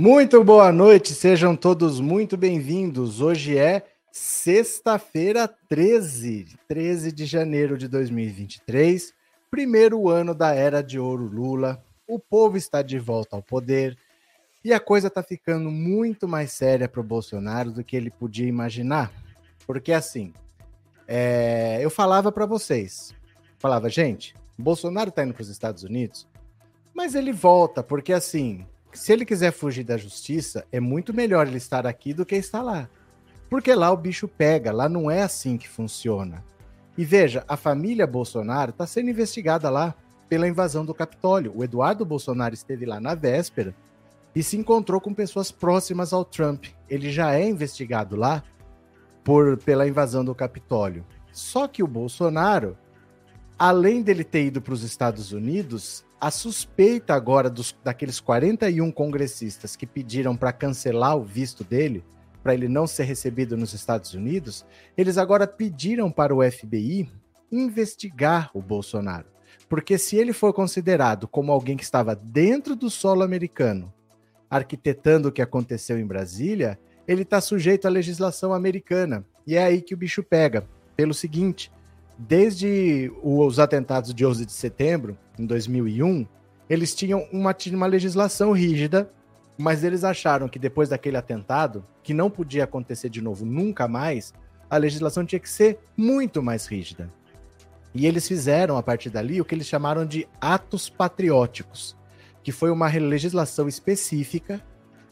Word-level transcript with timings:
Muito 0.00 0.44
boa 0.44 0.70
noite, 0.70 1.12
sejam 1.12 1.56
todos 1.56 1.98
muito 1.98 2.36
bem-vindos. 2.36 3.20
Hoje 3.20 3.58
é 3.58 3.84
sexta-feira, 4.12 5.52
13, 5.68 6.56
13 6.68 7.10
de 7.10 7.26
janeiro 7.26 7.76
de 7.76 7.88
2023, 7.88 9.12
primeiro 9.50 10.08
ano 10.08 10.36
da 10.36 10.54
era 10.54 10.84
de 10.84 11.00
ouro 11.00 11.24
Lula. 11.24 11.84
O 12.06 12.20
povo 12.20 12.56
está 12.56 12.80
de 12.80 12.96
volta 12.96 13.34
ao 13.34 13.42
poder 13.42 13.98
e 14.64 14.72
a 14.72 14.78
coisa 14.78 15.08
está 15.08 15.20
ficando 15.20 15.68
muito 15.68 16.28
mais 16.28 16.52
séria 16.52 16.88
para 16.88 17.00
o 17.00 17.04
Bolsonaro 17.04 17.72
do 17.72 17.82
que 17.82 17.96
ele 17.96 18.12
podia 18.12 18.46
imaginar. 18.46 19.10
Porque 19.66 19.92
assim, 19.92 20.32
é, 21.08 21.80
eu 21.82 21.90
falava 21.90 22.30
para 22.30 22.46
vocês, 22.46 23.12
falava, 23.58 23.90
gente, 23.90 24.32
Bolsonaro 24.56 25.08
está 25.08 25.24
indo 25.24 25.34
para 25.34 25.42
os 25.42 25.48
Estados 25.48 25.82
Unidos, 25.82 26.28
mas 26.94 27.16
ele 27.16 27.32
volta, 27.32 27.82
porque 27.82 28.12
assim, 28.12 28.64
se 28.92 29.12
ele 29.12 29.24
quiser 29.24 29.52
fugir 29.52 29.84
da 29.84 29.96
justiça, 29.96 30.64
é 30.72 30.80
muito 30.80 31.14
melhor 31.14 31.46
ele 31.46 31.58
estar 31.58 31.86
aqui 31.86 32.12
do 32.12 32.26
que 32.26 32.36
estar 32.36 32.62
lá. 32.62 32.88
Porque 33.50 33.74
lá 33.74 33.90
o 33.90 33.96
bicho 33.96 34.28
pega, 34.28 34.72
lá 34.72 34.88
não 34.88 35.10
é 35.10 35.22
assim 35.22 35.56
que 35.56 35.68
funciona. 35.68 36.44
E 36.96 37.04
veja, 37.04 37.44
a 37.46 37.56
família 37.56 38.06
Bolsonaro 38.06 38.70
está 38.70 38.86
sendo 38.86 39.10
investigada 39.10 39.70
lá 39.70 39.94
pela 40.28 40.48
invasão 40.48 40.84
do 40.84 40.92
Capitólio. 40.92 41.52
O 41.54 41.64
Eduardo 41.64 42.04
Bolsonaro 42.04 42.54
esteve 42.54 42.84
lá 42.84 43.00
na 43.00 43.14
véspera 43.14 43.74
e 44.34 44.42
se 44.42 44.56
encontrou 44.56 45.00
com 45.00 45.14
pessoas 45.14 45.50
próximas 45.50 46.12
ao 46.12 46.24
Trump. 46.24 46.66
Ele 46.88 47.10
já 47.10 47.34
é 47.34 47.48
investigado 47.48 48.16
lá 48.16 48.42
por 49.24 49.56
pela 49.58 49.86
invasão 49.86 50.24
do 50.24 50.34
Capitólio. 50.34 51.04
Só 51.32 51.68
que 51.68 51.82
o 51.82 51.86
Bolsonaro, 51.86 52.76
além 53.58 54.02
dele 54.02 54.24
ter 54.24 54.44
ido 54.44 54.62
para 54.62 54.74
os 54.74 54.82
Estados 54.82 55.32
Unidos, 55.32 56.04
a 56.20 56.30
suspeita 56.30 57.14
agora 57.14 57.50
dos, 57.50 57.76
daqueles 57.82 58.20
41 58.20 58.90
congressistas 58.92 59.74
que 59.74 59.86
pediram 59.86 60.36
para 60.36 60.52
cancelar 60.52 61.16
o 61.16 61.24
visto 61.24 61.64
dele, 61.64 62.04
para 62.42 62.54
ele 62.54 62.68
não 62.68 62.86
ser 62.86 63.04
recebido 63.04 63.56
nos 63.56 63.74
Estados 63.74 64.14
Unidos, 64.14 64.64
eles 64.96 65.18
agora 65.18 65.46
pediram 65.46 66.10
para 66.10 66.34
o 66.34 66.42
FBI 66.42 67.10
investigar 67.50 68.50
o 68.54 68.62
Bolsonaro. 68.62 69.26
Porque 69.68 69.98
se 69.98 70.16
ele 70.16 70.32
for 70.32 70.52
considerado 70.52 71.26
como 71.26 71.52
alguém 71.52 71.76
que 71.76 71.84
estava 71.84 72.14
dentro 72.14 72.74
do 72.74 72.88
solo 72.88 73.22
americano, 73.22 73.92
arquitetando 74.48 75.28
o 75.28 75.32
que 75.32 75.42
aconteceu 75.42 75.98
em 75.98 76.06
Brasília, 76.06 76.78
ele 77.06 77.22
está 77.22 77.40
sujeito 77.40 77.86
à 77.86 77.90
legislação 77.90 78.52
americana. 78.52 79.24
E 79.46 79.56
é 79.56 79.64
aí 79.64 79.82
que 79.82 79.94
o 79.94 79.96
bicho 79.96 80.22
pega. 80.22 80.66
Pelo 80.96 81.14
seguinte, 81.14 81.70
desde 82.18 83.12
os 83.22 83.60
atentados 83.60 84.12
de 84.12 84.26
11 84.26 84.44
de 84.44 84.52
setembro, 84.52 85.16
em 85.38 85.46
2001, 85.46 86.26
eles 86.68 86.94
tinham 86.94 87.26
uma, 87.32 87.56
uma 87.72 87.86
legislação 87.86 88.50
rígida, 88.50 89.10
mas 89.56 89.84
eles 89.84 90.02
acharam 90.02 90.48
que 90.48 90.58
depois 90.58 90.88
daquele 90.88 91.16
atentado, 91.16 91.86
que 92.02 92.12
não 92.12 92.28
podia 92.28 92.64
acontecer 92.64 93.08
de 93.08 93.22
novo 93.22 93.46
nunca 93.46 93.86
mais, 93.86 94.34
a 94.68 94.76
legislação 94.76 95.24
tinha 95.24 95.38
que 95.38 95.48
ser 95.48 95.78
muito 95.96 96.42
mais 96.42 96.66
rígida. 96.66 97.12
E 97.94 98.06
eles 98.06 98.26
fizeram, 98.26 98.76
a 98.76 98.82
partir 98.82 99.10
dali, 99.10 99.40
o 99.40 99.44
que 99.44 99.54
eles 99.54 99.66
chamaram 99.66 100.04
de 100.04 100.28
atos 100.40 100.90
patrióticos, 100.90 101.96
que 102.42 102.52
foi 102.52 102.70
uma 102.70 102.88
legislação 102.88 103.68
específica 103.68 104.62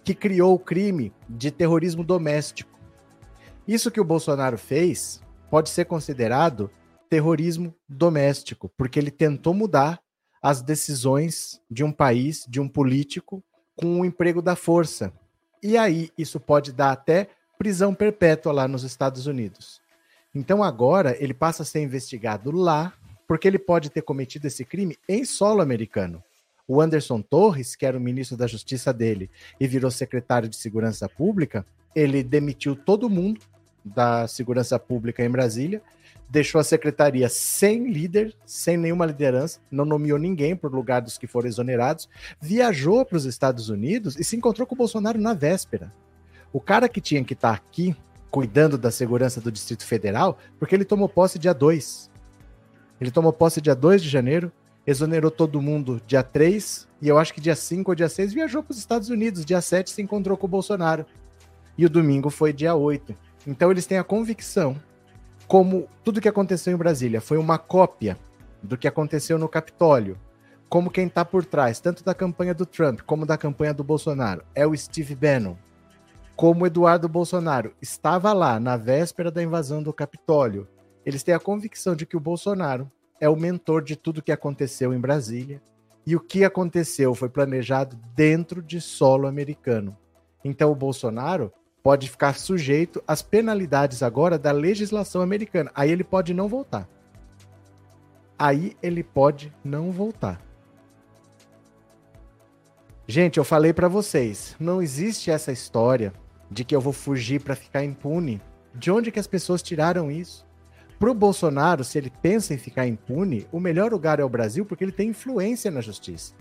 que 0.05 0.15
criou 0.15 0.55
o 0.55 0.59
crime 0.59 1.13
de 1.29 1.51
terrorismo 1.51 2.05
doméstico. 2.05 2.79
Isso 3.67 3.91
que 3.91 4.01
o 4.01 4.05
Bolsonaro 4.05 4.59
fez 4.59 5.21
pode 5.51 5.71
ser 5.71 5.87
considerado 5.87 6.71
terrorismo 7.09 7.75
doméstico, 7.89 8.71
porque 8.77 8.99
ele 8.99 9.11
tentou 9.11 9.55
mudar 9.55 10.01
as 10.43 10.63
decisões 10.63 11.61
de 11.71 11.83
um 11.83 11.91
país, 11.91 12.45
de 12.49 12.61
um 12.61 12.69
político, 12.69 13.43
com 13.75 14.01
o 14.01 14.05
emprego 14.05 14.41
da 14.41 14.57
força. 14.57 15.13
E 15.63 15.77
aí 15.77 16.11
isso 16.17 16.39
pode 16.39 16.73
dar 16.73 16.93
até 16.93 17.29
prisão 17.59 17.95
perpétua 17.95 18.53
lá 18.53 18.69
nos 18.69 18.85
Estados 18.85 19.27
Unidos. 19.27 19.81
Então 20.35 20.63
agora 20.63 21.17
ele 21.19 21.35
passa 21.35 21.63
a 21.63 21.67
ser 21.67 21.81
investigado 21.81 22.51
lá, 22.51 22.93
porque 23.27 23.49
ele 23.49 23.59
pode 23.59 23.91
ter 23.91 24.03
cometido 24.03 24.47
esse 24.47 24.65
crime 24.65 24.97
em 25.09 25.25
solo 25.25 25.63
americano. 25.63 26.23
O 26.69 26.81
Anderson 26.81 27.23
Torres, 27.23 27.75
que 27.75 27.87
era 27.87 27.97
o 27.97 28.01
ministro 28.01 28.37
da 28.37 28.47
Justiça 28.47 28.93
dele 28.93 29.31
e 29.59 29.67
virou 29.67 29.91
secretário 29.91 30.49
de 30.49 30.57
Segurança 30.57 31.09
Pública, 31.09 31.65
ele 31.95 32.23
demitiu 32.23 32.77
todo 32.77 33.09
mundo 33.09 33.41
da 33.85 34.27
Segurança 34.27 34.79
Pública 34.79 35.25
em 35.25 35.31
Brasília 35.31 35.83
deixou 36.29 36.61
a 36.61 36.65
secretaria 36.65 37.29
sem 37.29 37.91
líder, 37.91 38.35
sem 38.45 38.77
nenhuma 38.77 39.07
liderança, 39.07 39.61
não 39.71 39.85
nomeou 39.85 40.19
ninguém 40.19 40.57
por 40.57 40.73
lugar 40.73 41.01
dos 41.01 41.17
que 41.17 41.27
foram 41.27 41.49
exonerados, 41.49 42.09
viajou 42.41 43.05
para 43.05 43.17
os 43.17 43.25
Estados 43.25 43.69
Unidos 43.69 44.17
e 44.19 44.25
se 44.25 44.37
encontrou 44.37 44.67
com 44.67 44.75
o 44.75 44.79
Bolsonaro 44.79 45.21
na 45.21 45.35
véspera. 45.35 45.93
O 46.53 46.61
cara 46.61 46.89
que 46.89 47.01
tinha 47.01 47.23
que 47.23 47.35
estar 47.35 47.51
tá 47.51 47.55
aqui 47.55 47.95
cuidando 48.31 48.77
da 48.77 48.91
segurança 48.91 49.41
do 49.41 49.53
Distrito 49.53 49.87
Federal, 49.87 50.39
porque 50.59 50.75
ele 50.75 50.85
tomou 50.85 51.09
posse 51.09 51.39
dia 51.39 51.55
2. 51.55 52.11
Ele 53.01 53.11
tomou 53.11 53.33
posse 53.33 53.61
dia 53.61 53.75
2 53.75 54.03
de 54.03 54.09
janeiro, 54.09 54.53
exonerou 54.87 55.31
todo 55.31 55.63
mundo 55.63 56.01
dia 56.07 56.23
3, 56.23 56.89
e 57.01 57.09
eu 57.09 57.19
acho 57.19 57.33
que 57.33 57.41
dia 57.41 57.55
5 57.57 57.91
ou 57.91 57.95
dia 57.95 58.09
6 58.09 58.33
viajou 58.33 58.63
para 58.63 58.73
os 58.73 58.79
Estados 58.79 59.11
Unidos, 59.11 59.45
dia 59.45 59.61
7 59.61 59.91
se 59.91 60.03
encontrou 60.03 60.37
com 60.37 60.47
o 60.47 60.51
Bolsonaro. 60.51 61.07
E 61.79 61.87
o 61.87 61.91
domingo 61.91 62.31
foi 62.31 62.53
dia 62.53 62.75
8. 62.75 63.15
Então 63.47 63.71
eles 63.71 63.87
têm 63.87 63.99
a 63.99 64.05
convicção 64.05 64.77
como 65.47 65.89
tudo 66.03 66.21
que 66.21 66.29
aconteceu 66.29 66.73
em 66.73 66.77
Brasília 66.77 67.21
foi 67.21 67.39
uma 67.39 67.59
cópia 67.59 68.19
do 68.63 68.77
que 68.77 68.89
aconteceu 68.89 69.39
no 69.39 69.49
Capitólio, 69.49 70.19
como 70.69 70.91
quem 70.91 71.07
está 71.07 71.25
por 71.25 71.45
trás, 71.45 71.79
tanto 71.79 72.03
da 72.05 72.15
campanha 72.15 72.53
do 72.53 72.67
Trump 72.67 73.01
como 73.03 73.25
da 73.25 73.39
campanha 73.39 73.73
do 73.73 73.85
Bolsonaro, 73.85 74.43
é 74.55 74.67
o 74.67 74.77
Steve 74.77 75.15
Bannon. 75.15 75.57
Como 76.35 76.67
Eduardo 76.67 77.09
Bolsonaro 77.09 77.73
estava 77.81 78.33
lá 78.33 78.59
na 78.59 78.77
véspera 78.77 79.31
da 79.31 79.43
invasão 79.43 79.83
do 79.83 79.93
Capitólio, 79.93 80.69
eles 81.05 81.23
têm 81.23 81.35
a 81.35 81.41
convicção 81.41 81.95
de 81.95 82.05
que 82.05 82.17
o 82.17 82.21
Bolsonaro 82.21 82.91
é 83.21 83.29
o 83.29 83.37
mentor 83.37 83.83
de 83.83 83.95
tudo 83.97 84.23
que 84.23 84.33
aconteceu 84.33 84.93
em 84.93 84.99
Brasília 84.99 85.63
e 86.05 86.17
o 86.17 86.21
que 86.21 86.45
aconteceu 86.45 87.15
foi 87.15 87.29
planejado 87.29 87.97
dentro 88.15 88.61
de 88.61 88.81
solo 88.81 89.27
americano. 89.27 89.97
Então 90.45 90.71
o 90.71 90.77
Bolsonaro 90.77 91.53
pode 91.87 92.11
ficar 92.11 92.35
sujeito 92.35 93.01
às 93.07 93.23
penalidades 93.23 94.03
agora 94.03 94.37
da 94.37 94.51
legislação 94.51 95.23
americana. 95.23 95.71
Aí 95.73 95.89
ele 95.89 96.03
pode 96.03 96.35
não 96.35 96.49
voltar. 96.49 96.89
Aí 98.37 98.77
ele 98.83 99.05
pode 99.05 99.53
não 99.63 99.93
voltar. 99.93 100.43
Gente, 103.07 103.39
eu 103.39 103.45
falei 103.45 103.73
para 103.73 103.87
vocês, 103.87 104.57
não 104.59 104.83
existe 104.83 105.31
essa 105.31 105.53
história 105.53 106.13
de 106.51 106.65
que 106.65 106.75
eu 106.75 106.81
vou 106.81 106.93
fugir 106.93 107.41
para 107.41 107.55
ficar 107.55 107.85
impune. 107.85 108.43
De 108.75 108.91
onde 108.91 109.13
que 109.13 109.21
as 109.21 109.29
pessoas 109.29 109.63
tiraram 109.63 110.11
isso? 110.11 110.45
Pro 110.99 111.15
Bolsonaro, 111.15 111.85
se 111.85 111.97
ele 111.97 112.11
pensa 112.21 112.53
em 112.53 112.59
ficar 112.59 112.89
impune, 112.89 113.47
o 113.53 113.61
melhor 113.61 113.93
lugar 113.93 114.19
é 114.19 114.25
o 114.25 114.29
Brasil 114.29 114.67
porque 114.67 114.83
ele 114.83 114.91
tem 114.91 115.11
influência 115.11 115.71
na 115.71 115.81
justiça. 115.81 116.35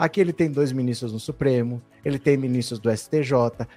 Aqui 0.00 0.18
ele 0.18 0.32
tem 0.32 0.50
dois 0.50 0.72
ministros 0.72 1.12
no 1.12 1.20
Supremo, 1.20 1.82
ele 2.02 2.18
tem 2.18 2.34
ministros 2.34 2.80
do 2.80 2.90
STJ, 2.90 3.34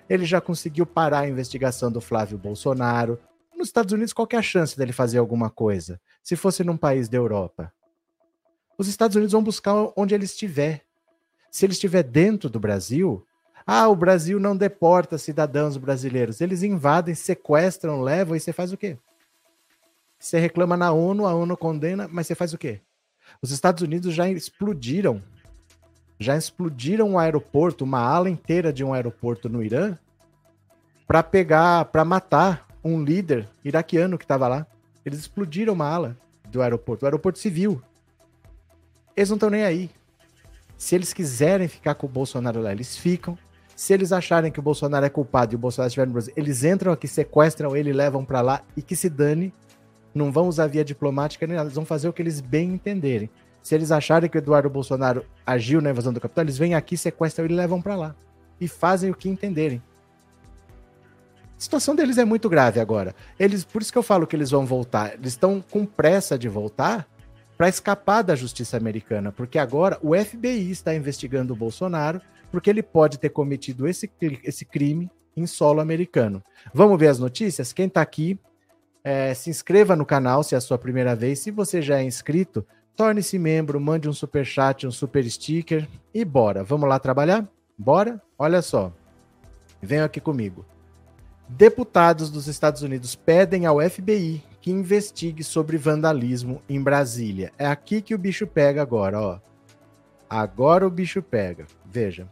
ele 0.10 0.24
já 0.24 0.40
conseguiu 0.40 0.86
parar 0.86 1.20
a 1.20 1.28
investigação 1.28 1.92
do 1.92 2.00
Flávio 2.00 2.38
Bolsonaro. 2.38 3.20
Nos 3.54 3.68
Estados 3.68 3.92
Unidos, 3.92 4.14
qual 4.14 4.26
é 4.32 4.38
a 4.38 4.42
chance 4.42 4.78
dele 4.78 4.94
fazer 4.94 5.18
alguma 5.18 5.50
coisa? 5.50 6.00
Se 6.24 6.38
fosse 6.38 6.64
num 6.64 6.78
país 6.78 7.10
da 7.10 7.18
Europa. 7.18 7.74
Os 8.78 8.88
Estados 8.88 9.18
Unidos 9.18 9.34
vão 9.34 9.44
buscar 9.44 9.92
onde 9.98 10.16
ele 10.16 10.24
estiver. 10.24 10.86
Se 11.52 11.66
ele 11.66 11.74
estiver 11.74 12.04
dentro 12.04 12.50
do 12.50 12.58
Brasil, 12.58 13.28
ah, 13.68 13.90
o 13.90 13.96
Brasil 13.96 14.40
não 14.40 14.56
deporta 14.56 15.18
cidadãos 15.18 15.76
brasileiros. 15.76 16.40
Eles 16.40 16.64
invadem, 16.64 17.16
sequestram, 17.16 18.02
levam 18.02 18.34
e 18.34 18.40
você 18.40 18.54
faz 18.54 18.72
o 18.72 18.78
quê? 18.78 18.98
Você 20.18 20.40
reclama 20.40 20.78
na 20.78 20.90
ONU, 20.90 21.26
a 21.26 21.36
ONU 21.36 21.58
condena, 21.58 22.08
mas 22.10 22.28
você 22.28 22.34
faz 22.34 22.54
o 22.54 22.58
quê? 22.58 22.80
Os 23.42 23.52
Estados 23.52 23.84
Unidos 23.84 24.14
já 24.14 24.30
explodiram 24.30 25.22
já 26.20 26.38
explodiram 26.38 27.10
um 27.10 27.20
aeroporto, 27.20 27.84
uma 27.84 28.00
ala 28.00 28.30
inteira 28.30 28.72
de 28.72 28.84
um 28.84 28.94
aeroporto 28.94 29.50
no 29.50 29.64
Irã, 29.64 29.98
para 31.08 31.22
pegar, 31.22 31.86
para 31.86 32.06
matar 32.06 32.68
um 32.84 33.04
líder 33.04 33.48
iraquiano 33.64 34.18
que 34.18 34.24
estava 34.24 34.48
lá. 34.48 34.68
Eles 35.06 35.20
explodiram 35.20 35.74
uma 35.74 35.88
ala 35.88 36.18
do 36.50 36.62
aeroporto, 36.62 37.06
o 37.06 37.08
aeroporto 37.08 37.40
civil. 37.40 37.82
Eles 39.16 39.30
não 39.30 39.36
estão 39.36 39.50
nem 39.50 39.64
aí. 39.64 39.90
Se 40.78 40.96
eles 40.96 41.14
quiserem 41.14 41.68
ficar 41.68 41.96
com 41.96 42.08
o 42.08 42.10
Bolsonaro 42.10 42.62
lá, 42.62 42.72
eles 42.72 42.98
ficam. 42.98 43.38
Se 43.76 43.94
eles 43.94 44.12
acharem 44.12 44.52
que 44.52 44.60
o 44.60 44.64
Bolsonaro 44.64 45.06
é 45.06 45.10
culpado 45.10 45.54
e 45.54 45.56
o 45.56 45.60
Bolsonaro 45.60 45.88
estiver 45.88 46.08
no 46.08 46.14
Brasil, 46.14 46.34
eles 46.36 46.64
entram 46.64 46.92
aqui, 46.92 47.08
sequestram 47.08 47.76
ele, 47.76 47.92
levam 47.92 48.24
para 48.24 48.42
lá 48.42 48.62
e 48.78 48.82
que 48.82 48.96
se 48.96 49.10
dane. 49.10 49.54
Não 50.14 50.32
vão 50.32 50.48
usar 50.48 50.68
via 50.68 50.86
diplomática 50.86 51.48
nem 51.48 51.56
nada, 51.56 51.68
eles 51.68 51.76
vão 51.76 51.86
fazer 51.86 52.08
o 52.08 52.14
que 52.14 52.22
eles 52.22 52.40
bem 52.40 52.74
entenderem. 52.74 53.30
Se 53.64 53.74
eles 53.74 53.92
acharem 53.92 54.30
que 54.30 54.38
o 54.38 54.40
Eduardo 54.40 54.70
Bolsonaro 54.70 55.26
agiu 55.46 55.82
na 55.82 55.90
invasão 55.90 56.12
do 56.12 56.20
capital, 56.20 56.44
eles 56.44 56.58
vêm 56.58 56.76
aqui, 56.76 56.98
sequestram 56.98 57.46
ele 57.46 57.54
e 57.54 57.58
levam 57.58 57.82
para 57.82 57.96
lá. 57.96 58.16
E 58.60 58.68
fazem 58.68 59.10
o 59.10 59.16
que 59.16 59.30
entenderem. 59.30 59.82
A 61.58 61.62
situação 61.64 61.96
deles 61.96 62.18
é 62.18 62.26
muito 62.26 62.50
grave 62.50 62.82
agora. 62.82 63.16
Eles, 63.40 63.64
por 63.64 63.82
isso 63.82 63.92
que 63.92 63.98
eu 63.98 64.04
falo 64.04 64.28
que 64.28 64.36
eles 64.36 64.52
vão 64.52 64.66
voltar. 64.66 65.14
Eles 65.14 65.32
estão 65.32 65.62
com 65.62 65.86
pressa 65.86 66.38
de 66.38 66.50
voltar 66.50 67.08
para 67.58 67.70
escapar 67.70 68.22
da 68.22 68.36
justiça 68.36 68.76
americana, 68.76 69.32
porque 69.32 69.58
agora 69.58 69.98
o 70.02 70.14
FBI 70.14 70.70
está 70.70 70.94
investigando 70.94 71.54
o 71.54 71.56
Bolsonaro 71.56 72.22
porque 72.52 72.70
ele 72.70 72.84
pode 72.84 73.18
ter 73.18 73.30
cometido 73.30 73.88
esse, 73.88 74.12
esse 74.44 74.66
crime 74.66 75.10
em 75.36 75.48
solo 75.48 75.80
americano. 75.80 76.44
Vamos 76.74 77.00
ver 77.00 77.08
as 77.08 77.18
notícias? 77.18 77.72
Quem 77.72 77.88
está 77.88 78.02
aqui, 78.02 78.38
é, 79.04 79.34
se 79.34 79.50
inscreva 79.50 79.96
no 79.96 80.06
canal 80.06 80.44
se 80.44 80.56
é 80.56 80.58
a 80.58 80.62
sua 80.62 80.78
primeira 80.78 81.16
vez. 81.16 81.40
Se 81.40 81.50
você 81.50 81.82
já 81.82 82.00
é 82.00 82.04
inscrito, 82.04 82.66
torne-se 82.96 83.38
membro, 83.40 83.80
mande 83.80 84.08
um 84.08 84.14
super 84.14 84.46
chat, 84.46 84.86
um 84.88 84.92
super 84.92 85.30
sticker 85.30 85.88
e 86.14 86.24
bora. 86.24 86.64
Vamos 86.64 86.88
lá 86.88 87.00
trabalhar? 87.00 87.48
Bora? 87.78 88.22
Olha 88.38 88.62
só. 88.62 88.92
Venham 89.82 90.06
aqui 90.06 90.20
comigo. 90.20 90.66
Deputados 91.48 92.30
dos 92.30 92.48
Estados 92.48 92.82
Unidos 92.82 93.16
pedem 93.16 93.66
ao 93.66 93.80
FBI 93.82 94.44
que 94.62 94.72
investigue 94.72 95.44
sobre 95.44 95.78
vandalismo 95.78 96.62
em 96.70 96.82
Brasília. 96.82 97.52
É 97.58 97.66
aqui 97.66 98.02
que 98.02 98.16
o 98.16 98.18
bicho 98.18 98.48
pega 98.48 98.82
agora, 98.82 99.20
ó. 99.20 99.40
Agora 100.30 100.88
o 100.88 100.90
bicho 100.90 101.22
pega. 101.22 101.66
Veja. 101.86 102.28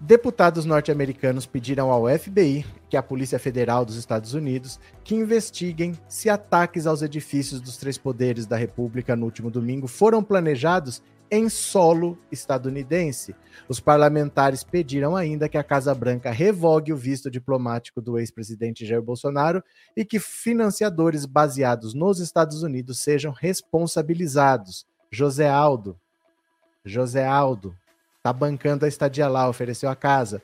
Deputados 0.00 0.64
norte-americanos 0.64 1.44
pediram 1.44 1.90
ao 1.90 2.06
FBI, 2.08 2.64
que 2.88 2.96
é 2.96 3.00
a 3.00 3.02
Polícia 3.02 3.36
Federal 3.36 3.84
dos 3.84 3.96
Estados 3.96 4.32
Unidos, 4.32 4.78
que 5.02 5.16
investiguem 5.16 5.98
se 6.08 6.30
ataques 6.30 6.86
aos 6.86 7.02
edifícios 7.02 7.60
dos 7.60 7.76
três 7.76 7.98
poderes 7.98 8.46
da 8.46 8.56
República 8.56 9.16
no 9.16 9.24
último 9.24 9.50
domingo 9.50 9.88
foram 9.88 10.22
planejados 10.22 11.02
em 11.28 11.48
solo 11.48 12.16
estadunidense. 12.30 13.34
Os 13.68 13.80
parlamentares 13.80 14.62
pediram 14.62 15.16
ainda 15.16 15.48
que 15.48 15.58
a 15.58 15.64
Casa 15.64 15.92
Branca 15.96 16.30
revogue 16.30 16.92
o 16.92 16.96
visto 16.96 17.28
diplomático 17.28 18.00
do 18.00 18.20
ex-presidente 18.20 18.86
Jair 18.86 19.02
Bolsonaro 19.02 19.64
e 19.96 20.04
que 20.04 20.20
financiadores 20.20 21.26
baseados 21.26 21.92
nos 21.92 22.20
Estados 22.20 22.62
Unidos 22.62 23.00
sejam 23.00 23.32
responsabilizados. 23.32 24.86
José 25.10 25.48
Aldo, 25.48 25.98
José 26.84 27.26
Aldo, 27.26 27.74
está 28.18 28.32
bancando 28.32 28.84
a 28.84 28.88
estadia 28.88 29.28
lá, 29.28 29.48
ofereceu 29.48 29.88
a 29.88 29.96
casa. 29.96 30.42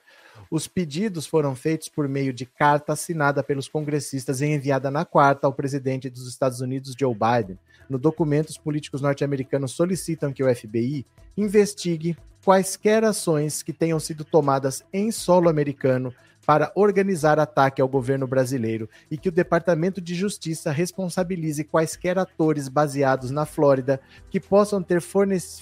Os 0.51 0.69
pedidos 0.69 1.27
foram 1.27 1.55
feitos 1.55 1.89
por 1.89 2.09
meio 2.09 2.33
de 2.33 2.47
carta 2.47 2.93
assinada 2.93 3.43
pelos 3.43 3.69
congressistas 3.69 4.41
e 4.41 4.47
enviada 4.47 4.91
na 4.91 5.05
quarta 5.05 5.47
ao 5.47 5.53
presidente 5.53 6.09
dos 6.09 6.29
Estados 6.29 6.61
Unidos, 6.61 6.95
Joe 6.99 7.15
Biden. 7.15 7.59
No 7.89 7.99
documento, 7.99 8.51
os 8.51 8.59
políticos 8.59 9.01
norte-americanos 9.01 9.73
solicitam 9.73 10.33
que 10.33 10.43
o 10.43 10.55
FBI 10.55 11.05
investigue 11.37 12.17
quaisquer 12.45 13.05
ações 13.05 13.63
que 13.63 13.73
tenham 13.73 13.99
sido 13.99 14.25
tomadas 14.25 14.85
em 14.93 15.11
solo 15.11 15.49
americano 15.49 16.15
para 16.47 16.71
organizar 16.75 17.39
ataque 17.39 17.81
ao 17.81 17.89
governo 17.89 18.27
brasileiro 18.27 18.89
e 19.11 19.17
que 19.17 19.31
o 19.31 19.33
Departamento 19.33 20.01
de 20.01 20.15
Justiça 20.15 20.71
responsabilize 20.71 21.65
quaisquer 21.65 22.19
atores 22.19 22.69
baseados 22.69 23.31
na 23.31 23.47
Flórida 23.47 24.01
que 24.31 24.39
possam 24.39 24.83
ter 24.83 25.03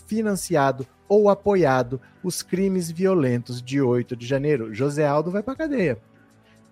financiado 0.06 0.86
ou 1.12 1.28
apoiado 1.28 2.00
os 2.24 2.42
crimes 2.42 2.90
violentos 2.90 3.60
de 3.60 3.82
8 3.82 4.16
de 4.16 4.26
janeiro. 4.26 4.72
José 4.72 5.06
Aldo 5.06 5.30
vai 5.30 5.42
para 5.42 5.54
cadeia. 5.54 5.98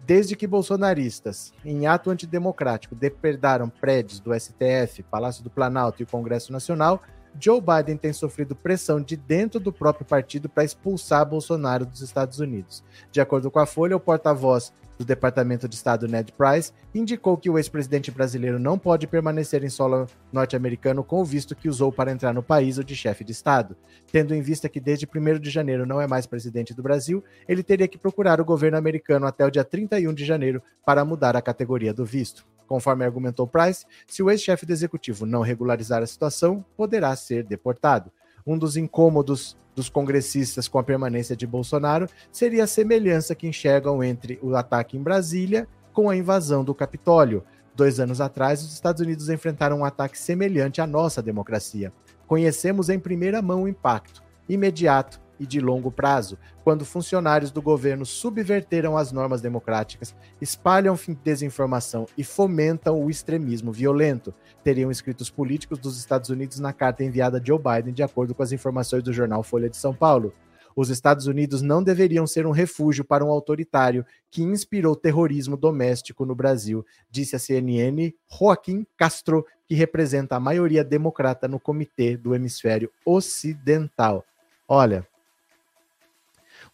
Desde 0.07 0.35
que 0.35 0.47
bolsonaristas, 0.47 1.53
em 1.63 1.87
ato 1.87 2.09
antidemocrático, 2.09 2.95
depredaram 2.95 3.69
prédios 3.69 4.19
do 4.19 4.33
STF, 4.33 5.03
Palácio 5.11 5.45
do 5.45 5.51
Planalto 5.51 6.01
e 6.01 6.05
o 6.05 6.07
Congresso 6.07 6.55
Nacional, 6.55 7.03
Joe 7.39 7.61
Biden 7.61 7.99
tem 7.99 8.15
sofrido 8.15 8.57
pressão 8.57 9.03
de 9.03 9.15
dentro 9.15 9.61
do 9.61 9.75
próprio 9.75 10.07
partido 10.07 10.49
para 10.49 10.65
expulsar 10.65 11.29
Bolsonaro 11.29 11.85
dos 11.85 12.01
Estados 12.01 12.41
Unidos. 12.41 12.83
De 13.13 13.21
acordo 13.21 13.51
com 13.51 13.59
a 13.59 13.67
Folha, 13.67 13.95
o 13.95 14.01
porta-voz 14.01 14.73
do 15.01 15.05
Departamento 15.07 15.67
de 15.67 15.75
Estado 15.77 16.07
Ned 16.07 16.31
Price 16.31 16.75
indicou 16.95 17.35
que 17.35 17.49
o 17.49 17.57
ex-presidente 17.57 18.11
brasileiro 18.11 18.59
não 18.59 18.79
pode 18.79 19.07
permanecer 19.07 19.65
em 19.65 19.71
solo 19.71 20.07
norte-americano 20.31 21.03
com 21.03 21.23
o 21.23 21.25
visto 21.25 21.57
que 21.57 21.71
usou 21.71 21.91
para 21.91 22.13
entrar 22.13 22.35
no 22.35 22.43
país 22.43 22.77
ou 22.77 22.85
de 22.85 22.95
chefe 22.95 23.25
de 23.25 23.33
Estado. 23.33 23.75
Tendo 24.13 24.35
em 24.35 24.43
vista 24.43 24.69
que 24.69 24.79
desde 24.79 25.07
1 25.07 25.39
de 25.39 25.49
janeiro 25.49 25.87
não 25.87 26.03
é 26.03 26.07
mais 26.07 26.27
presidente 26.27 26.75
do 26.75 26.83
Brasil, 26.83 27.25
ele 27.49 27.63
teria 27.63 27.89
que 27.89 27.97
procurar 27.97 28.43
o 28.43 28.45
governo 28.45 28.77
americano 28.77 29.27
até 29.27 29.47
o 29.47 29.51
dia 29.51 29.65
31 29.65 30.13
de 30.13 30.27
janeiro 30.27 30.63
para 30.85 31.03
mudar 31.03 31.35
a 31.35 31.41
categoria 31.41 31.95
do 31.95 32.05
visto. 32.05 32.47
Conforme 32.67 33.03
argumentou 33.03 33.47
Price, 33.47 33.87
se 34.07 34.23
o 34.23 34.31
ex-chefe 34.31 34.67
do 34.67 34.73
executivo 34.73 35.25
não 35.25 35.41
regularizar 35.41 36.03
a 36.03 36.07
situação, 36.07 36.63
poderá 36.77 37.17
ser 37.17 37.43
deportado. 37.43 38.13
Um 38.47 38.59
dos 38.59 38.77
incômodos 38.77 39.57
dos 39.75 39.89
congressistas 39.89 40.69
com 40.69 40.79
a 40.79 40.83
permanência 40.83 41.37
de 41.37 41.47
Bolsonaro 41.47 42.07
seria 42.31 42.65
a 42.65 42.67
semelhança 42.67 43.35
que 43.35 43.47
enxergam 43.47 44.03
entre 44.03 44.39
o 44.43 44.55
ataque 44.55 44.97
em 44.97 45.03
Brasília 45.03 45.69
com 45.93 46.11
a 46.11 46.17
invasão 46.17 46.65
do 46.65 46.75
Capitólio. 46.75 47.45
Dois 47.75 48.01
anos 48.01 48.21
atrás, 48.21 48.63
os 48.63 48.73
Estados 48.73 49.01
Unidos 49.01 49.29
enfrentaram 49.29 49.79
um 49.79 49.85
ataque 49.85 50.19
semelhante 50.19 50.81
à 50.81 50.87
nossa 50.87 51.23
democracia. 51.23 51.93
Conhecemos 52.27 52.89
em 52.89 52.99
primeira 52.99 53.41
mão 53.41 53.63
o 53.63 53.69
impacto 53.69 54.23
imediato 54.49 55.21
e 55.41 55.47
de 55.47 55.59
longo 55.59 55.91
prazo, 55.91 56.39
quando 56.63 56.85
funcionários 56.85 57.51
do 57.51 57.63
governo 57.63 58.05
subverteram 58.05 58.97
as 58.97 59.11
normas 59.11 59.41
democráticas, 59.41 60.15
espalham 60.41 60.97
desinformação 61.25 62.07
e 62.17 62.23
fomentam 62.23 63.03
o 63.03 63.11
extremismo 63.11 63.73
violento, 63.73 64.35
teriam 64.63 64.91
escrito 64.91 65.23
os 65.23 65.31
políticos 65.31 65.79
dos 65.79 65.99
Estados 65.99 66.29
Unidos 66.29 66.61
na 66.61 66.75
carta 66.75 67.03
enviada 67.03 67.39
a 67.39 67.45
Joe 67.45 67.59
Biden, 67.59 67.95
de 67.95 68.03
acordo 68.03 68.35
com 68.35 68.43
as 68.43 68.53
informações 68.53 69.03
do 69.03 69.13
jornal 69.13 69.43
Folha 69.43 69.71
de 69.71 69.79
São 69.79 69.95
Paulo. 69.95 70.33
Os 70.77 70.89
Estados 70.89 71.27
Unidos 71.27 71.63
não 71.63 71.83
deveriam 71.83 72.27
ser 72.27 72.47
um 72.47 72.53
refúgio 72.53 73.05
para 73.05 73.25
um 73.25 73.31
autoritário 73.31 74.05
que 74.31 74.43
inspirou 74.43 74.95
terrorismo 74.95 75.57
doméstico 75.57 76.25
no 76.25 76.35
Brasil, 76.35 76.87
disse 77.11 77.35
a 77.35 77.39
CNN 77.39 78.13
Joaquim 78.31 78.87
Castro, 78.97 79.45
que 79.67 79.75
representa 79.75 80.37
a 80.37 80.41
maioria 80.41 80.85
democrata 80.85 81.49
no 81.49 81.59
comitê 81.59 82.17
do 82.17 82.35
hemisfério 82.35 82.91
ocidental. 83.05 84.25
Olha, 84.67 85.07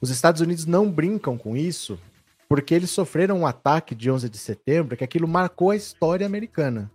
os 0.00 0.10
Estados 0.10 0.40
Unidos 0.40 0.66
não 0.66 0.90
brincam 0.90 1.38
com 1.38 1.56
isso 1.56 1.98
porque 2.48 2.74
eles 2.74 2.90
sofreram 2.90 3.40
um 3.40 3.46
ataque 3.46 3.94
de 3.94 4.10
11 4.10 4.28
de 4.28 4.38
setembro 4.38 4.96
que 4.96 5.04
aquilo 5.04 5.26
marcou 5.26 5.70
a 5.70 5.76
história 5.76 6.26
americana. 6.26 6.90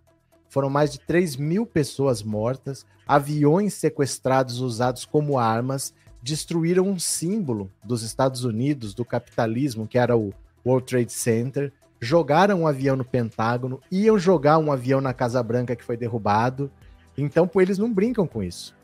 Foram 0.50 0.70
mais 0.70 0.92
de 0.92 1.00
3 1.00 1.36
mil 1.36 1.66
pessoas 1.66 2.24
mortas, 2.24 2.86
aviões 3.08 3.74
sequestrados 3.74 4.60
usados 4.60 5.06
como 5.06 5.38
armas, 5.38 5.94
destruíram 6.22 6.88
um 6.88 7.00
símbolo 7.00 7.70
dos 7.84 8.04
Estados 8.04 8.44
Unidos, 8.44 8.94
do 8.94 9.04
capitalismo, 9.04 9.88
que 9.88 9.98
era 9.98 10.16
o 10.16 10.34
World 10.66 10.86
Trade 10.86 11.12
Center, 11.12 11.74
jogaram 12.00 12.62
um 12.62 12.68
avião 12.68 12.96
no 12.96 13.06
Pentágono, 13.06 13.82
iam 13.92 14.18
jogar 14.18 14.58
um 14.58 14.72
avião 14.72 15.02
na 15.02 15.14
Casa 15.14 15.42
Branca 15.42 15.76
que 15.76 15.84
foi 15.84 15.98
derrubado. 15.98 16.72
Então, 17.18 17.50
eles 17.56 17.78
não 17.78 17.92
brincam 17.92 18.28
com 18.28 18.44
isso. 18.44 18.76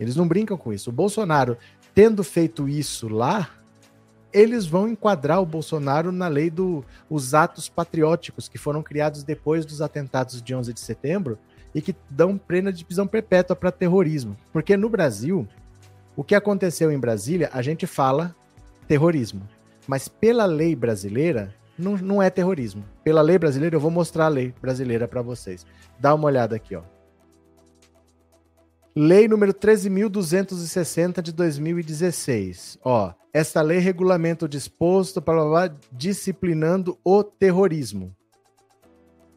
Eles 0.00 0.16
não 0.16 0.26
brincam 0.26 0.56
com 0.56 0.72
isso. 0.72 0.90
O 0.90 0.92
Bolsonaro 0.92 1.56
tendo 1.94 2.24
feito 2.24 2.68
isso 2.68 3.08
lá, 3.08 3.50
eles 4.32 4.66
vão 4.66 4.88
enquadrar 4.88 5.40
o 5.40 5.46
Bolsonaro 5.46 6.10
na 6.10 6.26
lei 6.26 6.48
dos 6.48 6.84
do, 7.10 7.36
atos 7.36 7.68
patrióticos 7.68 8.48
que 8.48 8.56
foram 8.56 8.82
criados 8.82 9.22
depois 9.22 9.66
dos 9.66 9.82
atentados 9.82 10.40
de 10.40 10.54
11 10.54 10.72
de 10.72 10.80
setembro 10.80 11.38
e 11.74 11.82
que 11.82 11.94
dão 12.08 12.38
pena 12.38 12.72
de 12.72 12.84
prisão 12.84 13.06
perpétua 13.06 13.54
para 13.54 13.70
terrorismo. 13.70 14.36
Porque 14.52 14.76
no 14.76 14.88
Brasil, 14.88 15.46
o 16.16 16.24
que 16.24 16.34
aconteceu 16.34 16.90
em 16.90 16.98
Brasília, 16.98 17.50
a 17.52 17.60
gente 17.62 17.86
fala 17.86 18.34
terrorismo. 18.88 19.46
Mas 19.86 20.08
pela 20.08 20.44
lei 20.46 20.74
brasileira, 20.74 21.54
não, 21.78 21.96
não 21.96 22.22
é 22.22 22.30
terrorismo. 22.30 22.84
Pela 23.02 23.20
lei 23.20 23.38
brasileira, 23.38 23.76
eu 23.76 23.80
vou 23.80 23.90
mostrar 23.90 24.26
a 24.26 24.28
lei 24.28 24.54
brasileira 24.60 25.08
para 25.08 25.22
vocês. 25.22 25.66
Dá 25.98 26.14
uma 26.14 26.26
olhada 26.26 26.56
aqui, 26.56 26.74
ó. 26.74 26.82
Lei 28.94 29.26
número 29.26 29.54
13.260 29.54 31.22
de 31.22 31.32
2016. 31.32 32.78
Ó, 32.84 33.14
esta 33.32 33.62
lei 33.62 33.78
regulamenta 33.78 34.44
o 34.44 34.48
disposto 34.48 35.22
para 35.22 35.74
disciplinando 35.90 36.98
o 37.02 37.24
terrorismo. 37.24 38.14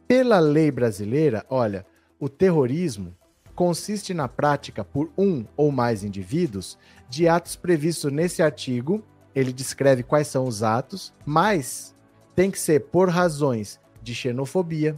Pela 0.06 0.38
lei 0.40 0.70
brasileira, 0.70 1.42
olha, 1.48 1.86
o 2.20 2.28
terrorismo 2.28 3.16
consiste 3.54 4.12
na 4.12 4.28
prática 4.28 4.84
por 4.84 5.10
um 5.16 5.46
ou 5.56 5.72
mais 5.72 6.04
indivíduos 6.04 6.76
de 7.08 7.26
atos 7.26 7.56
previstos 7.56 8.12
nesse 8.12 8.42
artigo. 8.42 9.02
Ele 9.34 9.54
descreve 9.54 10.02
quais 10.02 10.26
são 10.26 10.44
os 10.44 10.62
atos, 10.62 11.14
mas 11.24 11.96
tem 12.34 12.50
que 12.50 12.60
ser 12.60 12.80
por 12.88 13.08
razões 13.08 13.80
de 14.02 14.14
xenofobia, 14.14 14.94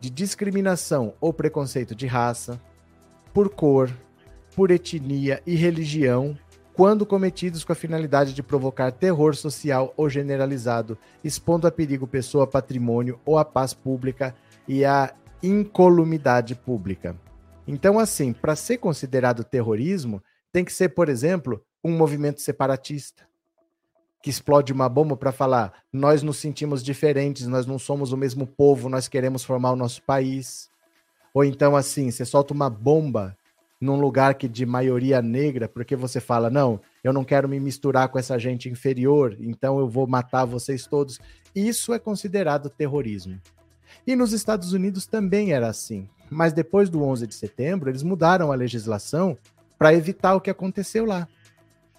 de 0.00 0.10
discriminação 0.10 1.14
ou 1.20 1.32
preconceito 1.32 1.94
de 1.94 2.08
raça, 2.08 2.60
por 3.32 3.50
cor, 3.50 3.90
por 4.54 4.70
etnia 4.70 5.42
e 5.46 5.54
religião, 5.54 6.36
quando 6.74 7.04
cometidos 7.04 7.64
com 7.64 7.72
a 7.72 7.76
finalidade 7.76 8.32
de 8.32 8.42
provocar 8.42 8.92
terror 8.92 9.34
social 9.34 9.92
ou 9.96 10.08
generalizado, 10.08 10.96
expondo 11.22 11.66
a 11.66 11.70
perigo 11.70 12.06
pessoa, 12.06 12.46
patrimônio 12.46 13.20
ou 13.24 13.38
a 13.38 13.44
paz 13.44 13.74
pública 13.74 14.34
e 14.66 14.84
a 14.84 15.14
incolumidade 15.42 16.54
pública. 16.54 17.16
Então, 17.66 17.98
assim, 17.98 18.32
para 18.32 18.56
ser 18.56 18.78
considerado 18.78 19.44
terrorismo, 19.44 20.22
tem 20.52 20.64
que 20.64 20.72
ser, 20.72 20.90
por 20.90 21.08
exemplo, 21.08 21.62
um 21.84 21.96
movimento 21.96 22.40
separatista 22.40 23.26
que 24.22 24.30
explode 24.30 24.72
uma 24.72 24.88
bomba 24.88 25.16
para 25.16 25.32
falar: 25.32 25.72
nós 25.92 26.22
nos 26.22 26.38
sentimos 26.38 26.82
diferentes, 26.82 27.46
nós 27.46 27.66
não 27.66 27.78
somos 27.78 28.12
o 28.12 28.16
mesmo 28.16 28.46
povo, 28.46 28.88
nós 28.88 29.08
queremos 29.08 29.44
formar 29.44 29.72
o 29.72 29.76
nosso 29.76 30.02
país 30.02 30.71
Ou 31.34 31.44
então, 31.44 31.74
assim, 31.74 32.10
você 32.10 32.24
solta 32.24 32.52
uma 32.52 32.68
bomba 32.68 33.36
num 33.80 34.00
lugar 34.00 34.34
que 34.34 34.46
de 34.46 34.64
maioria 34.64 35.20
negra, 35.20 35.68
porque 35.68 35.96
você 35.96 36.20
fala, 36.20 36.48
não, 36.48 36.80
eu 37.02 37.12
não 37.12 37.24
quero 37.24 37.48
me 37.48 37.58
misturar 37.58 38.08
com 38.08 38.18
essa 38.18 38.38
gente 38.38 38.68
inferior, 38.68 39.36
então 39.40 39.78
eu 39.80 39.88
vou 39.88 40.06
matar 40.06 40.44
vocês 40.44 40.86
todos. 40.86 41.18
Isso 41.54 41.92
é 41.92 41.98
considerado 41.98 42.70
terrorismo. 42.70 43.40
E 44.06 44.14
nos 44.14 44.32
Estados 44.32 44.72
Unidos 44.72 45.06
também 45.06 45.52
era 45.52 45.68
assim. 45.68 46.08
Mas 46.30 46.52
depois 46.52 46.88
do 46.88 47.02
11 47.02 47.26
de 47.26 47.34
setembro, 47.34 47.90
eles 47.90 48.02
mudaram 48.02 48.52
a 48.52 48.54
legislação 48.54 49.36
para 49.76 49.92
evitar 49.92 50.34
o 50.34 50.40
que 50.40 50.48
aconteceu 50.48 51.04
lá. 51.04 51.26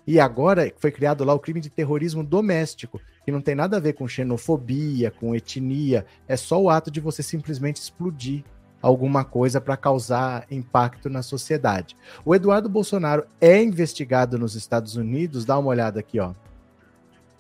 E 0.08 0.20
agora 0.20 0.74
foi 0.78 0.92
criado 0.92 1.24
lá 1.24 1.34
o 1.34 1.40
crime 1.40 1.60
de 1.60 1.70
terrorismo 1.70 2.24
doméstico, 2.24 3.00
que 3.26 3.32
não 3.32 3.42
tem 3.42 3.56
nada 3.56 3.78
a 3.78 3.80
ver 3.80 3.94
com 3.94 4.08
xenofobia, 4.08 5.12
com 5.12 5.36
etnia, 5.36 6.06
é 6.28 6.36
só 6.36 6.62
o 6.62 6.70
ato 6.70 6.90
de 6.90 7.00
você 7.00 7.22
simplesmente 7.22 7.78
explodir 7.78 8.44
alguma 8.84 9.24
coisa 9.24 9.62
para 9.62 9.78
causar 9.78 10.46
impacto 10.52 11.10
na 11.10 11.24
sociedade. 11.24 11.96
O 12.26 12.36
Eduardo 12.36 12.68
Bolsonaro 12.68 13.26
é 13.40 13.64
investigado 13.64 14.38
nos 14.38 14.56
Estados 14.56 14.98
Unidos, 14.98 15.46
dá 15.46 15.58
uma 15.58 15.70
olhada 15.70 16.02
aqui, 16.02 16.20
ó. 16.20 16.34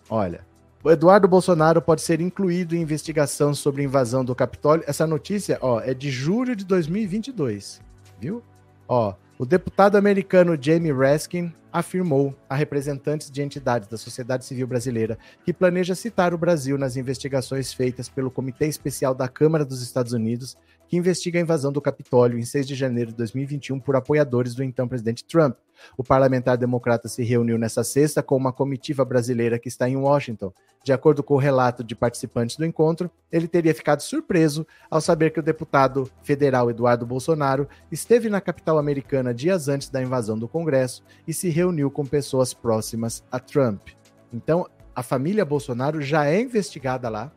Olha, 0.09 0.45
o 0.81 0.89
Eduardo 0.89 1.27
Bolsonaro 1.27 1.81
pode 1.81 2.01
ser 2.01 2.21
incluído 2.21 2.75
em 2.75 2.81
investigação 2.81 3.53
sobre 3.53 3.83
invasão 3.83 4.23
do 4.23 4.33
Capitólio. 4.33 4.85
Essa 4.87 5.05
notícia, 5.05 5.57
ó, 5.61 5.81
é 5.81 5.93
de 5.93 6.09
julho 6.09 6.55
de 6.55 6.63
2022, 6.63 7.81
viu? 8.19 8.41
Ó, 8.87 9.13
o 9.37 9.45
deputado 9.45 9.97
americano 9.97 10.57
Jamie 10.59 10.93
Raskin 10.93 11.53
afirmou 11.73 12.35
a 12.47 12.55
representantes 12.55 13.31
de 13.31 13.41
entidades 13.41 13.87
da 13.87 13.97
sociedade 13.97 14.45
civil 14.45 14.67
brasileira 14.67 15.17
que 15.43 15.51
planeja 15.51 15.95
citar 15.95 16.31
o 16.33 16.37
Brasil 16.37 16.77
nas 16.77 16.95
investigações 16.95 17.73
feitas 17.73 18.07
pelo 18.07 18.29
Comitê 18.29 18.67
Especial 18.67 19.15
da 19.15 19.27
Câmara 19.27 19.65
dos 19.65 19.81
Estados 19.81 20.13
Unidos 20.13 20.55
que 20.87 20.97
investiga 20.97 21.39
a 21.39 21.41
invasão 21.41 21.71
do 21.71 21.81
Capitólio 21.81 22.37
em 22.37 22.43
6 22.43 22.67
de 22.67 22.75
janeiro 22.75 23.11
de 23.11 23.17
2021 23.17 23.79
por 23.79 23.95
apoiadores 23.95 24.53
do 24.55 24.63
então 24.63 24.87
presidente 24.87 25.25
Trump. 25.25 25.55
O 25.97 26.03
parlamentar 26.03 26.57
democrata 26.57 27.07
se 27.07 27.23
reuniu 27.23 27.57
nesta 27.57 27.83
sexta 27.83 28.21
com 28.21 28.35
uma 28.35 28.53
comitiva 28.53 29.03
brasileira 29.03 29.59
que 29.59 29.67
está 29.67 29.89
em 29.89 29.95
Washington. 29.95 30.53
De 30.83 30.91
acordo 30.91 31.23
com 31.23 31.35
o 31.35 31.39
relato 31.39 31.83
de 31.83 31.95
participantes 31.95 32.57
do 32.57 32.65
encontro, 32.65 33.09
ele 33.31 33.47
teria 33.47 33.73
ficado 33.73 34.01
surpreso 34.01 34.67
ao 34.91 34.99
saber 34.99 35.31
que 35.31 35.39
o 35.39 35.43
deputado 35.43 36.09
federal 36.21 36.69
Eduardo 36.69 37.05
Bolsonaro 37.05 37.67
esteve 37.89 38.29
na 38.29 38.41
capital 38.41 38.77
americana 38.77 39.33
dias 39.33 39.69
antes 39.69 39.89
da 39.89 40.01
invasão 40.01 40.37
do 40.37 40.47
Congresso 40.47 41.01
e 41.25 41.33
se 41.33 41.49
reuniu 41.49 41.89
com 41.89 42.05
pessoas 42.05 42.53
próximas 42.53 43.23
a 43.31 43.39
Trump. 43.39 43.89
Então, 44.31 44.67
a 44.93 45.01
família 45.01 45.45
Bolsonaro 45.45 46.01
já 46.01 46.25
é 46.25 46.41
investigada 46.41 47.07
lá, 47.07 47.31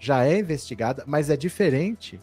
já 0.00 0.24
é 0.24 0.38
investigada, 0.38 1.04
mas 1.06 1.28
é 1.28 1.36
diferente 1.36 2.18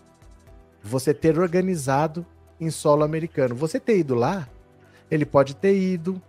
você 0.85 1.13
ter 1.13 1.39
organizado 1.39 2.25
em 2.59 2.69
solo 2.69 3.03
americano. 3.03 3.55
Você 3.55 3.79
ter 3.79 3.97
ido 3.97 4.13
lá, 4.13 4.47
ele 5.09 5.25
pode 5.25 5.55
ter 5.55 5.75
ido, 5.75 6.21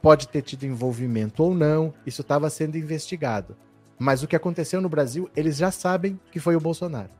pode 0.00 0.28
ter 0.28 0.42
tido 0.42 0.64
envolvimento 0.64 1.42
ou 1.42 1.54
não, 1.54 1.92
isso 2.06 2.22
estava 2.22 2.48
sendo 2.48 2.78
investigado. 2.78 3.56
Mas 3.98 4.22
o 4.22 4.28
que 4.28 4.36
aconteceu 4.36 4.80
no 4.80 4.88
Brasil, 4.88 5.28
eles 5.34 5.56
já 5.56 5.72
sabem 5.72 6.18
que 6.30 6.38
foi 6.38 6.54
o 6.54 6.60
Bolsonaro. 6.60 7.10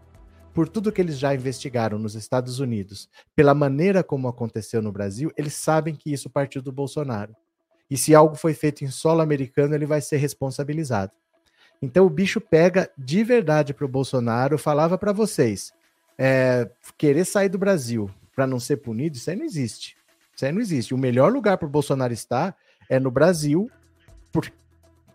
Por 0.55 0.69
tudo 0.69 0.93
que 0.93 1.01
eles 1.01 1.19
já 1.19 1.35
investigaram 1.35 1.99
nos 1.99 2.15
Estados 2.15 2.61
Unidos, 2.61 3.09
pela 3.35 3.55
maneira 3.55 4.03
como 4.05 4.29
aconteceu 4.29 4.81
no 4.81 4.93
Brasil, 4.93 5.33
eles 5.37 5.55
sabem 5.55 5.95
que 5.95 6.13
isso 6.13 6.31
partiu 6.31 6.63
do 6.63 6.73
Bolsonaro. 6.73 7.35
E 7.91 7.97
se 7.97 8.15
algo 8.15 8.37
foi 8.37 8.55
feito 8.55 8.85
em 8.85 8.89
solo 8.89 9.21
americano, 9.21 9.75
ele 9.75 9.87
vai 9.87 10.01
ser 10.01 10.19
responsabilizado. 10.19 11.13
Então 11.83 12.07
o 12.07 12.11
bicho 12.11 12.41
pega 12.41 12.91
de 12.97 13.25
verdade 13.25 13.73
para 13.73 13.85
o 13.85 13.89
Bolsonaro. 13.89 14.59
Falava 14.59 14.99
para 14.99 15.13
vocês, 15.13 15.73
é, 16.19 16.69
querer 16.97 17.25
sair 17.25 17.49
do 17.49 17.59
Brasil 17.59 18.11
para 18.35 18.47
não 18.47 18.59
ser 18.59 18.79
punido, 18.79 19.17
isso 19.17 19.31
aí 19.31 19.37
não 19.37 19.45
existe. 19.45 19.97
Isso 20.35 20.45
aí 20.45 20.53
não 20.53 20.61
existe. 20.61 20.95
O 20.95 20.99
melhor 20.99 21.33
lugar 21.33 21.57
para 21.59 21.67
o 21.67 21.71
Bolsonaro 21.71 22.13
estar 22.13 22.57
é 22.89 22.99
no 22.99 23.11
Brasil, 23.11 23.71
por, 24.33 24.51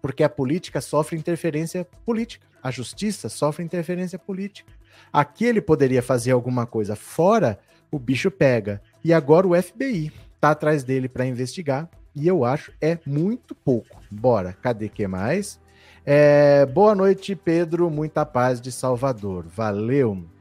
porque 0.02 0.24
a 0.24 0.30
política 0.30 0.82
sofre 0.82 1.18
interferência 1.18 1.86
política. 2.06 2.46
A 2.62 2.72
justiça 2.72 3.28
sofre 3.30 3.64
interferência 3.64 4.18
política. 4.18 4.72
Aqui 5.12 5.46
ele 5.46 5.62
poderia 5.62 6.02
fazer 6.02 6.32
alguma 6.32 6.66
coisa 6.66 6.96
fora, 6.96 7.60
o 7.92 8.00
bicho 8.00 8.32
pega. 8.32 8.82
E 9.04 9.14
agora 9.14 9.48
o 9.48 9.62
FBI 9.62 10.12
está 10.36 10.52
atrás 10.52 10.84
dele 10.84 11.10
para 11.10 11.26
investigar. 11.26 11.90
E 12.16 12.28
eu 12.28 12.46
acho 12.46 12.72
é 12.80 13.00
muito 13.06 13.56
pouco. 13.56 14.02
Bora, 14.10 14.54
cadê 14.62 14.88
que 14.88 15.08
mais? 15.08 15.60
É, 16.06 16.66
boa 16.66 16.94
noite, 16.94 17.36
Pedro. 17.36 17.90
Muita 17.90 18.26
paz 18.26 18.62
de 18.62 18.72
Salvador. 18.72 19.46
Valeu. 19.48 20.33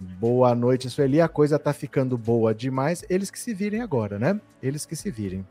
Boa 0.00 0.54
noite, 0.54 0.88
Sueli. 0.88 1.20
A 1.20 1.28
coisa 1.28 1.58
tá 1.58 1.74
ficando 1.74 2.16
boa 2.16 2.54
demais. 2.54 3.04
Eles 3.10 3.30
que 3.30 3.38
se 3.38 3.52
virem 3.52 3.82
agora, 3.82 4.18
né? 4.18 4.40
Eles 4.62 4.86
que 4.86 4.96
se 4.96 5.10
virem. 5.10 5.46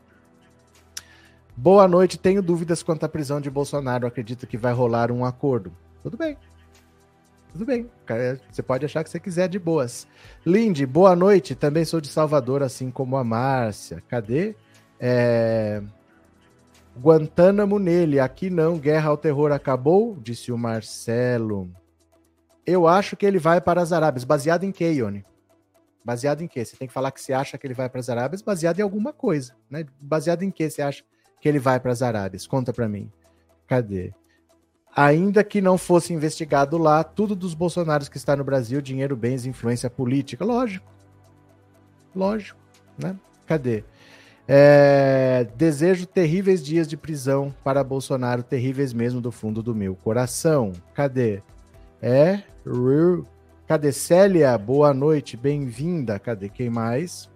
Boa 1.56 1.86
noite. 1.86 2.18
Tenho 2.18 2.42
dúvidas 2.42 2.82
quanto 2.82 3.04
à 3.04 3.08
prisão 3.08 3.40
de 3.40 3.48
Bolsonaro. 3.48 4.08
Acredito 4.08 4.48
que 4.48 4.56
vai 4.56 4.72
rolar 4.72 5.12
um 5.12 5.24
acordo. 5.24 5.72
Tudo 6.02 6.16
bem. 6.16 6.36
Tudo 7.52 7.64
bem. 7.64 7.88
Você 8.50 8.60
pode 8.60 8.84
achar 8.84 9.04
que 9.04 9.10
você 9.10 9.20
quiser 9.20 9.48
de 9.48 9.58
boas. 9.58 10.08
Lindy, 10.44 10.84
boa 10.84 11.14
noite. 11.14 11.54
Também 11.54 11.84
sou 11.84 12.00
de 12.00 12.08
Salvador, 12.08 12.60
assim 12.60 12.90
como 12.90 13.16
a 13.16 13.22
Márcia. 13.22 14.02
Cadê? 14.08 14.56
É... 14.98 15.80
Guantánamo 16.98 17.78
nele. 17.78 18.18
Aqui 18.18 18.50
não. 18.50 18.78
Guerra 18.78 19.10
ao 19.10 19.16
terror 19.16 19.52
acabou? 19.52 20.18
Disse 20.20 20.50
o 20.50 20.58
Marcelo. 20.58 21.70
Eu 22.70 22.86
acho 22.86 23.16
que 23.16 23.26
ele 23.26 23.38
vai 23.38 23.60
para 23.60 23.82
as 23.82 23.92
Arábias. 23.92 24.24
Baseado 24.24 24.64
em 24.64 24.70
quê, 24.70 24.92
Ione? 24.92 25.24
Baseado 26.04 26.42
em 26.42 26.48
quê? 26.48 26.64
Você 26.64 26.76
tem 26.76 26.86
que 26.86 26.94
falar 26.94 27.10
que 27.10 27.20
você 27.20 27.32
acha 27.32 27.58
que 27.58 27.66
ele 27.66 27.74
vai 27.74 27.88
para 27.88 28.00
as 28.00 28.08
Arábias 28.08 28.40
baseado 28.40 28.78
em 28.78 28.82
alguma 28.82 29.12
coisa, 29.12 29.54
né? 29.68 29.84
Baseado 30.00 30.42
em 30.42 30.50
quê 30.50 30.70
você 30.70 30.80
acha 30.80 31.02
que 31.40 31.48
ele 31.48 31.58
vai 31.58 31.80
para 31.80 31.92
as 31.92 32.00
Arábias? 32.00 32.46
Conta 32.46 32.72
para 32.72 32.88
mim. 32.88 33.10
Cadê? 33.66 34.12
Ainda 34.94 35.44
que 35.44 35.60
não 35.60 35.76
fosse 35.76 36.12
investigado 36.12 36.78
lá, 36.78 37.04
tudo 37.04 37.36
dos 37.36 37.54
bolsonaros 37.54 38.08
que 38.08 38.16
está 38.16 38.34
no 38.34 38.44
Brasil, 38.44 38.80
dinheiro, 38.80 39.16
bens, 39.16 39.46
influência 39.46 39.90
política. 39.90 40.44
Lógico. 40.44 40.90
Lógico, 42.14 42.58
né? 42.98 43.16
Cadê? 43.46 43.84
É, 44.48 45.46
desejo 45.56 46.06
terríveis 46.06 46.64
dias 46.64 46.88
de 46.88 46.96
prisão 46.96 47.54
para 47.62 47.84
Bolsonaro, 47.84 48.42
terríveis 48.42 48.92
mesmo 48.92 49.20
do 49.20 49.30
fundo 49.30 49.62
do 49.62 49.74
meu 49.74 49.94
coração. 49.94 50.72
Cadê? 50.92 51.40
É, 52.02 52.42
cadê 53.66 53.92
Célia? 53.92 54.56
Boa 54.58 54.92
noite, 54.92 55.36
bem-vinda. 55.36 56.18
Cadê 56.18 56.48
quem 56.48 56.68
mais? 56.68 57.30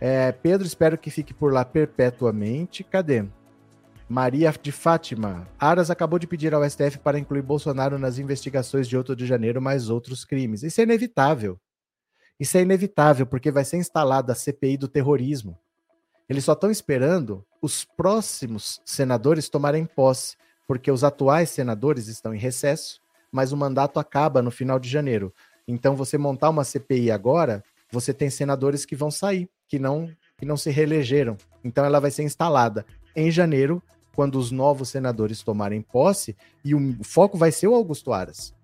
É, 0.00 0.32
Pedro, 0.32 0.66
espero 0.66 0.96
que 0.96 1.10
fique 1.10 1.34
por 1.34 1.52
lá 1.52 1.64
perpetuamente. 1.64 2.82
Cadê? 2.82 3.24
Maria 4.08 4.52
de 4.60 4.72
Fátima. 4.72 5.46
Aras 5.58 5.90
acabou 5.90 6.18
de 6.18 6.26
pedir 6.26 6.54
ao 6.54 6.68
STF 6.68 6.98
para 6.98 7.18
incluir 7.18 7.42
Bolsonaro 7.42 7.98
nas 7.98 8.18
investigações 8.18 8.88
de 8.88 8.96
8 8.96 9.14
de 9.14 9.26
janeiro, 9.26 9.60
mais 9.60 9.90
outros 9.90 10.24
crimes. 10.24 10.62
Isso 10.62 10.80
é 10.80 10.84
inevitável. 10.84 11.58
Isso 12.38 12.56
é 12.56 12.62
inevitável, 12.62 13.26
porque 13.26 13.50
vai 13.50 13.64
ser 13.64 13.76
instalada 13.76 14.32
a 14.32 14.34
CPI 14.34 14.76
do 14.76 14.88
terrorismo. 14.88 15.58
Eles 16.28 16.44
só 16.44 16.54
estão 16.54 16.70
esperando 16.70 17.44
os 17.60 17.84
próximos 17.84 18.80
senadores 18.84 19.48
tomarem 19.48 19.86
posse, 19.86 20.36
porque 20.66 20.90
os 20.90 21.04
atuais 21.04 21.50
senadores 21.50 22.08
estão 22.08 22.34
em 22.34 22.38
recesso 22.38 23.02
mas 23.32 23.50
o 23.50 23.56
mandato 23.56 23.98
acaba 23.98 24.42
no 24.42 24.50
final 24.50 24.78
de 24.78 24.88
janeiro. 24.88 25.32
Então, 25.66 25.96
você 25.96 26.18
montar 26.18 26.50
uma 26.50 26.64
CPI 26.64 27.10
agora, 27.10 27.64
você 27.90 28.12
tem 28.12 28.28
senadores 28.28 28.84
que 28.84 28.94
vão 28.94 29.10
sair, 29.10 29.48
que 29.66 29.78
não, 29.78 30.10
que 30.36 30.44
não 30.44 30.56
se 30.56 30.70
reelegeram. 30.70 31.38
Então, 31.64 31.84
ela 31.84 31.98
vai 31.98 32.10
ser 32.10 32.24
instalada 32.24 32.84
em 33.16 33.30
janeiro, 33.30 33.82
quando 34.14 34.38
os 34.38 34.50
novos 34.50 34.90
senadores 34.90 35.42
tomarem 35.42 35.80
posse, 35.80 36.36
e 36.62 36.74
o 36.74 37.02
foco 37.02 37.38
vai 37.38 37.50
ser 37.50 37.68
o 37.68 37.74
Augusto 37.74 38.12
Aras. 38.12 38.54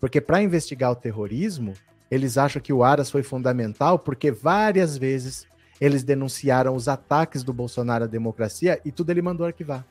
Porque 0.00 0.20
para 0.20 0.42
investigar 0.42 0.90
o 0.90 0.96
terrorismo, 0.96 1.74
eles 2.10 2.38
acham 2.38 2.62
que 2.62 2.72
o 2.72 2.82
Aras 2.82 3.10
foi 3.10 3.22
fundamental, 3.22 3.98
porque 3.98 4.30
várias 4.30 4.96
vezes 4.96 5.46
eles 5.78 6.02
denunciaram 6.02 6.74
os 6.74 6.88
ataques 6.88 7.44
do 7.44 7.52
Bolsonaro 7.52 8.04
à 8.04 8.06
democracia 8.06 8.80
e 8.84 8.90
tudo 8.90 9.10
ele 9.10 9.20
mandou 9.20 9.46
arquivar 9.46 9.84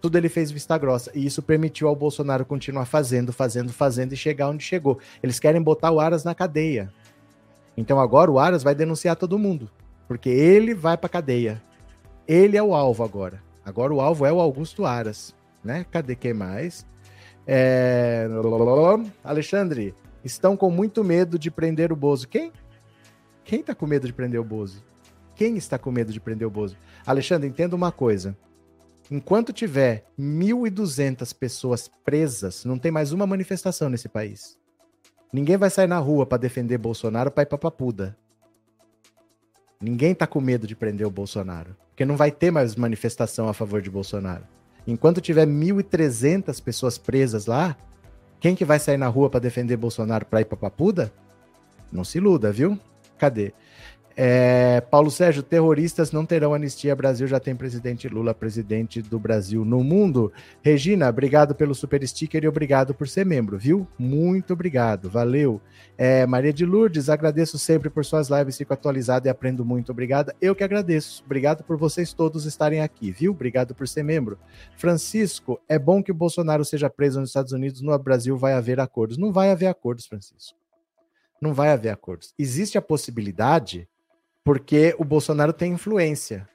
tudo 0.00 0.16
ele 0.16 0.28
fez 0.28 0.50
vista 0.50 0.76
grossa. 0.78 1.10
E 1.14 1.26
isso 1.26 1.42
permitiu 1.42 1.88
ao 1.88 1.96
Bolsonaro 1.96 2.44
continuar 2.44 2.84
fazendo, 2.84 3.32
fazendo, 3.32 3.72
fazendo 3.72 4.12
e 4.12 4.16
chegar 4.16 4.48
onde 4.48 4.62
chegou. 4.62 4.98
Eles 5.22 5.40
querem 5.40 5.60
botar 5.60 5.90
o 5.90 6.00
Aras 6.00 6.24
na 6.24 6.34
cadeia. 6.34 6.92
Então 7.76 8.00
agora 8.00 8.30
o 8.30 8.38
Aras 8.38 8.62
vai 8.62 8.74
denunciar 8.74 9.16
todo 9.16 9.38
mundo. 9.38 9.70
Porque 10.06 10.28
ele 10.28 10.74
vai 10.74 10.96
pra 10.96 11.08
cadeia. 11.08 11.62
Ele 12.26 12.56
é 12.56 12.62
o 12.62 12.74
alvo 12.74 13.02
agora. 13.04 13.42
Agora 13.64 13.92
o 13.92 14.00
alvo 14.00 14.24
é 14.24 14.32
o 14.32 14.40
Augusto 14.40 14.84
Aras. 14.84 15.34
Né? 15.62 15.84
Cadê 15.90 16.14
quem 16.14 16.32
mais? 16.32 16.86
É... 17.46 18.28
Alexandre, 19.24 19.94
estão 20.24 20.56
com 20.56 20.70
muito 20.70 21.02
medo 21.02 21.38
de 21.38 21.50
prender 21.50 21.92
o 21.92 21.96
Bozo. 21.96 22.28
Quem? 22.28 22.52
Quem 23.44 23.62
tá 23.62 23.74
com 23.74 23.86
medo 23.86 24.06
de 24.06 24.12
prender 24.12 24.40
o 24.40 24.44
Bozo? 24.44 24.84
Quem 25.34 25.56
está 25.56 25.78
com 25.78 25.90
medo 25.90 26.12
de 26.12 26.20
prender 26.20 26.46
o 26.46 26.50
Bozo? 26.50 26.76
Alexandre, 27.06 27.48
entenda 27.48 27.74
uma 27.74 27.90
coisa. 27.90 28.36
Enquanto 29.10 29.52
tiver 29.52 30.04
1.200 30.18 31.34
pessoas 31.34 31.88
presas, 32.04 32.64
não 32.64 32.78
tem 32.78 32.90
mais 32.90 33.10
uma 33.10 33.26
manifestação 33.26 33.88
nesse 33.88 34.08
país. 34.08 34.58
Ninguém 35.32 35.56
vai 35.56 35.70
sair 35.70 35.86
na 35.86 35.98
rua 35.98 36.26
para 36.26 36.38
defender 36.38 36.76
Bolsonaro 36.76 37.30
para 37.30 37.42
ir 37.42 37.46
pra 37.46 37.56
papuda. 37.56 38.16
Ninguém 39.80 40.14
tá 40.14 40.26
com 40.26 40.40
medo 40.40 40.66
de 40.66 40.76
prender 40.76 41.06
o 41.06 41.10
Bolsonaro. 41.10 41.74
Porque 41.90 42.04
não 42.04 42.16
vai 42.16 42.30
ter 42.30 42.50
mais 42.50 42.76
manifestação 42.76 43.48
a 43.48 43.54
favor 43.54 43.80
de 43.80 43.90
Bolsonaro. 43.90 44.44
Enquanto 44.86 45.20
tiver 45.20 45.46
1.300 45.46 46.62
pessoas 46.62 46.98
presas 46.98 47.46
lá, 47.46 47.76
quem 48.40 48.54
que 48.54 48.64
vai 48.64 48.78
sair 48.78 48.96
na 48.96 49.08
rua 49.08 49.28
para 49.28 49.40
defender 49.40 49.76
Bolsonaro 49.76 50.26
para 50.26 50.40
ir 50.42 50.44
pra 50.44 50.56
papuda? 50.56 51.12
Não 51.90 52.04
se 52.04 52.18
iluda, 52.18 52.52
viu? 52.52 52.78
Cadê? 53.16 53.52
É, 54.20 54.80
Paulo 54.80 55.12
Sérgio, 55.12 55.44
terroristas 55.44 56.10
não 56.10 56.26
terão 56.26 56.52
anistia. 56.52 56.96
Brasil 56.96 57.28
já 57.28 57.38
tem 57.38 57.54
presidente 57.54 58.08
Lula, 58.08 58.34
presidente 58.34 59.00
do 59.00 59.16
Brasil 59.16 59.64
no 59.64 59.84
mundo. 59.84 60.32
Regina, 60.60 61.08
obrigado 61.08 61.54
pelo 61.54 61.72
super 61.72 62.04
sticker 62.04 62.42
e 62.42 62.48
obrigado 62.48 62.92
por 62.92 63.06
ser 63.06 63.24
membro, 63.24 63.56
viu? 63.56 63.86
Muito 63.96 64.54
obrigado, 64.54 65.08
valeu. 65.08 65.60
É, 65.96 66.26
Maria 66.26 66.52
de 66.52 66.66
Lourdes, 66.66 67.08
agradeço 67.08 67.60
sempre 67.60 67.88
por 67.88 68.04
suas 68.04 68.28
lives, 68.28 68.58
fico 68.58 68.74
atualizado 68.74 69.28
e 69.28 69.30
aprendo 69.30 69.64
muito. 69.64 69.92
Obrigada. 69.92 70.34
Eu 70.40 70.52
que 70.52 70.64
agradeço. 70.64 71.22
Obrigado 71.24 71.62
por 71.62 71.76
vocês 71.76 72.12
todos 72.12 72.44
estarem 72.44 72.80
aqui, 72.80 73.12
viu? 73.12 73.30
Obrigado 73.30 73.72
por 73.72 73.86
ser 73.86 74.02
membro. 74.02 74.36
Francisco, 74.76 75.60
é 75.68 75.78
bom 75.78 76.02
que 76.02 76.10
o 76.10 76.14
Bolsonaro 76.14 76.64
seja 76.64 76.90
preso 76.90 77.20
nos 77.20 77.30
Estados 77.30 77.52
Unidos. 77.52 77.82
No 77.82 77.96
Brasil 77.96 78.36
vai 78.36 78.54
haver 78.54 78.80
acordos. 78.80 79.16
Não 79.16 79.32
vai 79.32 79.52
haver 79.52 79.68
acordos, 79.68 80.06
Francisco. 80.06 80.58
Não 81.40 81.54
vai 81.54 81.70
haver 81.70 81.90
acordos. 81.90 82.34
Existe 82.36 82.76
a 82.76 82.82
possibilidade 82.82 83.86
porque 84.48 84.94
o 84.98 85.04
Bolsonaro 85.04 85.52
tem 85.52 85.74
influência. 85.74 86.48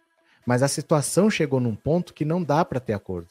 Mas 0.47 0.63
a 0.63 0.67
situação 0.67 1.29
chegou 1.29 1.59
num 1.59 1.75
ponto 1.75 2.11
que 2.11 2.25
não 2.25 2.41
dá 2.41 2.65
para 2.65 2.79
ter 2.79 2.93
acordo. 2.93 3.27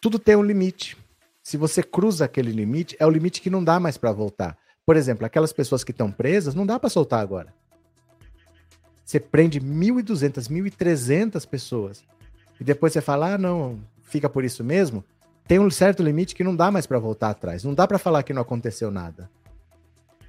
Tudo 0.00 0.18
tem 0.18 0.34
um 0.34 0.42
limite. 0.42 0.96
Se 1.40 1.56
você 1.56 1.84
cruza 1.84 2.24
aquele 2.24 2.50
limite, 2.50 2.96
é 2.98 3.06
o 3.06 3.10
limite 3.10 3.40
que 3.40 3.48
não 3.48 3.62
dá 3.62 3.78
mais 3.78 3.96
para 3.96 4.10
voltar. 4.10 4.58
Por 4.84 4.96
exemplo, 4.96 5.24
aquelas 5.24 5.52
pessoas 5.52 5.84
que 5.84 5.92
estão 5.92 6.10
presas, 6.10 6.56
não 6.56 6.66
dá 6.66 6.80
para 6.80 6.90
soltar 6.90 7.20
agora. 7.20 7.54
Você 9.04 9.20
prende 9.20 9.60
1.200, 9.60 10.48
1.300 10.50 11.46
pessoas. 11.46 12.02
E 12.58 12.64
depois 12.64 12.92
você 12.92 13.00
fala, 13.00 13.34
ah, 13.34 13.38
não, 13.38 13.78
fica 14.02 14.28
por 14.28 14.42
isso 14.42 14.64
mesmo. 14.64 15.04
Tem 15.46 15.60
um 15.60 15.70
certo 15.70 16.02
limite 16.02 16.34
que 16.34 16.42
não 16.42 16.56
dá 16.56 16.72
mais 16.72 16.88
para 16.88 16.98
voltar 16.98 17.30
atrás. 17.30 17.62
Não 17.62 17.72
dá 17.72 17.86
para 17.86 18.00
falar 18.00 18.24
que 18.24 18.32
não 18.32 18.42
aconteceu 18.42 18.90
nada. 18.90 19.30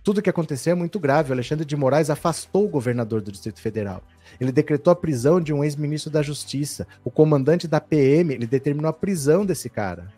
Tudo 0.03 0.17
o 0.17 0.21
que 0.21 0.29
aconteceu 0.29 0.73
é 0.73 0.75
muito 0.75 0.99
grave. 0.99 1.29
O 1.29 1.33
Alexandre 1.33 1.63
de 1.63 1.77
Moraes 1.77 2.09
afastou 2.09 2.65
o 2.65 2.69
governador 2.69 3.21
do 3.21 3.31
Distrito 3.31 3.61
Federal. 3.61 4.03
Ele 4.39 4.51
decretou 4.51 4.91
a 4.91 4.95
prisão 4.95 5.39
de 5.39 5.53
um 5.53 5.63
ex-ministro 5.63 6.11
da 6.11 6.21
Justiça. 6.21 6.85
O 7.05 7.09
comandante 7.09 7.69
da 7.69 7.79
PM, 7.79 8.33
ele 8.33 8.45
determinou 8.45 8.89
a 8.89 8.93
prisão 8.93 9.45
desse 9.45 9.69
cara. 9.69 10.11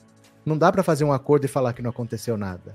Não 0.44 0.58
dá 0.58 0.72
para 0.72 0.82
fazer 0.82 1.04
um 1.04 1.14
acordo 1.14 1.46
e 1.46 1.48
falar 1.48 1.74
que 1.74 1.84
não 1.84 1.92
aconteceu 1.92 2.36
nada. 2.36 2.74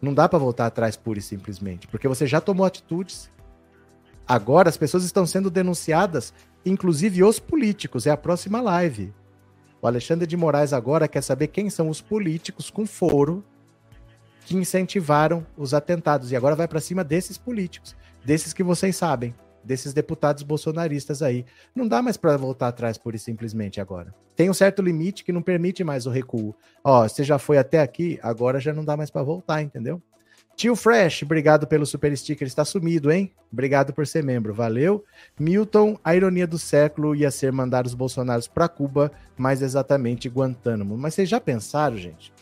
Não 0.00 0.14
dá 0.14 0.26
para 0.26 0.38
voltar 0.38 0.66
atrás 0.66 0.96
pura 0.96 1.18
e 1.18 1.22
simplesmente, 1.22 1.86
porque 1.86 2.08
você 2.08 2.26
já 2.26 2.40
tomou 2.40 2.64
atitudes. 2.64 3.30
Agora 4.26 4.70
as 4.70 4.78
pessoas 4.78 5.04
estão 5.04 5.26
sendo 5.26 5.50
denunciadas, 5.50 6.32
inclusive 6.64 7.22
os 7.22 7.38
políticos. 7.38 8.06
É 8.06 8.10
a 8.10 8.16
próxima 8.16 8.62
live. 8.62 9.12
O 9.82 9.86
Alexandre 9.86 10.26
de 10.26 10.36
Moraes 10.36 10.72
agora 10.72 11.06
quer 11.06 11.22
saber 11.22 11.48
quem 11.48 11.68
são 11.68 11.90
os 11.90 12.00
políticos 12.00 12.70
com 12.70 12.86
foro 12.86 13.44
que 14.50 14.56
incentivaram 14.56 15.46
os 15.56 15.72
atentados. 15.72 16.32
E 16.32 16.36
agora 16.36 16.56
vai 16.56 16.66
para 16.66 16.80
cima 16.80 17.04
desses 17.04 17.38
políticos, 17.38 17.94
desses 18.24 18.52
que 18.52 18.64
vocês 18.64 18.96
sabem, 18.96 19.32
desses 19.62 19.94
deputados 19.94 20.42
bolsonaristas 20.42 21.22
aí. 21.22 21.46
Não 21.72 21.86
dá 21.86 22.02
mais 22.02 22.16
para 22.16 22.36
voltar 22.36 22.66
atrás 22.66 22.98
por 22.98 23.14
e 23.14 23.18
simplesmente 23.20 23.80
agora. 23.80 24.12
Tem 24.34 24.50
um 24.50 24.54
certo 24.54 24.82
limite 24.82 25.22
que 25.22 25.30
não 25.30 25.40
permite 25.40 25.84
mais 25.84 26.04
o 26.04 26.10
recuo. 26.10 26.52
Ó, 26.82 27.06
você 27.06 27.22
já 27.22 27.38
foi 27.38 27.58
até 27.58 27.78
aqui, 27.78 28.18
agora 28.24 28.58
já 28.58 28.72
não 28.72 28.84
dá 28.84 28.96
mais 28.96 29.08
para 29.08 29.22
voltar, 29.22 29.62
entendeu? 29.62 30.02
Tio 30.56 30.74
Fresh, 30.74 31.22
obrigado 31.22 31.64
pelo 31.68 31.86
super 31.86 32.14
sticker, 32.18 32.48
está 32.48 32.64
sumido, 32.64 33.12
hein? 33.12 33.32
Obrigado 33.52 33.92
por 33.94 34.04
ser 34.04 34.24
membro, 34.24 34.52
valeu. 34.52 35.04
Milton, 35.38 35.96
a 36.02 36.16
ironia 36.16 36.46
do 36.48 36.58
século 36.58 37.14
ia 37.14 37.30
ser 37.30 37.52
mandar 37.52 37.86
os 37.86 37.94
bolsonaros 37.94 38.48
para 38.48 38.68
Cuba, 38.68 39.12
mais 39.38 39.62
exatamente 39.62 40.28
Guantánamo. 40.28 40.98
Mas 40.98 41.14
vocês 41.14 41.28
já 41.28 41.40
pensaram, 41.40 41.96
gente? 41.96 42.32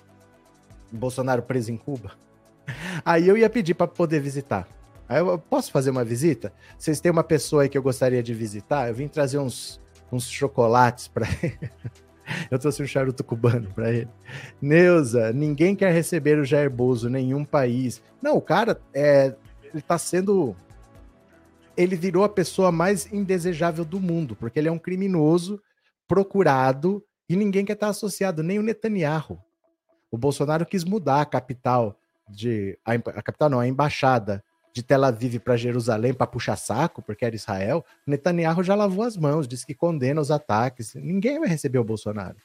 Bolsonaro 0.92 1.42
preso 1.42 1.72
em 1.72 1.77
Cuba. 1.77 2.12
Aí 3.05 3.27
eu 3.27 3.37
ia 3.37 3.48
pedir 3.48 3.74
para 3.74 3.87
poder 3.87 4.20
visitar. 4.20 4.68
Aí 5.09 5.20
eu 5.20 5.38
posso 5.38 5.72
fazer 5.72 5.90
uma 5.90 6.05
visita? 6.05 6.53
Vocês 6.79 7.01
têm 7.01 7.11
uma 7.11 7.24
pessoa 7.24 7.62
aí 7.62 7.68
que 7.68 7.79
eu 7.79 7.83
gostaria 7.83 8.22
de 8.22 8.35
visitar? 8.35 8.88
Eu 8.88 8.94
vim 8.94 9.09
trazer 9.09 9.38
uns, 9.38 9.81
uns 10.12 10.29
chocolates 10.29 11.09
para 11.09 11.27
ele. 11.42 11.59
Eu 12.51 12.59
trouxe 12.59 12.83
um 12.83 12.87
charuto 12.87 13.24
cubano 13.24 13.72
para 13.74 13.90
ele. 13.90 14.09
Neuza, 14.61 15.33
ninguém 15.33 15.74
quer 15.74 15.92
receber 15.92 16.38
o 16.38 16.44
Jair 16.44 16.70
Bozo, 16.70 17.09
nenhum 17.09 17.42
país. 17.42 18.03
Não, 18.20 18.37
o 18.37 18.42
cara 18.42 18.79
é, 18.92 19.35
ele 19.72 19.81
tá 19.81 19.96
sendo 19.96 20.55
ele 21.79 21.94
virou 21.94 22.24
a 22.24 22.29
pessoa 22.29 22.72
mais 22.72 23.11
indesejável 23.12 23.85
do 23.85 24.01
mundo, 24.01 24.35
porque 24.35 24.59
ele 24.59 24.66
é 24.66 24.72
um 24.72 24.81
criminoso 24.81 25.62
procurado 26.09 27.01
e 27.29 27.37
ninguém 27.37 27.64
quer 27.64 27.74
estar 27.74 27.88
associado, 27.88 28.42
nem 28.42 28.59
o 28.59 28.62
Netanyahu. 28.62 29.38
O 30.11 30.18
Bolsonaro 30.18 30.66
quis 30.66 30.85
mudar 30.85 31.21
a 31.21 31.27
capital 31.27 31.97
de 32.29 32.79
a, 32.85 32.92
a 32.92 33.23
capital 33.23 33.49
não, 33.49 33.61
a 33.61 33.66
embaixada 33.66 34.42
de 34.73 34.83
Tel 34.83 35.05
Aviv 35.05 35.38
para 35.40 35.57
Jerusalém 35.57 36.14
para 36.14 36.27
puxar 36.27 36.57
saco, 36.57 37.03
porque 37.03 37.25
era 37.25 37.35
Israel. 37.35 37.85
Netanyahu 38.07 38.62
já 38.62 38.75
lavou 38.75 39.05
as 39.05 39.16
mãos, 39.16 39.49
disse 39.49 39.66
que 39.66 39.75
condena 39.75 40.21
os 40.21 40.31
ataques. 40.31 40.94
Ninguém 40.94 41.40
vai 41.40 41.49
receber 41.49 41.79
o 41.79 41.85
Bolsonaro. 41.85 42.37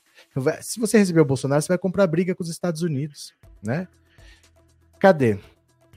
Se 0.61 0.79
você 0.79 0.97
receber 0.97 1.21
o 1.21 1.25
Bolsonaro, 1.25 1.61
você 1.61 1.67
vai 1.67 1.77
comprar 1.77 2.07
briga 2.07 2.33
com 2.33 2.41
os 2.41 2.49
Estados 2.49 2.81
Unidos, 2.81 3.33
né? 3.61 3.87
Cadê? 4.99 5.37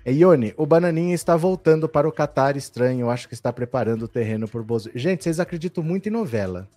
Ione, 0.05 0.55
o 0.57 0.67
Bananinha 0.67 1.15
está 1.15 1.37
voltando 1.37 1.89
para 1.89 2.09
o 2.09 2.13
Catar 2.13 2.57
estranho. 2.57 3.11
Acho 3.11 3.27
que 3.27 3.35
está 3.35 3.53
preparando 3.53 4.03
o 4.05 4.09
terreno 4.09 4.47
por 4.47 4.63
Bozo. 4.63 4.91
Gente, 4.95 5.25
vocês 5.25 5.41
acreditam 5.41 5.83
muito 5.83 6.09
em 6.09 6.13
novela. 6.13 6.69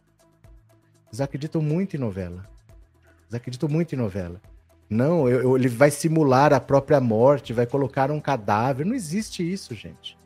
Vocês 1.05 1.21
acreditam 1.21 1.61
muito 1.61 1.95
em 1.95 1.99
novela. 1.99 2.47
Vocês 3.21 3.35
acreditam 3.35 3.69
muito 3.69 3.93
em 3.93 3.97
novela. 3.97 4.41
Não, 4.89 5.29
eu, 5.29 5.41
eu, 5.41 5.55
ele 5.55 5.67
vai 5.67 5.91
simular 5.91 6.51
a 6.51 6.59
própria 6.59 6.99
morte, 6.99 7.53
vai 7.53 7.67
colocar 7.67 8.09
um 8.09 8.19
cadáver. 8.19 8.85
Não 8.85 8.95
existe 8.95 9.49
isso, 9.49 9.75
gente. 9.75 10.17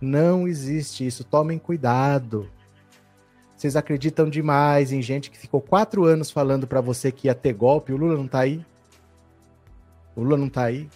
Não 0.00 0.46
existe 0.46 1.06
isso. 1.06 1.24
Tomem 1.24 1.58
cuidado. 1.58 2.50
Vocês 3.56 3.76
acreditam 3.76 4.28
demais 4.28 4.92
em 4.92 5.00
gente 5.00 5.30
que 5.30 5.38
ficou 5.38 5.60
quatro 5.60 6.04
anos 6.04 6.30
falando 6.30 6.66
para 6.66 6.80
você 6.80 7.10
que 7.10 7.28
ia 7.28 7.34
ter 7.34 7.54
golpe. 7.54 7.92
O 7.92 7.96
Lula 7.96 8.16
não 8.16 8.26
tá 8.26 8.40
aí. 8.40 8.64
O 10.14 10.22
Lula 10.22 10.36
não 10.36 10.48
tá 10.48 10.64
aí. 10.64 10.88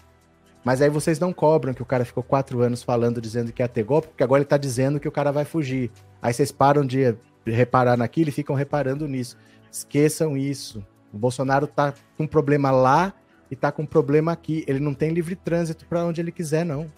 Mas 0.64 0.82
aí 0.82 0.90
vocês 0.90 1.20
não 1.20 1.32
cobram 1.32 1.72
que 1.72 1.80
o 1.80 1.86
cara 1.86 2.04
ficou 2.04 2.24
quatro 2.24 2.60
anos 2.60 2.82
falando, 2.82 3.20
dizendo 3.20 3.52
que 3.52 3.62
ia 3.62 3.68
ter 3.68 3.84
golpe, 3.84 4.08
porque 4.08 4.24
agora 4.24 4.40
ele 4.40 4.48
tá 4.48 4.56
dizendo 4.56 4.98
que 4.98 5.06
o 5.06 5.12
cara 5.12 5.30
vai 5.30 5.44
fugir. 5.44 5.92
Aí 6.20 6.34
vocês 6.34 6.50
param 6.50 6.84
de 6.84 7.16
reparar 7.46 7.96
naquilo 7.96 8.30
e 8.30 8.32
ficam 8.32 8.56
reparando 8.56 9.06
nisso. 9.06 9.38
Esqueçam 9.70 10.36
isso. 10.36 10.84
O 11.16 11.18
Bolsonaro 11.18 11.66
tá 11.66 11.94
com 12.14 12.24
um 12.24 12.26
problema 12.26 12.70
lá 12.70 13.14
e 13.50 13.56
tá 13.56 13.72
com 13.72 13.82
um 13.82 13.86
problema 13.86 14.32
aqui. 14.32 14.62
Ele 14.68 14.78
não 14.78 14.92
tem 14.92 15.10
livre 15.10 15.34
trânsito 15.34 15.86
para 15.86 16.04
onde 16.04 16.20
ele 16.20 16.30
quiser, 16.30 16.62
não. 16.62 16.92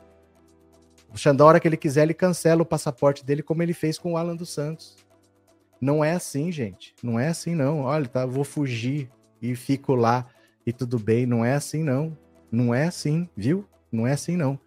O 1.14 1.16
Xandão, 1.16 1.46
a 1.46 1.50
hora 1.50 1.60
que 1.60 1.68
ele 1.68 1.76
quiser, 1.76 2.02
ele 2.02 2.14
cancela 2.14 2.62
o 2.62 2.66
passaporte 2.66 3.24
dele, 3.24 3.44
como 3.44 3.62
ele 3.62 3.72
fez 3.72 3.96
com 3.96 4.14
o 4.14 4.16
Alan 4.16 4.34
dos 4.34 4.52
Santos. 4.52 4.96
Não 5.80 6.04
é 6.04 6.14
assim, 6.14 6.50
gente. 6.50 6.96
Não 7.00 7.18
é 7.18 7.28
assim, 7.28 7.54
não. 7.54 7.82
Olha, 7.82 8.08
tá, 8.08 8.26
vou 8.26 8.42
fugir 8.42 9.08
e 9.40 9.54
fico 9.54 9.94
lá 9.94 10.26
e 10.66 10.72
tudo 10.72 10.98
bem. 10.98 11.24
Não 11.24 11.44
é 11.44 11.54
assim, 11.54 11.84
não. 11.84 12.18
Não 12.50 12.74
é 12.74 12.88
assim, 12.88 13.28
viu? 13.36 13.64
Não 13.90 14.04
é 14.04 14.14
assim, 14.14 14.36
não. 14.36 14.58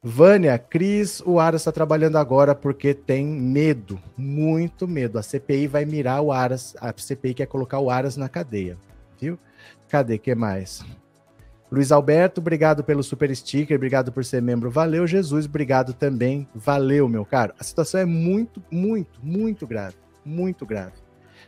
Vânia, 0.00 0.56
Cris, 0.56 1.20
o 1.26 1.40
Aras 1.40 1.62
está 1.62 1.72
trabalhando 1.72 2.16
agora 2.16 2.54
porque 2.54 2.94
tem 2.94 3.26
medo, 3.26 4.00
muito 4.16 4.86
medo. 4.86 5.18
A 5.18 5.22
CPI 5.22 5.66
vai 5.66 5.84
mirar 5.84 6.22
o 6.22 6.30
Aras, 6.30 6.76
a 6.80 6.94
CPI 6.96 7.34
quer 7.34 7.46
colocar 7.46 7.80
o 7.80 7.90
Aras 7.90 8.16
na 8.16 8.28
cadeia 8.28 8.78
viu? 9.20 9.38
Cadê 9.88 10.18
que 10.18 10.34
mais? 10.34 10.84
Luiz 11.70 11.92
Alberto, 11.92 12.40
obrigado 12.40 12.82
pelo 12.82 13.00
super 13.00 13.34
sticker, 13.34 13.76
obrigado 13.76 14.10
por 14.10 14.24
ser 14.24 14.42
membro. 14.42 14.68
Valeu, 14.68 15.06
Jesus, 15.06 15.46
obrigado 15.46 15.94
também. 15.94 16.48
Valeu, 16.52 17.08
meu 17.08 17.24
caro. 17.24 17.54
A 17.60 17.62
situação 17.62 18.00
é 18.00 18.04
muito, 18.04 18.60
muito, 18.72 19.24
muito 19.24 19.68
grave. 19.68 19.94
Muito 20.24 20.66
grave. 20.66 20.94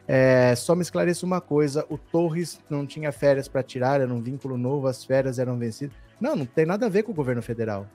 É, 0.06 0.54
só 0.54 0.76
me 0.76 0.82
esclareça 0.82 1.26
uma 1.26 1.40
coisa: 1.40 1.84
o 1.88 1.98
Torres 1.98 2.60
não 2.70 2.86
tinha 2.86 3.10
férias 3.10 3.48
para 3.48 3.64
tirar, 3.64 4.00
era 4.00 4.14
um 4.14 4.20
vínculo 4.20 4.56
novo, 4.56 4.86
as 4.86 5.04
férias 5.04 5.40
eram 5.40 5.58
vencidas. 5.58 5.96
Não, 6.20 6.36
não 6.36 6.46
tem 6.46 6.66
nada 6.66 6.86
a 6.86 6.88
ver 6.88 7.02
com 7.02 7.10
o 7.10 7.14
governo 7.14 7.42
federal. 7.42 7.88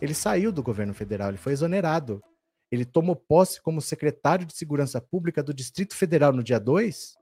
Ele 0.00 0.14
saiu 0.14 0.50
do 0.50 0.62
governo 0.62 0.94
federal, 0.94 1.28
ele 1.28 1.36
foi 1.36 1.52
exonerado. 1.52 2.22
Ele 2.72 2.86
tomou 2.86 3.14
posse 3.14 3.60
como 3.60 3.82
secretário 3.82 4.46
de 4.46 4.54
Segurança 4.54 4.98
Pública 4.98 5.42
do 5.42 5.52
Distrito 5.52 5.94
Federal 5.94 6.32
no 6.32 6.42
dia 6.42 6.58
2 6.58 7.17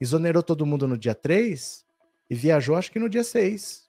exonerou 0.00 0.42
todo 0.42 0.66
mundo 0.66 0.88
no 0.88 0.96
dia 0.96 1.14
3 1.14 1.84
e 2.28 2.34
viajou 2.34 2.76
acho 2.76 2.90
que 2.90 2.98
no 2.98 3.08
dia 3.08 3.24
6. 3.24 3.88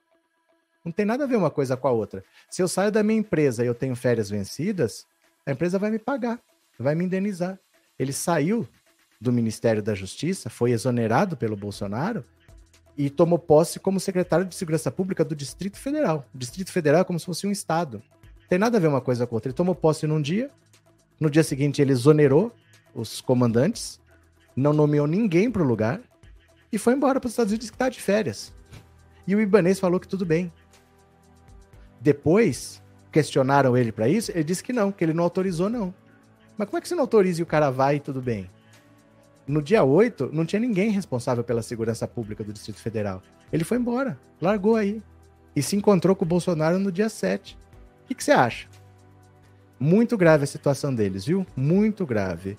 Não 0.83 0.91
tem 0.91 1.05
nada 1.05 1.23
a 1.23 1.27
ver 1.27 1.35
uma 1.35 1.51
coisa 1.51 1.77
com 1.77 1.87
a 1.87 1.91
outra. 1.91 2.23
Se 2.49 2.61
eu 2.61 2.67
saio 2.67 2.91
da 2.91 3.03
minha 3.03 3.19
empresa 3.19 3.63
e 3.63 3.67
eu 3.67 3.75
tenho 3.75 3.95
férias 3.95 4.29
vencidas, 4.29 5.05
a 5.45 5.51
empresa 5.51 5.77
vai 5.77 5.91
me 5.91 5.99
pagar, 5.99 6.39
vai 6.77 6.95
me 6.95 7.05
indenizar. 7.05 7.59
Ele 7.97 8.11
saiu 8.11 8.67
do 9.19 9.31
Ministério 9.31 9.83
da 9.83 9.93
Justiça, 9.93 10.49
foi 10.49 10.71
exonerado 10.71 11.37
pelo 11.37 11.55
Bolsonaro 11.55 12.25
e 12.97 13.09
tomou 13.09 13.37
posse 13.37 13.79
como 13.79 13.99
secretário 13.99 14.45
de 14.45 14.55
Segurança 14.55 14.91
Pública 14.91 15.23
do 15.23 15.35
Distrito 15.35 15.77
Federal. 15.77 16.25
O 16.33 16.37
Distrito 16.37 16.71
Federal 16.71 17.01
é 17.01 17.03
como 17.03 17.19
se 17.19 17.25
fosse 17.25 17.45
um 17.45 17.51
estado. 17.51 18.01
Tem 18.49 18.57
nada 18.57 18.77
a 18.77 18.81
ver 18.81 18.87
uma 18.87 19.01
coisa 19.01 19.27
com 19.27 19.35
outra. 19.35 19.49
Ele 19.49 19.55
tomou 19.55 19.75
posse 19.75 20.07
num 20.07 20.21
dia, 20.21 20.49
no 21.19 21.29
dia 21.29 21.43
seguinte 21.43 21.81
ele 21.81 21.91
exonerou 21.91 22.51
os 22.93 23.21
comandantes, 23.21 24.01
não 24.55 24.73
nomeou 24.73 25.07
ninguém 25.07 25.49
para 25.49 25.61
o 25.61 25.65
lugar 25.65 26.01
e 26.71 26.77
foi 26.77 26.93
embora 26.93 27.19
para 27.19 27.27
os 27.27 27.33
Estados 27.33 27.51
Unidos 27.51 27.69
que 27.69 27.75
está 27.75 27.89
de 27.89 28.01
férias. 28.01 28.53
E 29.27 29.35
o 29.35 29.41
Ibanês 29.41 29.79
falou 29.79 29.99
que 29.99 30.07
tudo 30.07 30.25
bem. 30.25 30.51
Depois, 31.99 32.81
questionaram 33.11 33.77
ele 33.77 33.91
para 33.91 34.07
isso, 34.07 34.31
ele 34.31 34.43
disse 34.43 34.63
que 34.63 34.73
não, 34.73 34.91
que 34.91 35.03
ele 35.03 35.13
não 35.13 35.23
autorizou, 35.23 35.69
não. 35.69 35.93
Mas 36.57 36.67
como 36.67 36.77
é 36.77 36.81
que 36.81 36.87
você 36.87 36.95
não 36.95 37.03
autoriza 37.03 37.41
e 37.41 37.43
o 37.43 37.47
cara 37.47 37.69
vai 37.69 37.97
e 37.97 37.99
tudo 37.99 38.21
bem? 38.21 38.49
No 39.47 39.61
dia 39.61 39.83
8, 39.83 40.29
não 40.31 40.45
tinha 40.45 40.59
ninguém 40.59 40.91
responsável 40.91 41.43
pela 41.43 41.61
segurança 41.61 42.07
pública 42.07 42.43
do 42.43 42.53
Distrito 42.53 42.79
Federal. 42.79 43.21
Ele 43.51 43.63
foi 43.63 43.77
embora, 43.77 44.17
largou 44.39 44.75
aí. 44.75 45.01
E 45.55 45.61
se 45.61 45.75
encontrou 45.75 46.15
com 46.15 46.23
o 46.23 46.27
Bolsonaro 46.27 46.79
no 46.79 46.91
dia 46.91 47.09
7. 47.09 47.57
O 48.03 48.07
que, 48.07 48.15
que 48.15 48.23
você 48.23 48.31
acha? 48.31 48.67
Muito 49.79 50.15
grave 50.15 50.43
a 50.43 50.47
situação 50.47 50.93
deles, 50.93 51.25
viu? 51.25 51.45
Muito 51.55 52.05
grave. 52.05 52.57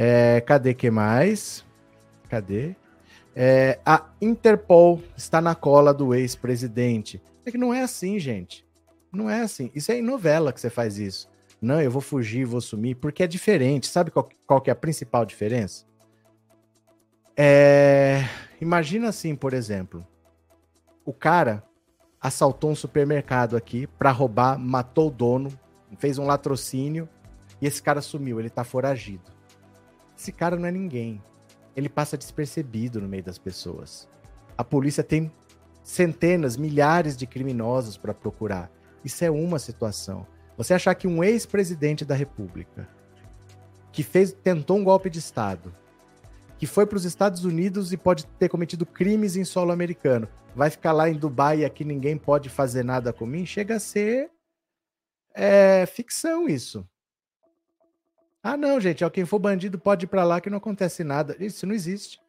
É, 0.00 0.40
cadê 0.42 0.74
que 0.74 0.92
mais? 0.92 1.64
Cadê? 2.28 2.76
É, 3.34 3.80
a 3.84 4.06
Interpol 4.22 5.02
está 5.16 5.40
na 5.40 5.56
cola 5.56 5.92
do 5.92 6.14
ex-presidente. 6.14 7.20
É 7.44 7.50
que 7.50 7.58
não 7.58 7.74
é 7.74 7.82
assim, 7.82 8.16
gente. 8.16 8.64
Não 9.12 9.28
é 9.28 9.40
assim. 9.40 9.72
Isso 9.74 9.90
é 9.90 9.98
em 9.98 10.02
novela 10.02 10.52
que 10.52 10.60
você 10.60 10.70
faz 10.70 11.00
isso. 11.00 11.28
Não, 11.60 11.82
eu 11.82 11.90
vou 11.90 12.00
fugir, 12.00 12.44
vou 12.44 12.60
sumir, 12.60 12.94
porque 12.94 13.24
é 13.24 13.26
diferente. 13.26 13.88
Sabe 13.88 14.12
qual, 14.12 14.28
qual 14.46 14.60
que 14.60 14.70
é 14.70 14.72
a 14.72 14.76
principal 14.76 15.26
diferença? 15.26 15.84
É... 17.36 18.20
Imagina 18.60 19.08
assim, 19.08 19.34
por 19.34 19.52
exemplo, 19.52 20.06
o 21.04 21.12
cara 21.12 21.64
assaltou 22.20 22.70
um 22.70 22.76
supermercado 22.76 23.56
aqui 23.56 23.88
para 23.88 24.12
roubar, 24.12 24.60
matou 24.60 25.08
o 25.08 25.10
dono, 25.10 25.58
fez 25.98 26.18
um 26.18 26.26
latrocínio 26.26 27.08
e 27.60 27.66
esse 27.66 27.82
cara 27.82 28.00
sumiu, 28.00 28.38
ele 28.38 28.48
tá 28.48 28.62
foragido. 28.62 29.37
Esse 30.18 30.32
cara 30.32 30.56
não 30.56 30.66
é 30.66 30.72
ninguém. 30.72 31.22
Ele 31.76 31.88
passa 31.88 32.18
despercebido 32.18 33.00
no 33.00 33.08
meio 33.08 33.22
das 33.22 33.38
pessoas. 33.38 34.08
A 34.56 34.64
polícia 34.64 35.04
tem 35.04 35.30
centenas, 35.84 36.56
milhares 36.56 37.16
de 37.16 37.24
criminosos 37.24 37.96
para 37.96 38.12
procurar. 38.12 38.68
Isso 39.04 39.24
é 39.24 39.30
uma 39.30 39.60
situação. 39.60 40.26
Você 40.56 40.74
achar 40.74 40.94
que 40.96 41.06
um 41.06 41.22
ex-presidente 41.22 42.04
da 42.04 42.16
República 42.16 42.88
que 43.92 44.02
fez 44.02 44.32
tentou 44.32 44.76
um 44.76 44.84
golpe 44.84 45.08
de 45.08 45.20
estado, 45.20 45.72
que 46.58 46.66
foi 46.66 46.84
para 46.84 46.96
os 46.96 47.04
Estados 47.04 47.44
Unidos 47.44 47.92
e 47.92 47.96
pode 47.96 48.26
ter 48.26 48.48
cometido 48.48 48.84
crimes 48.84 49.36
em 49.36 49.44
solo 49.44 49.70
americano, 49.70 50.28
vai 50.54 50.68
ficar 50.68 50.90
lá 50.92 51.08
em 51.08 51.14
Dubai 51.14 51.60
e 51.60 51.64
aqui 51.64 51.84
ninguém 51.84 52.18
pode 52.18 52.48
fazer 52.48 52.84
nada 52.84 53.12
com 53.12 53.24
mim, 53.24 53.46
chega 53.46 53.76
a 53.76 53.80
ser 53.80 54.30
é, 55.32 55.86
ficção 55.86 56.48
isso. 56.48 56.84
Ah, 58.42 58.56
não, 58.56 58.80
gente, 58.80 59.04
ó, 59.04 59.10
quem 59.10 59.24
for 59.24 59.38
bandido 59.38 59.78
pode 59.78 60.04
ir 60.04 60.08
para 60.08 60.24
lá 60.24 60.40
que 60.40 60.50
não 60.50 60.58
acontece 60.58 61.02
nada. 61.02 61.36
Isso 61.40 61.66
não 61.66 61.74
existe. 61.74 62.20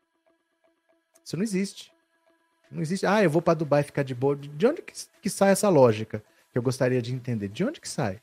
Isso 1.23 1.37
não 1.37 1.43
existe. 1.43 1.91
Não 2.71 2.81
existe. 2.81 3.05
Ah, 3.05 3.23
eu 3.23 3.29
vou 3.29 3.41
para 3.41 3.53
Dubai 3.53 3.83
ficar 3.83 4.03
de 4.03 4.15
boa. 4.15 4.35
De 4.35 4.67
onde 4.67 4.81
que, 4.81 4.93
que 5.21 5.29
sai 5.29 5.51
essa 5.51 5.69
lógica? 5.69 6.23
Que 6.51 6.57
eu 6.57 6.61
gostaria 6.61 7.01
de 7.01 7.13
entender. 7.13 7.47
De 7.47 7.63
onde 7.63 7.79
que 7.79 7.87
sai? 7.87 8.19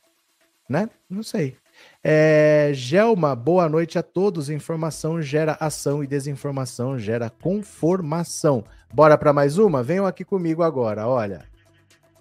Né? 0.68 0.90
Não 1.09 1.22
sei. 1.22 1.57
É, 2.03 2.70
Gelma, 2.75 3.37
boa 3.37 3.68
noite 3.68 3.99
a 3.99 4.03
todos. 4.03 4.51
Informação 4.51 5.22
gera 5.22 5.57
ação 5.61 6.03
e 6.03 6.07
desinformação 6.07 6.99
gera 6.99 7.31
conformação. 7.31 8.64
Bora 8.92 9.16
para 9.16 9.33
mais 9.33 9.59
uma? 9.59 9.83
Venham 9.83 10.07
aqui 10.07 10.25
comigo 10.25 10.62
agora, 10.62 11.07
olha. 11.07 11.44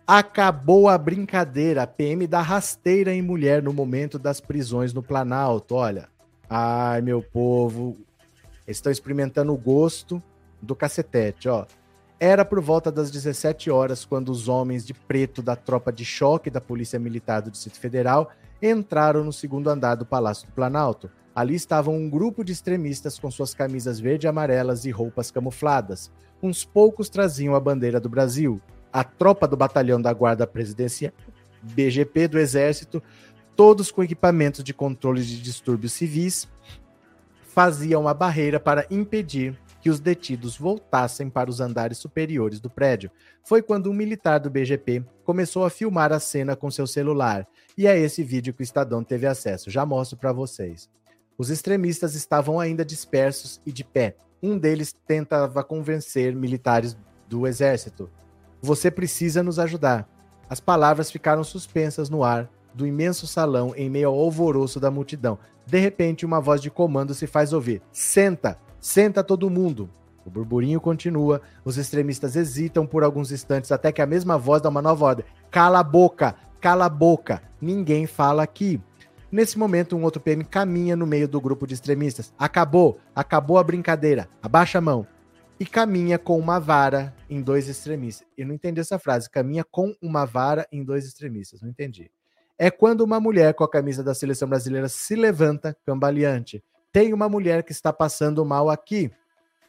Acabou 0.08 0.88
a 0.88 0.98
brincadeira. 0.98 1.84
A 1.84 1.88
PM 1.88 2.28
dá 2.28 2.42
rasteira 2.42 3.12
em 3.14 3.22
mulher 3.24 3.64
no 3.64 3.74
momento 3.74 4.20
das 4.20 4.40
prisões 4.40 4.94
no 4.94 5.02
Planalto. 5.02 5.76
Olha. 5.76 6.10
Ai, 6.48 7.02
meu 7.02 7.24
povo. 7.24 7.98
Estão 8.68 8.92
experimentando 8.92 9.52
o 9.52 9.58
gosto 9.58 10.22
do 10.62 10.76
cacetete, 10.76 11.50
ó. 11.50 11.66
Era 12.20 12.46
por 12.46 12.62
volta 12.62 12.92
das 12.92 13.12
17 13.12 13.70
horas 13.70 14.06
quando 14.06 14.30
os 14.30 14.48
homens 14.48 14.86
de 14.86 14.94
preto 14.94 15.42
da 15.42 15.56
tropa 15.56 15.92
de 15.92 16.06
choque 16.06 16.50
da 16.50 16.62
Polícia 16.62 17.00
Militar 17.00 17.42
do 17.42 17.52
Distrito 17.52 17.80
Federal 17.80 18.32
entraram 18.62 19.24
no 19.24 19.34
segundo 19.34 19.70
andar 19.70 19.96
do 19.96 20.06
Palácio 20.06 20.48
do 20.48 20.54
Planalto. 20.54 21.10
Ali 21.36 21.56
estavam 21.56 21.96
um 21.96 22.10
grupo 22.10 22.44
de 22.44 22.54
extremistas 22.54 23.20
com 23.20 23.30
suas 23.30 23.54
camisas 23.54 24.00
verde 24.00 24.26
e 24.26 24.30
amarelas 24.30 24.86
e 24.86 24.92
roupas 24.92 25.30
camufladas. 25.30 26.10
Uns 26.42 26.64
poucos 26.64 27.10
traziam 27.10 27.54
a 27.54 27.60
bandeira 27.60 28.00
do 28.00 28.08
Brasil. 28.08 28.62
A 28.96 29.04
tropa 29.04 29.46
do 29.46 29.58
Batalhão 29.58 30.02
da 30.02 30.14
Guarda 30.14 30.48
Presidencial, 30.48 31.12
BGP 31.62 32.30
do 32.30 32.40
Exército, 32.40 33.04
todos 33.54 33.92
com 33.92 34.02
equipamentos 34.02 34.64
de 34.64 34.74
controle 34.74 35.22
de 35.22 35.42
distúrbios 35.42 35.92
civis, 35.92 36.48
faziam 37.54 38.04
uma 38.04 38.14
barreira 38.14 38.58
para 38.58 38.88
impedir 38.90 39.60
que 39.82 39.90
os 39.90 40.00
detidos 40.00 40.58
voltassem 40.58 41.30
para 41.30 41.50
os 41.50 41.60
andares 41.60 41.98
superiores 41.98 42.62
do 42.62 42.70
prédio. 42.70 43.12
Foi 43.44 43.62
quando 43.62 43.92
um 43.92 43.94
militar 43.94 44.40
do 44.40 44.50
BGP 44.50 45.04
começou 45.26 45.66
a 45.66 45.70
filmar 45.70 46.14
a 46.14 46.20
cena 46.22 46.56
com 46.56 46.72
seu 46.72 46.88
celular, 46.88 47.46
e 47.78 47.88
é 47.88 48.00
esse 48.00 48.24
vídeo 48.24 48.54
que 48.54 48.62
o 48.62 48.64
Estadão 48.64 49.04
teve 49.04 49.28
acesso. 49.28 49.70
Já 49.70 49.86
mostro 49.86 50.18
para 50.18 50.32
vocês. 50.32 50.90
Os 51.38 51.50
extremistas 51.50 52.16
estavam 52.16 52.62
ainda 52.62 52.86
dispersos 52.86 53.60
e 53.66 53.74
de 53.74 53.84
pé. 53.84 54.16
Um 54.42 54.58
deles 54.58 54.96
tentava 55.06 55.66
convencer 55.66 56.34
militares 56.34 56.98
do 57.28 57.46
exército. 57.46 58.10
Você 58.62 58.90
precisa 58.90 59.44
nos 59.44 59.60
ajudar. 59.60 60.08
As 60.50 60.60
palavras 60.60 61.12
ficaram 61.12 61.44
suspensas 61.44 62.10
no 62.10 62.24
ar 62.24 62.50
do 62.74 62.86
imenso 62.86 63.26
salão 63.26 63.74
em 63.76 63.90
meio 63.90 64.10
ao 64.10 64.20
alvoroço 64.20 64.80
da 64.80 64.92
multidão. 64.92 65.40
De 65.66 65.80
repente, 65.80 66.26
uma 66.26 66.42
voz 66.42 66.62
de 66.62 66.70
comando 66.70 67.14
se 67.14 67.26
faz 67.26 67.54
ouvir: 67.54 67.82
Senta! 67.92 68.58
Senta 68.80 69.24
todo 69.24 69.50
mundo. 69.50 69.90
O 70.26 70.30
burburinho 70.30 70.82
continua, 70.82 71.42
os 71.64 71.78
extremistas 71.78 72.36
hesitam 72.36 72.86
por 72.86 73.04
alguns 73.04 73.32
instantes 73.32 73.72
até 73.72 73.92
que 73.92 74.02
a 74.02 74.06
mesma 74.06 74.38
voz 74.38 74.62
dá 74.62 74.70
uma 74.70 74.82
nova 74.82 75.06
ordem. 75.06 75.26
Cala 75.50 75.80
a 75.80 75.84
boca, 75.84 76.36
cala 76.60 76.86
a 76.86 76.90
boca, 76.90 77.42
ninguém 77.62 78.06
fala 78.06 78.44
aqui. 78.44 78.82
Nesse 79.32 79.58
momento, 79.58 79.96
um 79.96 80.04
outro 80.04 80.22
PM 80.22 80.44
caminha 80.44 80.96
no 80.96 81.06
meio 81.06 81.28
do 81.28 81.42
grupo 81.42 81.68
de 81.68 81.74
extremistas. 81.74 82.34
Acabou, 82.38 83.00
acabou 83.16 83.58
a 83.58 83.64
brincadeira, 83.64 84.28
abaixa 84.42 84.78
a 84.78 84.82
mão. 84.82 85.06
E 85.58 85.66
caminha 85.66 86.20
com 86.20 86.38
uma 86.38 86.60
vara 86.60 87.16
em 87.30 87.42
dois 87.42 87.70
extremistas. 87.70 88.28
Eu 88.38 88.46
não 88.46 88.54
entendi 88.54 88.82
essa 88.82 89.00
frase. 89.00 89.30
Caminha 89.30 89.64
com 89.64 89.96
uma 90.02 90.26
vara 90.26 90.68
em 90.70 90.84
dois 90.84 91.06
extremistas. 91.06 91.62
Não 91.62 91.70
entendi. 91.70 92.12
É 92.58 92.70
quando 92.70 93.02
uma 93.02 93.20
mulher 93.20 93.54
com 93.54 93.64
a 93.64 93.70
camisa 93.70 94.04
da 94.04 94.14
seleção 94.14 94.50
brasileira 94.50 94.90
se 94.90 95.16
levanta, 95.16 95.76
cambaleante. 95.86 96.62
Tem 96.92 97.14
uma 97.14 97.30
mulher 97.30 97.64
que 97.64 97.72
está 97.72 97.94
passando 97.94 98.46
mal 98.46 98.70
aqui. 98.70 99.12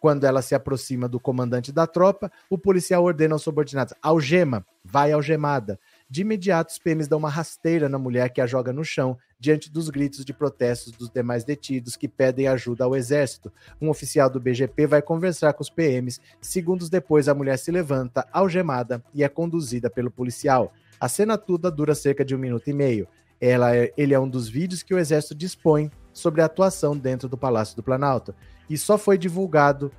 Quando 0.00 0.24
ela 0.24 0.42
se 0.42 0.54
aproxima 0.54 1.08
do 1.08 1.18
comandante 1.18 1.72
da 1.72 1.86
tropa, 1.86 2.30
o 2.50 2.58
policial 2.58 3.04
ordena 3.04 3.34
aos 3.34 3.42
subordinados: 3.42 3.94
algema, 4.02 4.64
vai 4.84 5.12
algemada. 5.12 5.78
De 6.08 6.20
imediato, 6.20 6.70
os 6.70 6.78
PMs 6.78 7.08
dão 7.08 7.18
uma 7.18 7.28
rasteira 7.28 7.88
na 7.88 7.98
mulher 7.98 8.30
que 8.30 8.40
a 8.40 8.46
joga 8.46 8.72
no 8.72 8.84
chão, 8.84 9.18
diante 9.40 9.70
dos 9.70 9.90
gritos 9.90 10.24
de 10.24 10.32
protestos 10.32 10.92
dos 10.92 11.10
demais 11.10 11.42
detidos 11.42 11.96
que 11.96 12.06
pedem 12.06 12.46
ajuda 12.46 12.84
ao 12.84 12.94
exército. 12.94 13.52
Um 13.80 13.90
oficial 13.90 14.30
do 14.30 14.40
BGP 14.40 14.86
vai 14.86 15.02
conversar 15.02 15.52
com 15.52 15.62
os 15.62 15.70
PMs. 15.70 16.20
Segundos 16.40 16.88
depois, 16.88 17.28
a 17.28 17.34
mulher 17.34 17.58
se 17.58 17.72
levanta, 17.72 18.26
algemada, 18.32 19.02
e 19.12 19.24
é 19.24 19.28
conduzida 19.28 19.90
pelo 19.90 20.10
policial. 20.10 20.72
A 21.00 21.08
cena 21.08 21.36
toda 21.36 21.70
dura 21.70 21.94
cerca 21.94 22.24
de 22.24 22.36
um 22.36 22.38
minuto 22.38 22.70
e 22.70 22.72
meio. 22.72 23.08
Ela 23.40 23.76
é, 23.76 23.92
ele 23.96 24.14
é 24.14 24.20
um 24.20 24.28
dos 24.28 24.48
vídeos 24.48 24.84
que 24.84 24.94
o 24.94 24.98
exército 24.98 25.34
dispõe 25.34 25.90
sobre 26.12 26.40
a 26.40 26.46
atuação 26.46 26.96
dentro 26.96 27.28
do 27.28 27.36
Palácio 27.36 27.74
do 27.74 27.82
Planalto. 27.82 28.34
E 28.70 28.78
só 28.78 28.96
foi 28.96 29.18
divulgado 29.18 29.90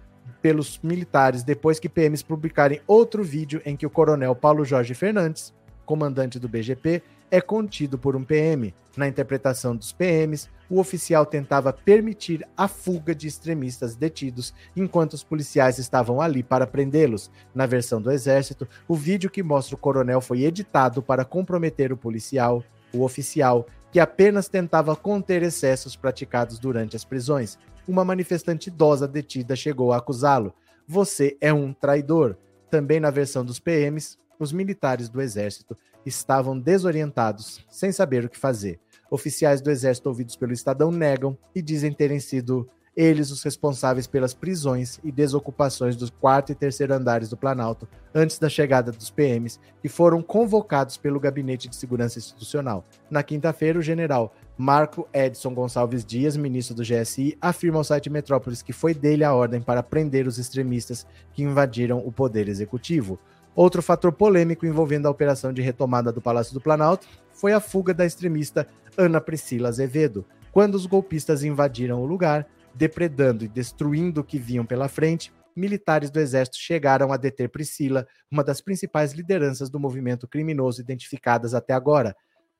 pelos 0.41 0.79
militares 0.81 1.43
depois 1.43 1.79
que 1.79 1.89
PMs 1.89 2.23
publicarem 2.23 2.81
outro 2.87 3.23
vídeo 3.23 3.61
em 3.65 3.75
que 3.75 3.85
o 3.85 3.89
coronel 3.89 4.35
Paulo 4.35 4.65
Jorge 4.65 4.93
Fernandes, 4.93 5.53
comandante 5.87 6.37
do 6.37 6.49
BGP, 6.49 7.01
é 7.31 7.41
contido 7.41 7.97
por 7.97 8.15
um 8.15 8.23
PM. 8.23 8.75
Na 8.95 9.07
interpretação 9.07 9.75
dos 9.75 9.93
PMs, 9.93 10.49
o 10.69 10.79
oficial 10.79 11.25
tentava 11.25 11.71
permitir 11.71 12.45
a 12.57 12.67
fuga 12.67 13.15
de 13.15 13.27
extremistas 13.27 13.95
detidos 13.95 14.53
enquanto 14.75 15.13
os 15.13 15.23
policiais 15.23 15.77
estavam 15.77 16.19
ali 16.19 16.43
para 16.43 16.67
prendê-los. 16.67 17.31
Na 17.55 17.65
versão 17.65 18.01
do 18.01 18.11
Exército, 18.11 18.67
o 18.87 18.95
vídeo 18.95 19.29
que 19.29 19.41
mostra 19.41 19.75
o 19.75 19.79
coronel 19.79 20.19
foi 20.19 20.43
editado 20.43 21.01
para 21.01 21.23
comprometer 21.23 21.93
o 21.93 21.97
policial, 21.97 22.63
o 22.93 23.03
oficial, 23.03 23.65
que 23.91 23.99
apenas 23.99 24.49
tentava 24.49 24.95
conter 24.95 25.41
excessos 25.43 25.95
praticados 25.95 26.59
durante 26.59 26.95
as 26.95 27.05
prisões. 27.05 27.57
Uma 27.87 28.03
manifestante 28.03 28.69
idosa 28.69 29.07
detida 29.07 29.55
chegou 29.55 29.93
a 29.93 29.97
acusá-lo. 29.97 30.53
Você 30.85 31.37
é 31.39 31.53
um 31.53 31.71
traidor. 31.71 32.35
Também 32.69 32.99
na 32.99 33.09
versão 33.09 33.45
dos 33.45 33.59
PMs, 33.59 34.17
os 34.39 34.51
militares 34.51 35.09
do 35.09 35.21
exército 35.21 35.75
estavam 36.05 36.57
desorientados, 36.57 37.65
sem 37.69 37.91
saber 37.91 38.25
o 38.25 38.29
que 38.29 38.37
fazer. 38.37 38.79
Oficiais 39.09 39.61
do 39.61 39.71
exército 39.71 40.09
ouvidos 40.09 40.35
pelo 40.35 40.53
Estadão 40.53 40.91
negam 40.91 41.37
e 41.55 41.61
dizem 41.61 41.93
terem 41.93 42.19
sido 42.19 42.69
eles 42.97 43.29
os 43.29 43.43
responsáveis 43.43 44.07
pelas 44.07 44.33
prisões 44.33 44.99
e 45.03 45.11
desocupações 45.11 45.95
dos 45.95 46.09
quarto 46.09 46.51
e 46.51 46.55
terceiro 46.55 46.95
andares 46.95 47.29
do 47.29 47.37
Planalto 47.37 47.87
antes 48.13 48.39
da 48.39 48.49
chegada 48.49 48.91
dos 48.91 49.11
PMs, 49.11 49.59
que 49.79 49.87
foram 49.87 50.19
convocados 50.23 50.97
pelo 50.97 51.19
Gabinete 51.19 51.69
de 51.69 51.75
Segurança 51.75 52.17
Institucional. 52.17 52.83
Na 53.07 53.21
quinta-feira, 53.21 53.77
o 53.77 53.83
general 53.83 54.33
Marco 54.57 55.07
Edson 55.13 55.53
Gonçalves 55.53 56.03
Dias, 56.03 56.35
ministro 56.35 56.75
do 56.75 56.81
GSI, 56.81 57.37
afirma 57.39 57.77
ao 57.77 57.83
site 57.83 58.09
Metrópolis 58.09 58.63
que 58.63 58.73
foi 58.73 58.95
dele 58.95 59.23
a 59.23 59.31
ordem 59.31 59.61
para 59.61 59.83
prender 59.83 60.25
os 60.25 60.39
extremistas 60.39 61.05
que 61.33 61.43
invadiram 61.43 61.99
o 61.99 62.11
poder 62.11 62.49
executivo. 62.49 63.19
Outro 63.57 63.81
fator 63.81 64.11
polêmico 64.11 64.67
envolvendo 64.67 65.07
a 65.07 65.09
operação 65.09 65.51
de 65.51 65.63
retomada 65.63 66.11
do 66.11 66.21
Palácio 66.21 66.53
do 66.53 66.61
Planalto 66.61 67.07
foi 67.31 67.53
a 67.53 67.59
fuga 67.59 67.91
da 67.91 68.05
extremista 68.05 68.67
Ana 68.95 69.19
Priscila 69.19 69.69
Azevedo. 69.69 70.23
Quando 70.51 70.75
os 70.75 70.85
golpistas 70.85 71.43
invadiram 71.43 71.99
o 71.99 72.05
lugar, 72.05 72.45
depredando 72.75 73.43
e 73.43 73.47
destruindo 73.47 74.21
o 74.21 74.23
que 74.23 74.37
vinham 74.37 74.63
pela 74.63 74.87
frente, 74.87 75.33
militares 75.55 76.11
do 76.11 76.19
exército 76.19 76.59
chegaram 76.59 77.11
a 77.11 77.17
deter 77.17 77.49
Priscila, 77.49 78.07
uma 78.29 78.43
das 78.43 78.61
principais 78.61 79.13
lideranças 79.13 79.71
do 79.71 79.79
movimento 79.79 80.27
criminoso 80.27 80.79
identificadas 80.79 81.55
até 81.55 81.73
agora. 81.73 82.15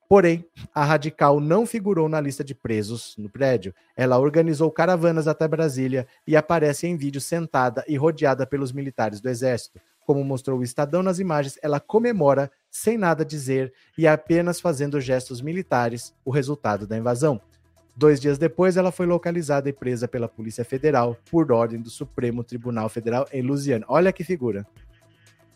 Porém, 0.08 0.44
a 0.74 0.84
radical 0.84 1.38
não 1.38 1.64
figurou 1.64 2.08
na 2.08 2.20
lista 2.20 2.42
de 2.42 2.56
presos 2.56 3.14
no 3.16 3.30
prédio. 3.30 3.72
Ela 3.96 4.18
organizou 4.18 4.68
caravanas 4.68 5.28
até 5.28 5.46
Brasília 5.46 6.08
e 6.26 6.36
aparece 6.36 6.88
em 6.88 6.96
vídeo 6.96 7.20
sentada 7.20 7.84
e 7.86 7.96
rodeada 7.96 8.44
pelos 8.44 8.72
militares 8.72 9.20
do 9.20 9.28
exército. 9.28 9.78
Como 10.08 10.24
mostrou 10.24 10.60
o 10.60 10.62
Estadão 10.62 11.02
nas 11.02 11.18
imagens, 11.18 11.58
ela 11.60 11.78
comemora, 11.78 12.50
sem 12.70 12.96
nada 12.96 13.26
dizer 13.26 13.74
e 13.98 14.06
apenas 14.06 14.58
fazendo 14.58 14.98
gestos 15.02 15.42
militares, 15.42 16.14
o 16.24 16.30
resultado 16.30 16.86
da 16.86 16.96
invasão. 16.96 17.38
Dois 17.94 18.18
dias 18.18 18.38
depois, 18.38 18.78
ela 18.78 18.90
foi 18.90 19.04
localizada 19.04 19.68
e 19.68 19.72
presa 19.72 20.08
pela 20.08 20.26
Polícia 20.26 20.64
Federal 20.64 21.14
por 21.30 21.52
ordem 21.52 21.78
do 21.78 21.90
Supremo 21.90 22.42
Tribunal 22.42 22.88
Federal 22.88 23.26
em 23.30 23.42
Louisiana. 23.42 23.84
Olha 23.86 24.10
que 24.10 24.24
figura. 24.24 24.66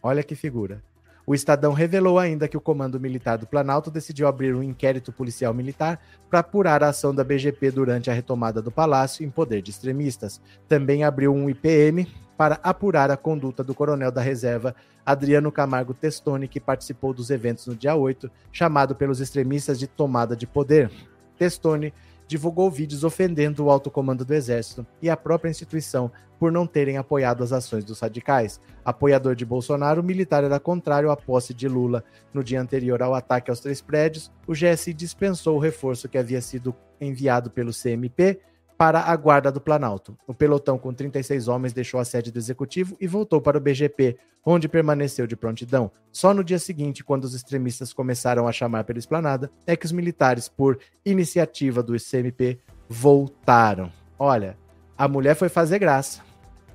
Olha 0.02 0.22
que 0.22 0.34
figura. 0.34 0.82
O 1.24 1.34
Estadão 1.34 1.72
revelou 1.72 2.18
ainda 2.18 2.48
que 2.48 2.56
o 2.56 2.60
Comando 2.60 2.98
Militar 2.98 3.38
do 3.38 3.46
Planalto 3.46 3.90
decidiu 3.90 4.26
abrir 4.26 4.54
um 4.54 4.62
inquérito 4.62 5.12
policial 5.12 5.54
militar 5.54 6.00
para 6.28 6.40
apurar 6.40 6.82
a 6.82 6.88
ação 6.88 7.14
da 7.14 7.22
BGP 7.22 7.70
durante 7.70 8.10
a 8.10 8.14
retomada 8.14 8.60
do 8.60 8.72
palácio 8.72 9.24
em 9.24 9.30
poder 9.30 9.62
de 9.62 9.70
extremistas. 9.70 10.40
Também 10.68 11.04
abriu 11.04 11.32
um 11.32 11.48
IPM 11.48 12.08
para 12.36 12.58
apurar 12.62 13.10
a 13.10 13.16
conduta 13.16 13.62
do 13.62 13.74
coronel 13.74 14.10
da 14.10 14.20
reserva 14.20 14.74
Adriano 15.06 15.52
Camargo 15.52 15.94
Testoni, 15.94 16.48
que 16.48 16.58
participou 16.58 17.14
dos 17.14 17.30
eventos 17.30 17.66
no 17.66 17.76
dia 17.76 17.94
8, 17.94 18.28
chamado 18.50 18.94
pelos 18.96 19.20
extremistas 19.20 19.78
de 19.78 19.86
tomada 19.86 20.34
de 20.34 20.46
poder. 20.46 20.90
Testoni 21.38 21.94
divulgou 22.32 22.70
vídeos 22.70 23.04
ofendendo 23.04 23.62
o 23.62 23.70
alto 23.70 23.90
comando 23.90 24.24
do 24.24 24.32
Exército 24.32 24.86
e 25.02 25.10
a 25.10 25.16
própria 25.18 25.50
instituição 25.50 26.10
por 26.38 26.50
não 26.50 26.66
terem 26.66 26.96
apoiado 26.96 27.44
as 27.44 27.52
ações 27.52 27.84
dos 27.84 28.00
radicais. 28.00 28.58
Apoiador 28.82 29.36
de 29.36 29.44
Bolsonaro, 29.44 30.00
o 30.00 30.04
militar 30.04 30.42
era 30.42 30.58
contrário 30.58 31.10
à 31.10 31.16
posse 31.16 31.52
de 31.52 31.68
Lula. 31.68 32.02
No 32.32 32.42
dia 32.42 32.58
anterior 32.58 33.02
ao 33.02 33.14
ataque 33.14 33.50
aos 33.50 33.60
três 33.60 33.82
prédios, 33.82 34.32
o 34.46 34.54
GSI 34.54 34.94
dispensou 34.94 35.56
o 35.56 35.60
reforço 35.60 36.08
que 36.08 36.16
havia 36.16 36.40
sido 36.40 36.74
enviado 36.98 37.50
pelo 37.50 37.70
CMP 37.70 38.40
para 38.82 38.98
a 38.98 39.14
Guarda 39.14 39.52
do 39.52 39.60
Planalto. 39.60 40.18
O 40.26 40.34
pelotão 40.34 40.76
com 40.76 40.92
36 40.92 41.46
homens 41.46 41.72
deixou 41.72 42.00
a 42.00 42.04
sede 42.04 42.32
do 42.32 42.38
executivo 42.40 42.96
e 43.00 43.06
voltou 43.06 43.40
para 43.40 43.56
o 43.56 43.60
BGP, 43.60 44.18
onde 44.44 44.68
permaneceu 44.68 45.24
de 45.24 45.36
prontidão. 45.36 45.88
Só 46.10 46.34
no 46.34 46.42
dia 46.42 46.58
seguinte, 46.58 47.04
quando 47.04 47.22
os 47.22 47.32
extremistas 47.32 47.92
começaram 47.92 48.48
a 48.48 48.50
chamar 48.50 48.82
pela 48.82 48.98
esplanada, 48.98 49.52
é 49.68 49.76
que 49.76 49.86
os 49.86 49.92
militares, 49.92 50.48
por 50.48 50.80
iniciativa 51.06 51.80
do 51.80 51.92
CMP, 51.92 52.58
voltaram. 52.88 53.88
Olha, 54.18 54.58
a 54.98 55.06
mulher 55.06 55.36
foi 55.36 55.48
fazer 55.48 55.78
graça. 55.78 56.20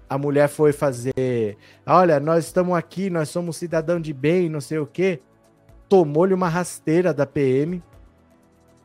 A 0.10 0.18
mulher 0.18 0.48
foi 0.48 0.72
fazer. 0.72 1.58
Olha, 1.86 2.22
nós 2.22 2.46
estamos 2.46 2.78
aqui, 2.78 3.10
nós 3.10 3.28
somos 3.28 3.58
cidadão 3.58 4.00
de 4.00 4.14
bem, 4.14 4.48
não 4.48 4.62
sei 4.62 4.78
o 4.78 4.88
quê. 4.88 5.20
Tomou-lhe 5.90 6.34
uma 6.34 6.48
rasteira 6.48 7.14
da 7.14 7.26
PM. 7.26 7.84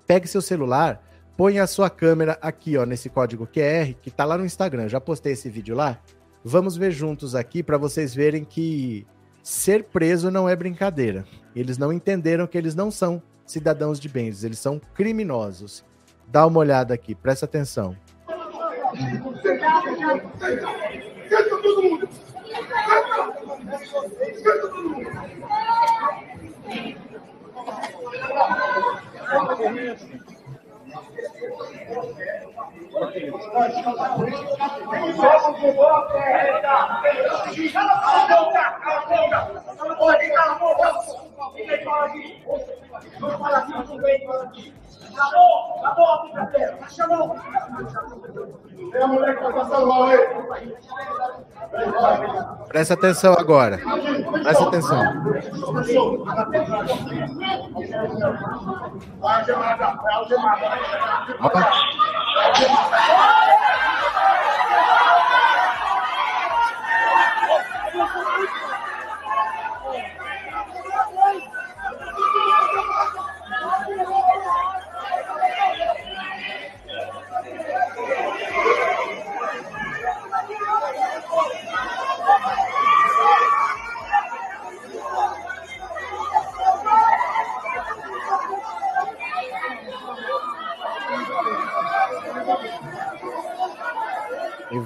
Pegue 0.08 0.26
seu 0.26 0.42
celular 0.42 1.00
põe 1.42 1.58
a 1.58 1.66
sua 1.66 1.90
câmera 1.90 2.38
aqui, 2.40 2.76
ó, 2.76 2.86
nesse 2.86 3.10
código 3.10 3.48
QR, 3.48 3.94
que 4.00 4.12
tá 4.12 4.24
lá 4.24 4.38
no 4.38 4.44
Instagram. 4.44 4.88
Já 4.88 5.00
postei 5.00 5.32
esse 5.32 5.50
vídeo 5.50 5.74
lá. 5.74 5.98
Vamos 6.44 6.76
ver 6.76 6.92
juntos 6.92 7.34
aqui 7.34 7.64
para 7.64 7.76
vocês 7.76 8.14
verem 8.14 8.44
que 8.44 9.04
ser 9.42 9.82
preso 9.82 10.30
não 10.30 10.48
é 10.48 10.54
brincadeira. 10.54 11.24
Eles 11.52 11.78
não 11.78 11.92
entenderam 11.92 12.46
que 12.46 12.56
eles 12.56 12.76
não 12.76 12.92
são 12.92 13.20
cidadãos 13.44 13.98
de 13.98 14.08
bens, 14.08 14.44
eles 14.44 14.60
são 14.60 14.80
criminosos. 14.94 15.84
Dá 16.28 16.46
uma 16.46 16.60
olhada 16.60 16.94
aqui, 16.94 17.12
presta 17.12 17.44
atenção. 17.44 17.96
Presta 52.68 52.94
atenção 52.94 53.34
agora. 53.34 53.78
Presta 54.42 54.64
atenção. 54.64 55.02
Hãy 57.92 59.44
subscribe 62.54 63.31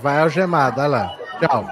vai 0.06 0.20
algemado, 0.20 0.80
olha 0.80 0.88
lá. 0.88 1.18
Tchau. 1.40 1.66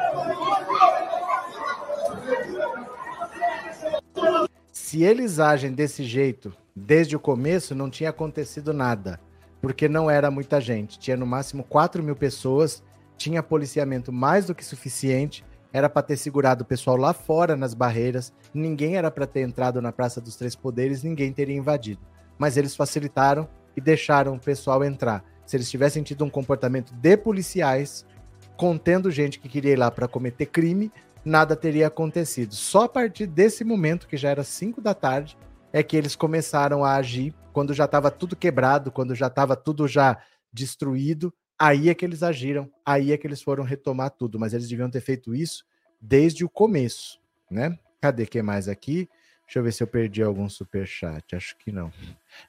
Se 4.73 5.05
eles 5.05 5.39
agem 5.39 5.73
desse 5.73 6.03
jeito 6.03 6.53
desde 6.75 7.15
o 7.15 7.21
começo, 7.21 7.77
não 7.77 7.89
tinha 7.89 8.11
acontecido 8.11 8.73
nada. 8.75 9.21
Porque 9.61 9.89
não 9.89 10.11
era 10.11 10.33
muita 10.33 10.61
gente. 10.61 10.99
Tinha 10.99 11.17
no 11.17 11.25
máximo 11.25 11.63
4 11.63 12.03
mil 12.03 12.17
pessoas, 12.17 12.83
tinha 13.17 13.41
policiamento 13.41 14.13
mais 14.13 14.47
do 14.47 14.55
que 14.55 14.65
suficiente. 14.65 15.45
Era 15.73 15.89
para 15.89 16.03
ter 16.03 16.17
segurado 16.17 16.65
o 16.65 16.67
pessoal 16.67 16.97
lá 16.97 17.13
fora 17.13 17.57
nas 17.57 17.73
barreiras. 17.73 18.33
Ninguém 18.53 18.97
era 18.97 19.13
para 19.13 19.29
ter 19.29 19.43
entrado 19.43 19.81
na 19.81 19.93
Praça 19.93 20.21
dos 20.21 20.35
Três 20.35 20.57
Poderes, 20.57 21.05
ninguém 21.05 21.33
teria 21.33 21.57
invadido. 21.57 22.01
Mas 22.37 22.57
eles 22.57 22.75
facilitaram 22.75 23.49
e 23.77 23.81
deixaram 23.81 24.35
o 24.35 24.41
pessoal 24.41 24.83
entrar 24.83 25.25
se 25.47 25.57
eles 25.57 25.71
tivessem 25.71 26.03
tido 26.03 26.25
um 26.25 26.31
comportamento 26.31 26.93
de 26.95 27.17
policiais, 27.17 28.05
contendo 28.57 29.11
gente 29.11 29.39
que 29.39 29.49
queria 29.49 29.73
ir 29.73 29.79
lá 29.79 29.91
para 29.91 30.09
cometer 30.09 30.47
crime, 30.47 30.93
nada 31.25 31.57
teria 31.57 31.87
acontecido. 31.87 32.55
Só 32.55 32.85
a 32.85 32.89
partir 32.89 33.27
desse 33.27 33.65
momento, 33.65 34.07
que 34.07 34.17
já 34.17 34.31
era 34.31 34.45
5 34.45 34.81
da 34.81 34.95
tarde, 34.95 35.37
é 35.73 35.83
que 35.83 35.97
eles 35.97 36.15
começaram 36.15 36.85
a 36.85 36.95
agir 36.95 37.35
quando 37.53 37.75
já 37.75 37.85
estava 37.85 38.11
tudo 38.11 38.37
quebrado, 38.37 38.91
quando 38.91 39.15
já 39.15 39.27
estava 39.27 39.57
tudo 39.57 39.89
já 39.89 40.19
destruído. 40.53 41.33
Aí 41.59 41.89
é 41.89 41.95
que 41.95 42.05
eles 42.05 42.23
agiram, 42.23 42.71
aí 42.85 43.13
é 43.13 43.17
que 43.17 43.27
eles 43.27 43.43
foram 43.43 43.65
retomar 43.65 44.11
tudo, 44.11 44.39
mas 44.39 44.53
eles 44.53 44.69
deviam 44.69 44.91
ter 44.91 45.01
feito 45.01 45.35
isso 45.35 45.65
desde 46.01 46.45
o 46.45 46.49
começo, 46.49 47.19
né? 47.51 47.79
Cadê 48.01 48.27
que 48.27 48.43
mais 48.43 48.69
aqui? 48.69 49.09
Deixa 49.47 49.59
eu 49.59 49.63
ver 49.63 49.73
se 49.73 49.83
eu 49.83 49.87
perdi 49.87 50.23
algum 50.23 50.49
super 50.49 50.87
chat. 50.87 51.35
Acho 51.35 51.57
que 51.57 51.71
não. 51.71 51.93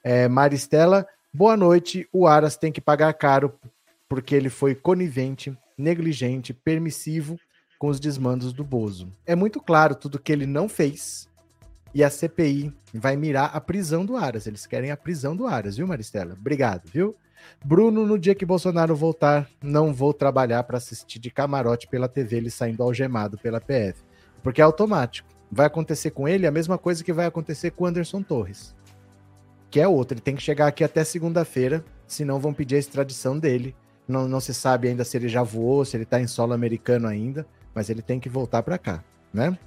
É, 0.02 0.28
Maristela, 0.28 1.06
Boa 1.36 1.54
noite. 1.54 2.08
O 2.14 2.26
Aras 2.26 2.56
tem 2.56 2.72
que 2.72 2.80
pagar 2.80 3.12
caro 3.12 3.52
porque 4.08 4.34
ele 4.34 4.48
foi 4.48 4.74
conivente, 4.74 5.54
negligente, 5.76 6.54
permissivo 6.54 7.38
com 7.78 7.88
os 7.88 8.00
desmandos 8.00 8.52
do 8.52 8.64
Bozo. 8.64 9.10
É 9.26 9.34
muito 9.34 9.60
claro 9.60 9.94
tudo 9.94 10.18
que 10.18 10.32
ele 10.32 10.46
não 10.46 10.68
fez 10.68 11.28
e 11.94 12.04
a 12.04 12.10
CPI 12.10 12.72
vai 12.92 13.16
mirar 13.16 13.50
a 13.54 13.60
prisão 13.60 14.04
do 14.04 14.16
Aras. 14.16 14.46
Eles 14.46 14.66
querem 14.66 14.90
a 14.90 14.96
prisão 14.96 15.34
do 15.34 15.46
Aras, 15.46 15.76
viu, 15.76 15.86
Maristela? 15.86 16.34
Obrigado, 16.38 16.82
viu? 16.92 17.14
Bruno, 17.64 18.06
no 18.06 18.18
dia 18.18 18.34
que 18.34 18.44
Bolsonaro 18.44 18.94
voltar, 18.94 19.48
não 19.62 19.94
vou 19.94 20.12
trabalhar 20.12 20.62
para 20.64 20.78
assistir 20.78 21.18
de 21.18 21.30
camarote 21.30 21.86
pela 21.86 22.08
TV 22.08 22.36
ele 22.36 22.50
saindo 22.50 22.82
algemado 22.82 23.38
pela 23.38 23.60
PF. 23.60 24.02
Porque 24.42 24.60
é 24.60 24.64
automático. 24.64 25.28
Vai 25.50 25.66
acontecer 25.66 26.10
com 26.10 26.28
ele 26.28 26.46
a 26.46 26.50
mesma 26.50 26.76
coisa 26.76 27.02
que 27.02 27.12
vai 27.12 27.24
acontecer 27.24 27.70
com 27.70 27.86
Anderson 27.86 28.22
Torres. 28.22 28.74
Que 29.70 29.80
é 29.80 29.88
outro. 29.88 30.14
Ele 30.14 30.20
tem 30.20 30.36
que 30.36 30.42
chegar 30.42 30.66
aqui 30.66 30.84
até 30.84 31.02
segunda-feira, 31.04 31.84
senão 32.06 32.38
vão 32.38 32.52
pedir 32.52 32.76
a 32.76 32.80
extradição 32.80 33.38
dele. 33.38 33.74
Não, 34.06 34.28
não 34.28 34.40
se 34.40 34.54
sabe 34.54 34.88
ainda 34.88 35.04
se 35.04 35.16
ele 35.16 35.28
já 35.28 35.42
voou, 35.42 35.84
se 35.84 35.96
ele 35.96 36.04
está 36.04 36.20
em 36.20 36.26
solo 36.26 36.52
americano 36.52 37.08
ainda, 37.08 37.46
mas 37.74 37.90
ele 37.90 38.02
tem 38.02 38.20
que 38.20 38.28
voltar 38.28 38.62
para 38.62 38.78
cá, 38.78 39.02
né? 39.32 39.58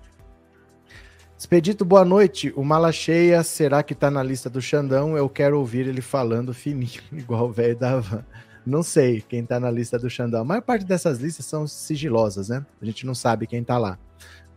Expedito, 1.37 1.85
boa 1.85 2.03
noite. 2.03 2.51
O 2.55 2.65
Mala 2.65 2.91
Cheia, 2.91 3.41
será 3.43 3.81
que 3.81 3.95
tá 3.95 4.11
na 4.11 4.21
lista 4.21 4.49
do 4.49 4.61
Xandão? 4.61 5.15
Eu 5.15 5.29
quero 5.29 5.57
ouvir 5.57 5.87
ele 5.87 6.01
falando 6.01 6.53
fininho, 6.53 7.01
igual 7.13 7.47
o 7.47 7.51
velho 7.51 7.77
da 7.77 7.97
van. 7.97 8.25
Não 8.65 8.83
sei 8.83 9.21
quem 9.21 9.45
tá 9.45 9.57
na 9.57 9.71
lista 9.71 9.97
do 9.97 10.09
Xandão. 10.09 10.41
A 10.41 10.43
maior 10.43 10.61
parte 10.61 10.83
dessas 10.83 11.19
listas 11.19 11.45
são 11.45 11.65
sigilosas, 11.65 12.49
né? 12.49 12.65
A 12.81 12.85
gente 12.85 13.05
não 13.05 13.15
sabe 13.15 13.47
quem 13.47 13.63
tá 13.63 13.77
lá. 13.77 13.97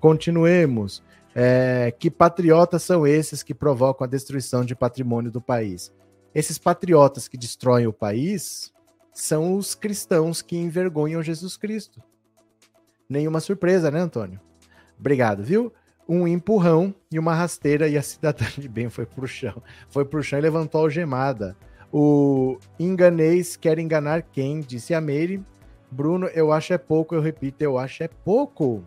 Continuemos. 0.00 1.04
É, 1.34 1.94
que 1.96 2.10
patriotas 2.10 2.82
são 2.82 3.06
esses 3.06 3.44
que 3.44 3.54
provocam 3.54 4.04
a 4.04 4.10
destruição 4.10 4.64
de 4.64 4.74
patrimônio 4.74 5.30
do 5.30 5.40
país? 5.40 5.92
Esses 6.34 6.58
patriotas 6.58 7.28
que 7.28 7.38
destroem 7.38 7.86
o 7.86 7.92
país 7.92 8.71
são 9.12 9.56
os 9.56 9.74
cristãos 9.74 10.42
que 10.42 10.56
envergonham 10.56 11.22
Jesus 11.22 11.56
Cristo. 11.56 12.02
Nenhuma 13.08 13.40
surpresa, 13.40 13.90
né, 13.90 14.00
Antônio? 14.00 14.40
Obrigado, 14.98 15.42
viu? 15.42 15.72
um 16.08 16.26
empurrão 16.26 16.94
e 17.10 17.18
uma 17.18 17.34
rasteira 17.34 17.88
e 17.88 17.96
a 17.96 18.02
cidadã 18.02 18.44
de 18.56 18.68
bem 18.68 18.88
foi 18.88 19.06
pro 19.06 19.26
chão. 19.26 19.62
Foi 19.88 20.04
pro 20.04 20.22
chão 20.22 20.38
e 20.38 20.42
levantou 20.42 20.80
a 20.80 20.84
algemada. 20.84 21.56
O 21.92 22.58
enganês 22.78 23.56
quer 23.56 23.78
enganar 23.78 24.22
quem? 24.22 24.60
Disse 24.60 24.94
a 24.94 25.00
Meire. 25.00 25.42
Bruno, 25.90 26.26
eu 26.28 26.52
acho 26.52 26.72
é 26.72 26.78
pouco, 26.78 27.14
eu 27.14 27.20
repito, 27.20 27.62
eu 27.62 27.78
acho 27.78 28.02
é 28.02 28.08
pouco. 28.08 28.82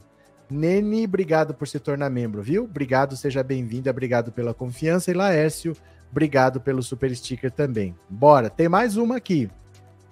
Nene, 0.50 1.06
obrigado 1.06 1.54
por 1.54 1.68
se 1.68 1.80
tornar 1.80 2.10
membro, 2.10 2.42
viu? 2.42 2.64
Obrigado, 2.64 3.16
seja 3.16 3.44
bem-vinda, 3.44 3.92
obrigado 3.92 4.32
pela 4.32 4.54
confiança. 4.54 5.12
E 5.12 5.14
Laércio, 5.14 5.76
obrigado 6.12 6.60
pelo 6.60 6.82
super 6.82 7.16
sticker 7.16 7.52
também. 7.52 7.96
Bora, 8.10 8.50
tem 8.50 8.68
mais 8.68 8.98
uma 8.98 9.18
aqui. 9.18 9.50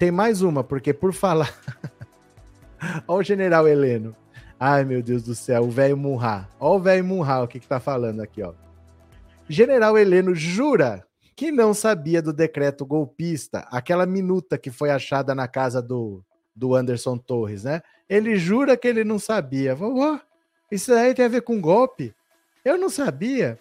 Tem 0.03 0.11
mais 0.11 0.41
uma, 0.41 0.65
porque 0.65 0.93
por 0.93 1.13
falar. 1.13 1.57
Olha 3.07 3.19
o 3.19 3.23
general 3.23 3.65
Heleno. 3.65 4.13
Ai, 4.59 4.83
meu 4.83 5.01
Deus 5.01 5.23
do 5.23 5.33
céu, 5.33 5.63
o 5.63 5.71
velho 5.71 5.95
Munha. 5.95 6.49
Ó 6.59 6.75
o 6.75 6.79
velho 6.81 7.05
Munha, 7.05 7.41
o 7.41 7.47
que 7.47 7.57
que 7.57 7.69
tá 7.69 7.79
falando 7.79 8.21
aqui, 8.21 8.43
ó. 8.43 8.53
General 9.47 9.97
Heleno 9.97 10.35
jura 10.35 11.07
que 11.37 11.53
não 11.53 11.73
sabia 11.73 12.21
do 12.21 12.33
decreto 12.33 12.85
golpista, 12.85 13.59
aquela 13.71 14.05
minuta 14.05 14.57
que 14.57 14.69
foi 14.69 14.91
achada 14.91 15.33
na 15.33 15.47
casa 15.47 15.81
do, 15.81 16.21
do 16.53 16.75
Anderson 16.75 17.17
Torres, 17.17 17.63
né? 17.63 17.81
Ele 18.09 18.35
jura 18.35 18.75
que 18.75 18.89
ele 18.89 19.05
não 19.05 19.17
sabia. 19.17 19.73
Vovó, 19.73 20.19
isso 20.69 20.93
aí 20.93 21.13
tem 21.13 21.23
a 21.23 21.29
ver 21.29 21.43
com 21.43 21.61
golpe? 21.61 22.13
Eu 22.65 22.77
não 22.77 22.89
sabia. 22.89 23.57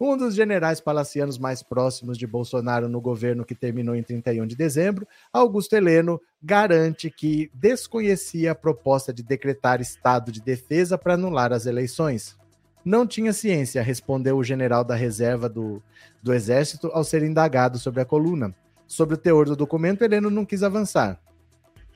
Um 0.00 0.16
dos 0.16 0.34
generais 0.34 0.80
palacianos 0.80 1.38
mais 1.38 1.62
próximos 1.62 2.18
de 2.18 2.26
Bolsonaro 2.26 2.88
no 2.88 3.00
governo 3.00 3.44
que 3.44 3.54
terminou 3.54 3.94
em 3.94 4.02
31 4.02 4.46
de 4.46 4.56
dezembro, 4.56 5.06
Augusto 5.32 5.74
Heleno, 5.74 6.20
garante 6.42 7.10
que 7.10 7.50
desconhecia 7.54 8.52
a 8.52 8.54
proposta 8.54 9.12
de 9.12 9.22
decretar 9.22 9.80
estado 9.80 10.32
de 10.32 10.40
defesa 10.40 10.98
para 10.98 11.14
anular 11.14 11.52
as 11.52 11.66
eleições. 11.66 12.36
Não 12.84 13.06
tinha 13.06 13.32
ciência, 13.32 13.82
respondeu 13.82 14.36
o 14.36 14.44
general 14.44 14.84
da 14.84 14.94
reserva 14.94 15.48
do, 15.48 15.82
do 16.22 16.34
Exército 16.34 16.90
ao 16.92 17.04
ser 17.04 17.22
indagado 17.22 17.78
sobre 17.78 18.00
a 18.00 18.04
coluna. 18.04 18.54
Sobre 18.86 19.14
o 19.14 19.18
teor 19.18 19.46
do 19.46 19.56
documento, 19.56 20.02
Heleno 20.02 20.28
não 20.28 20.44
quis 20.44 20.62
avançar. 20.62 21.18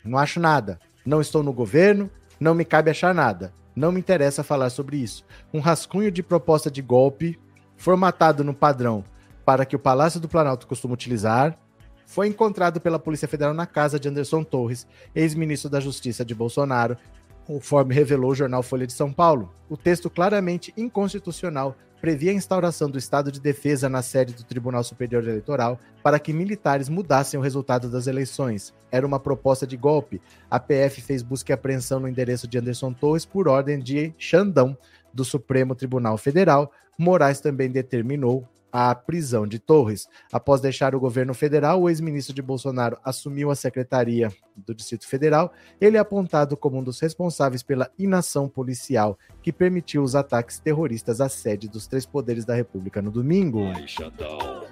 Não 0.02 0.16
acho 0.16 0.40
nada. 0.40 0.80
Não 1.04 1.20
estou 1.20 1.42
no 1.42 1.52
governo, 1.52 2.10
não 2.40 2.54
me 2.54 2.64
cabe 2.64 2.90
achar 2.90 3.14
nada. 3.14 3.52
Não 3.76 3.92
me 3.92 4.00
interessa 4.00 4.42
falar 4.42 4.70
sobre 4.70 4.96
isso. 4.96 5.24
Um 5.52 5.60
rascunho 5.60 6.10
de 6.10 6.22
proposta 6.22 6.70
de 6.70 6.80
golpe 6.80 7.38
formatado 7.78 8.44
no 8.44 8.52
padrão 8.52 9.02
para 9.46 9.64
que 9.64 9.74
o 9.74 9.78
Palácio 9.78 10.20
do 10.20 10.28
Planalto 10.28 10.66
costuma 10.66 10.92
utilizar, 10.92 11.58
foi 12.04 12.26
encontrado 12.26 12.80
pela 12.80 12.98
Polícia 12.98 13.26
Federal 13.26 13.54
na 13.54 13.64
casa 13.64 13.98
de 13.98 14.08
Anderson 14.08 14.44
Torres, 14.44 14.86
ex-ministro 15.14 15.70
da 15.70 15.80
Justiça 15.80 16.22
de 16.22 16.34
Bolsonaro, 16.34 16.98
conforme 17.46 17.94
revelou 17.94 18.32
o 18.32 18.34
jornal 18.34 18.62
Folha 18.62 18.86
de 18.86 18.92
São 18.92 19.10
Paulo. 19.10 19.50
O 19.70 19.76
texto 19.76 20.10
claramente 20.10 20.72
inconstitucional 20.76 21.74
previa 22.00 22.30
a 22.30 22.34
instauração 22.34 22.90
do 22.90 22.98
estado 22.98 23.32
de 23.32 23.40
defesa 23.40 23.88
na 23.88 24.02
sede 24.02 24.34
do 24.34 24.44
Tribunal 24.44 24.84
Superior 24.84 25.22
Eleitoral 25.22 25.80
para 26.02 26.18
que 26.18 26.32
militares 26.32 26.88
mudassem 26.88 27.38
o 27.38 27.42
resultado 27.42 27.90
das 27.90 28.06
eleições. 28.06 28.74
Era 28.90 29.06
uma 29.06 29.18
proposta 29.18 29.66
de 29.66 29.76
golpe. 29.76 30.20
A 30.50 30.60
PF 30.60 31.00
fez 31.00 31.22
busca 31.22 31.52
e 31.52 31.54
apreensão 31.54 32.00
no 32.00 32.08
endereço 32.08 32.46
de 32.46 32.58
Anderson 32.58 32.92
Torres 32.92 33.24
por 33.24 33.48
ordem 33.48 33.78
de 33.78 34.12
Xandão, 34.18 34.76
do 35.12 35.24
Supremo 35.24 35.74
Tribunal 35.74 36.16
Federal, 36.16 36.70
Moraes 36.98 37.40
também 37.40 37.70
determinou 37.70 38.46
a 38.72 38.94
prisão 38.94 39.46
de 39.46 39.58
Torres. 39.58 40.08
Após 40.32 40.60
deixar 40.60 40.94
o 40.94 41.00
governo 41.00 41.32
federal, 41.32 41.80
o 41.80 41.88
ex-ministro 41.88 42.34
de 42.34 42.42
Bolsonaro 42.42 42.98
assumiu 43.04 43.50
a 43.50 43.54
secretaria 43.54 44.30
do 44.56 44.74
Distrito 44.74 45.06
Federal. 45.06 45.52
Ele 45.80 45.96
é 45.96 46.00
apontado 46.00 46.56
como 46.56 46.78
um 46.78 46.82
dos 46.82 47.00
responsáveis 47.00 47.62
pela 47.62 47.90
inação 47.98 48.48
policial 48.48 49.18
que 49.42 49.52
permitiu 49.52 50.02
os 50.02 50.14
ataques 50.14 50.58
terroristas 50.58 51.20
à 51.20 51.28
sede 51.28 51.68
dos 51.68 51.86
três 51.86 52.04
poderes 52.04 52.44
da 52.44 52.54
República 52.54 53.00
no 53.00 53.10
domingo. 53.10 53.72
Vai, 53.72 53.88
Xandão, 53.88 54.64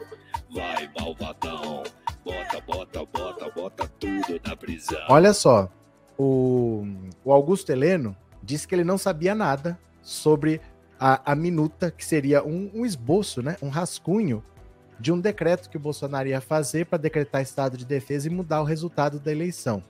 vai, 0.53 0.91
malvadão, 0.99 1.83
bota, 2.25 2.61
bota, 2.67 3.07
bota, 3.07 3.51
bota 3.51 3.89
tudo 3.99 4.41
na 4.47 4.57
prisão. 4.57 5.01
Olha 5.09 5.33
só, 5.33 5.71
o, 6.19 6.87
o 7.25 7.33
Augusto 7.33 7.71
Heleno 7.71 8.17
disse 8.43 8.69
que 8.69 8.75
ele 8.75 8.85
não 8.85 8.99
sabia 8.99 9.35
nada 9.35 9.79
sobre 10.03 10.61
a, 10.99 11.33
a 11.33 11.35
minuta, 11.35 11.91
que 11.91 12.05
seria 12.05 12.45
um, 12.45 12.71
um 12.75 12.87
esboço, 12.87 13.43
né, 13.43 13.57
um 13.63 13.69
rascunho 13.69 14.43
de 14.99 15.13
um 15.13 15.21
decreto 15.21 15.69
que 15.69 15.77
o 15.77 15.81
Bolsonaro 15.81 16.29
ia 16.29 16.41
fazer 16.41 16.87
para 16.87 16.99
decretar 16.99 17.43
estado 17.43 17.77
de 17.77 17.85
defesa 17.85 18.27
e 18.27 18.31
mudar 18.31 18.63
o 18.63 18.65
resultado 18.65 19.21
da 19.21 19.31
eleição. 19.31 19.83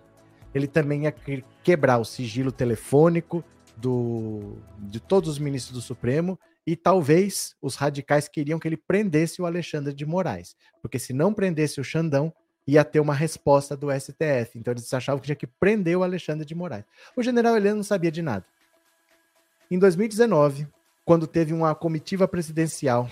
Ele 0.55 0.67
também 0.67 1.05
ia 1.05 1.15
quebrar 1.63 1.99
o 1.99 2.05
sigilo 2.05 2.51
telefônico 2.51 3.45
do, 3.77 4.57
de 4.79 4.99
todos 4.99 5.29
os 5.29 5.39
ministros 5.39 5.75
do 5.75 5.83
Supremo 5.83 6.39
e 6.67 6.75
talvez 6.75 7.55
os 7.63 7.77
radicais 7.77 8.27
queriam 8.27 8.59
que 8.59 8.67
ele 8.67 8.77
prendesse 8.77 9.41
o 9.41 9.47
Alexandre 9.47 9.95
de 9.95 10.05
Moraes, 10.05 10.57
porque 10.83 10.99
se 10.99 11.13
não 11.13 11.33
prendesse 11.33 11.81
o 11.81 11.85
Xandão, 11.85 12.33
ia 12.67 12.85
ter 12.85 12.99
uma 12.99 13.15
resposta 13.15 13.77
do 13.77 13.89
STF. 13.93 14.57
Então 14.59 14.73
eles 14.73 14.93
achavam 14.93 15.21
que 15.21 15.27
tinha 15.27 15.37
que 15.37 15.47
prender 15.47 15.97
o 15.97 16.03
Alexandre 16.03 16.45
de 16.45 16.55
Moraes. 16.55 16.85
O 17.15 17.23
general 17.23 17.57
Heleno 17.57 17.77
não 17.77 17.85
sabia 17.85 18.11
de 18.11 18.23
nada. 18.23 18.45
Em 19.71 19.79
2019, 19.79 20.67
quando 21.07 21.29
teve 21.29 21.55
uma 21.55 21.73
comitiva 21.73 22.27
presidencial 22.27 23.09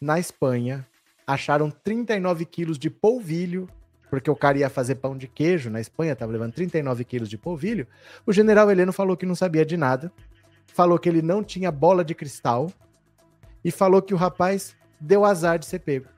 na 0.00 0.18
Espanha, 0.18 0.84
acharam 1.24 1.70
39 1.70 2.44
quilos 2.44 2.76
de 2.76 2.90
polvilho, 2.90 3.68
porque 4.10 4.28
o 4.28 4.34
cara 4.34 4.58
ia 4.58 4.68
fazer 4.68 4.96
pão 4.96 5.16
de 5.16 5.28
queijo 5.28 5.70
na 5.70 5.80
Espanha, 5.80 6.12
estava 6.12 6.32
levando 6.32 6.52
39 6.54 7.04
quilos 7.04 7.30
de 7.30 7.38
polvilho. 7.38 7.86
O 8.26 8.32
general 8.32 8.68
Heleno 8.68 8.92
falou 8.92 9.16
que 9.16 9.24
não 9.24 9.36
sabia 9.36 9.64
de 9.64 9.76
nada, 9.76 10.12
falou 10.66 10.98
que 10.98 11.08
ele 11.08 11.22
não 11.22 11.44
tinha 11.44 11.70
bola 11.70 12.04
de 12.04 12.16
cristal 12.16 12.68
e 13.64 13.70
falou 13.70 14.02
que 14.02 14.12
o 14.12 14.16
rapaz 14.16 14.76
deu 15.00 15.24
azar 15.24 15.56
de 15.56 15.66
ser 15.66 15.78
pego. 15.78 16.08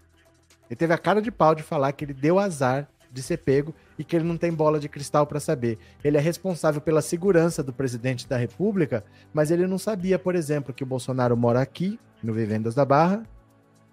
Ele 0.68 0.76
teve 0.76 0.94
a 0.94 0.98
cara 0.98 1.20
de 1.20 1.30
pau 1.30 1.54
de 1.54 1.62
falar 1.62 1.92
que 1.92 2.06
ele 2.06 2.14
deu 2.14 2.38
azar 2.38 2.88
de 3.12 3.22
ser 3.22 3.38
pego 3.38 3.74
e 3.98 4.04
que 4.04 4.16
ele 4.16 4.24
não 4.24 4.36
tem 4.36 4.52
bola 4.52 4.78
de 4.78 4.88
cristal 4.88 5.26
para 5.26 5.40
saber. 5.40 5.78
Ele 6.02 6.16
é 6.16 6.20
responsável 6.20 6.80
pela 6.80 7.02
segurança 7.02 7.62
do 7.62 7.72
presidente 7.72 8.28
da 8.28 8.36
República, 8.36 9.04
mas 9.32 9.50
ele 9.50 9.66
não 9.66 9.78
sabia, 9.78 10.18
por 10.18 10.34
exemplo, 10.34 10.74
que 10.74 10.82
o 10.82 10.86
Bolsonaro 10.86 11.36
mora 11.36 11.60
aqui, 11.60 11.98
no 12.22 12.32
Vivendas 12.32 12.74
da 12.74 12.84
Barra. 12.84 13.22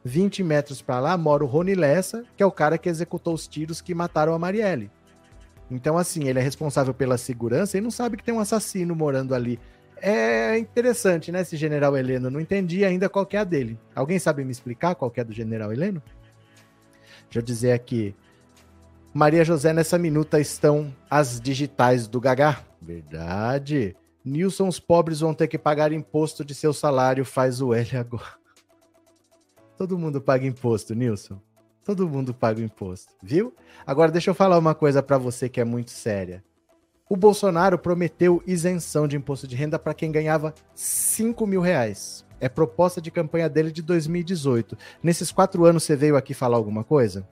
20 0.06 0.44
metros 0.44 0.82
para 0.82 1.00
lá 1.00 1.18
mora 1.18 1.44
o 1.44 1.48
Rony 1.48 1.76
Lessa, 1.76 2.26
que 2.36 2.44
é 2.44 2.46
o 2.46 2.52
cara 2.52 2.78
que 2.78 2.90
executou 2.90 3.34
os 3.34 3.48
tiros 3.48 3.80
que 3.80 3.96
mataram 3.96 4.34
a 4.34 4.40
Marielle. 4.40 4.92
Então, 5.72 5.98
assim, 5.98 6.28
ele 6.28 6.40
é 6.40 6.42
responsável 6.42 6.94
pela 6.94 7.18
segurança 7.18 7.78
e 7.78 7.82
não 7.82 7.90
sabe 7.90 8.18
que 8.18 8.24
tem 8.24 8.34
um 8.34 8.40
assassino 8.40 8.96
morando 8.96 9.34
ali. 9.34 9.60
É 9.98 10.58
interessante, 10.58 11.32
né, 11.32 11.42
esse 11.42 11.56
general 11.56 11.96
Heleno? 11.96 12.30
Não 12.30 12.40
entendi 12.40 12.84
ainda 12.84 13.08
qual 13.08 13.28
é 13.32 13.38
a 13.38 13.44
dele. 13.46 13.80
Alguém 13.96 14.20
sabe 14.20 14.44
me 14.44 14.52
explicar 14.52 14.96
qual 14.96 15.12
é 15.16 15.24
do 15.24 15.32
general 15.32 15.72
Heleno? 15.72 16.04
Deixa 17.24 17.40
eu 17.40 17.42
dizer 17.42 17.72
aqui. 17.72 18.14
Maria 19.14 19.46
José, 19.46 19.72
nessa 19.74 20.00
minuta 20.00 20.40
estão 20.40 20.92
as 21.08 21.40
digitais 21.40 22.08
do 22.08 22.20
Gagá. 22.20 22.64
Verdade. 22.82 23.96
Nilson, 24.26 24.68
os 24.68 24.80
pobres 24.80 25.20
vão 25.20 25.36
ter 25.36 25.48
que 25.48 25.58
pagar 25.58 25.92
imposto 25.92 26.44
de 26.44 26.56
seu 26.56 26.74
salário, 26.74 27.24
faz 27.24 27.62
o 27.62 27.76
L 27.76 27.96
agora. 27.96 28.34
Todo 29.78 30.00
mundo 30.00 30.20
paga 30.20 30.48
imposto, 30.48 30.96
Nilson. 30.96 31.40
Todo 31.86 32.10
mundo 32.10 32.34
paga 32.34 32.60
imposto, 32.60 33.14
viu? 33.22 33.54
Agora 33.86 34.12
deixa 34.12 34.32
eu 34.32 34.36
falar 34.36 34.58
uma 34.58 34.74
coisa 34.74 35.04
para 35.04 35.20
você 35.20 35.48
que 35.48 35.62
é 35.62 35.64
muito 35.64 35.92
séria. 35.92 36.44
O 37.08 37.16
Bolsonaro 37.16 37.78
prometeu 37.78 38.42
isenção 38.48 39.08
de 39.08 39.16
imposto 39.16 39.48
de 39.48 39.56
renda 39.56 39.78
para 39.78 39.94
quem 39.94 40.12
ganhava 40.12 40.56
5 40.74 41.46
mil 41.46 41.62
reais. 41.62 42.26
É 42.40 42.50
proposta 42.50 43.00
de 43.00 43.12
campanha 43.12 43.48
dele 43.48 43.72
de 43.72 43.84
2018. 43.84 44.76
Nesses 45.04 45.32
quatro 45.32 45.66
anos 45.66 45.84
você 45.84 45.96
veio 45.96 46.16
aqui 46.16 46.34
falar 46.34 46.58
alguma 46.58 46.84
coisa? 46.84 47.28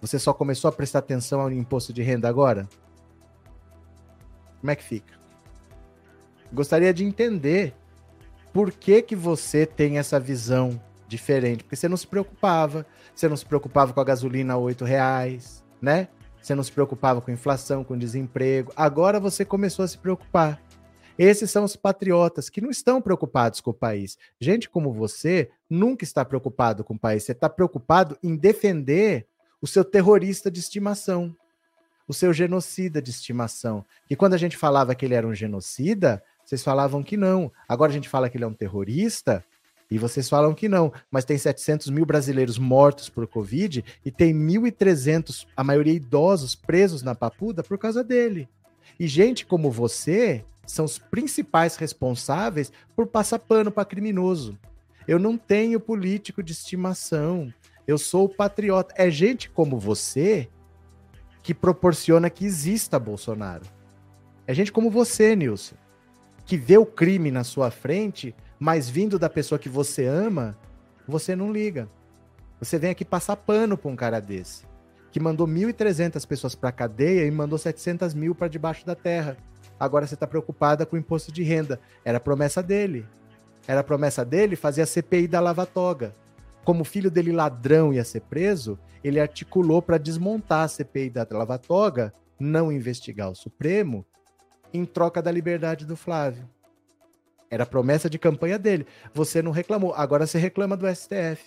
Você 0.00 0.18
só 0.18 0.32
começou 0.32 0.68
a 0.68 0.72
prestar 0.72 1.00
atenção 1.00 1.40
ao 1.40 1.50
imposto 1.50 1.92
de 1.92 2.02
renda 2.02 2.28
agora? 2.28 2.68
Como 4.60 4.70
é 4.70 4.76
que 4.76 4.82
fica? 4.82 5.14
Gostaria 6.52 6.92
de 6.94 7.04
entender 7.04 7.74
por 8.52 8.72
que, 8.72 9.02
que 9.02 9.14
você 9.14 9.66
tem 9.66 9.98
essa 9.98 10.18
visão 10.18 10.80
diferente. 11.08 11.64
Porque 11.64 11.76
você 11.76 11.88
não 11.88 11.96
se 11.96 12.06
preocupava. 12.06 12.86
Você 13.14 13.28
não 13.28 13.36
se 13.36 13.46
preocupava 13.46 13.92
com 13.92 14.00
a 14.00 14.04
gasolina 14.04 14.54
a 14.54 14.58
8 14.58 14.84
reais, 14.84 15.64
né? 15.80 16.08
Você 16.40 16.54
não 16.54 16.62
se 16.62 16.72
preocupava 16.72 17.20
com 17.20 17.30
inflação, 17.30 17.82
com 17.82 17.98
desemprego. 17.98 18.72
Agora 18.76 19.18
você 19.18 19.44
começou 19.44 19.84
a 19.84 19.88
se 19.88 19.98
preocupar. 19.98 20.60
Esses 21.18 21.50
são 21.50 21.64
os 21.64 21.74
patriotas 21.74 22.48
que 22.48 22.60
não 22.60 22.70
estão 22.70 23.02
preocupados 23.02 23.60
com 23.60 23.70
o 23.70 23.74
país. 23.74 24.16
Gente 24.40 24.70
como 24.70 24.92
você 24.92 25.50
nunca 25.68 26.04
está 26.04 26.24
preocupado 26.24 26.84
com 26.84 26.94
o 26.94 26.98
país. 26.98 27.24
Você 27.24 27.32
está 27.32 27.48
preocupado 27.48 28.16
em 28.22 28.36
defender 28.36 29.26
o 29.60 29.66
seu 29.66 29.84
terrorista 29.84 30.50
de 30.50 30.60
estimação, 30.60 31.34
o 32.06 32.14
seu 32.14 32.32
genocida 32.32 33.02
de 33.02 33.10
estimação. 33.10 33.84
E 34.08 34.16
quando 34.16 34.34
a 34.34 34.38
gente 34.38 34.56
falava 34.56 34.94
que 34.94 35.04
ele 35.04 35.14
era 35.14 35.26
um 35.26 35.34
genocida, 35.34 36.22
vocês 36.44 36.62
falavam 36.62 37.02
que 37.02 37.16
não. 37.16 37.52
Agora 37.68 37.90
a 37.90 37.94
gente 37.94 38.08
fala 38.08 38.30
que 38.30 38.36
ele 38.36 38.44
é 38.44 38.46
um 38.46 38.54
terrorista 38.54 39.44
e 39.90 39.98
vocês 39.98 40.28
falam 40.28 40.54
que 40.54 40.68
não. 40.68 40.92
Mas 41.10 41.24
tem 41.24 41.36
700 41.36 41.90
mil 41.90 42.06
brasileiros 42.06 42.58
mortos 42.58 43.08
por 43.08 43.26
Covid 43.26 43.84
e 44.04 44.10
tem 44.10 44.34
1.300, 44.34 45.46
a 45.56 45.62
maioria 45.62 45.92
idosos, 45.92 46.54
presos 46.54 47.02
na 47.02 47.14
papuda 47.14 47.62
por 47.62 47.78
causa 47.78 48.02
dele. 48.02 48.48
E 48.98 49.06
gente 49.06 49.44
como 49.44 49.70
você 49.70 50.44
são 50.66 50.84
os 50.84 50.98
principais 50.98 51.76
responsáveis 51.76 52.72
por 52.94 53.06
passar 53.06 53.38
pano 53.38 53.70
para 53.70 53.84
criminoso. 53.84 54.58
Eu 55.06 55.18
não 55.18 55.38
tenho 55.38 55.80
político 55.80 56.42
de 56.42 56.52
estimação. 56.52 57.52
Eu 57.88 57.96
sou 57.96 58.28
patriota. 58.28 58.94
É 58.98 59.10
gente 59.10 59.48
como 59.48 59.78
você 59.78 60.46
que 61.42 61.54
proporciona 61.54 62.28
que 62.28 62.44
exista 62.44 62.98
Bolsonaro. 62.98 63.64
É 64.46 64.52
gente 64.52 64.70
como 64.70 64.90
você, 64.90 65.34
Nilson, 65.34 65.74
que 66.44 66.58
vê 66.58 66.76
o 66.76 66.84
crime 66.84 67.30
na 67.30 67.44
sua 67.44 67.70
frente, 67.70 68.34
mas 68.58 68.90
vindo 68.90 69.18
da 69.18 69.30
pessoa 69.30 69.58
que 69.58 69.70
você 69.70 70.04
ama, 70.04 70.54
você 71.06 71.34
não 71.34 71.50
liga. 71.50 71.88
Você 72.60 72.78
vem 72.78 72.90
aqui 72.90 73.06
passar 73.06 73.36
pano 73.36 73.78
para 73.78 73.90
um 73.90 73.96
cara 73.96 74.20
desse, 74.20 74.66
que 75.10 75.18
mandou 75.18 75.46
1.300 75.46 76.26
pessoas 76.26 76.54
para 76.54 76.70
cadeia 76.70 77.24
e 77.24 77.30
mandou 77.30 77.58
700 77.58 78.12
mil 78.12 78.34
para 78.34 78.48
debaixo 78.48 78.84
da 78.84 78.94
terra. 78.94 79.38
Agora 79.80 80.06
você 80.06 80.12
está 80.12 80.26
preocupada 80.26 80.84
com 80.84 80.94
o 80.94 80.98
imposto 80.98 81.32
de 81.32 81.42
renda. 81.42 81.80
Era 82.04 82.20
promessa 82.20 82.62
dele. 82.62 83.06
Era 83.66 83.82
promessa 83.82 84.26
dele 84.26 84.56
fazer 84.56 84.82
a 84.82 84.86
CPI 84.86 85.26
da 85.26 85.40
Lava 85.40 85.64
Toga 85.64 86.14
como 86.68 86.82
o 86.82 86.84
filho 86.84 87.10
dele 87.10 87.32
ladrão 87.32 87.94
ia 87.94 88.04
ser 88.04 88.20
preso, 88.20 88.78
ele 89.02 89.18
articulou 89.18 89.80
para 89.80 89.96
desmontar 89.96 90.64
a 90.64 90.68
CPI 90.68 91.08
da 91.08 91.26
Lava 91.30 91.56
Toga, 91.56 92.12
não 92.38 92.70
investigar 92.70 93.30
o 93.30 93.34
Supremo, 93.34 94.04
em 94.70 94.84
troca 94.84 95.22
da 95.22 95.32
liberdade 95.32 95.86
do 95.86 95.96
Flávio. 95.96 96.46
Era 97.50 97.64
promessa 97.64 98.10
de 98.10 98.18
campanha 98.18 98.58
dele. 98.58 98.86
Você 99.14 99.40
não 99.40 99.50
reclamou, 99.50 99.94
agora 99.94 100.26
você 100.26 100.36
reclama 100.36 100.76
do 100.76 100.86
STF. 100.94 101.42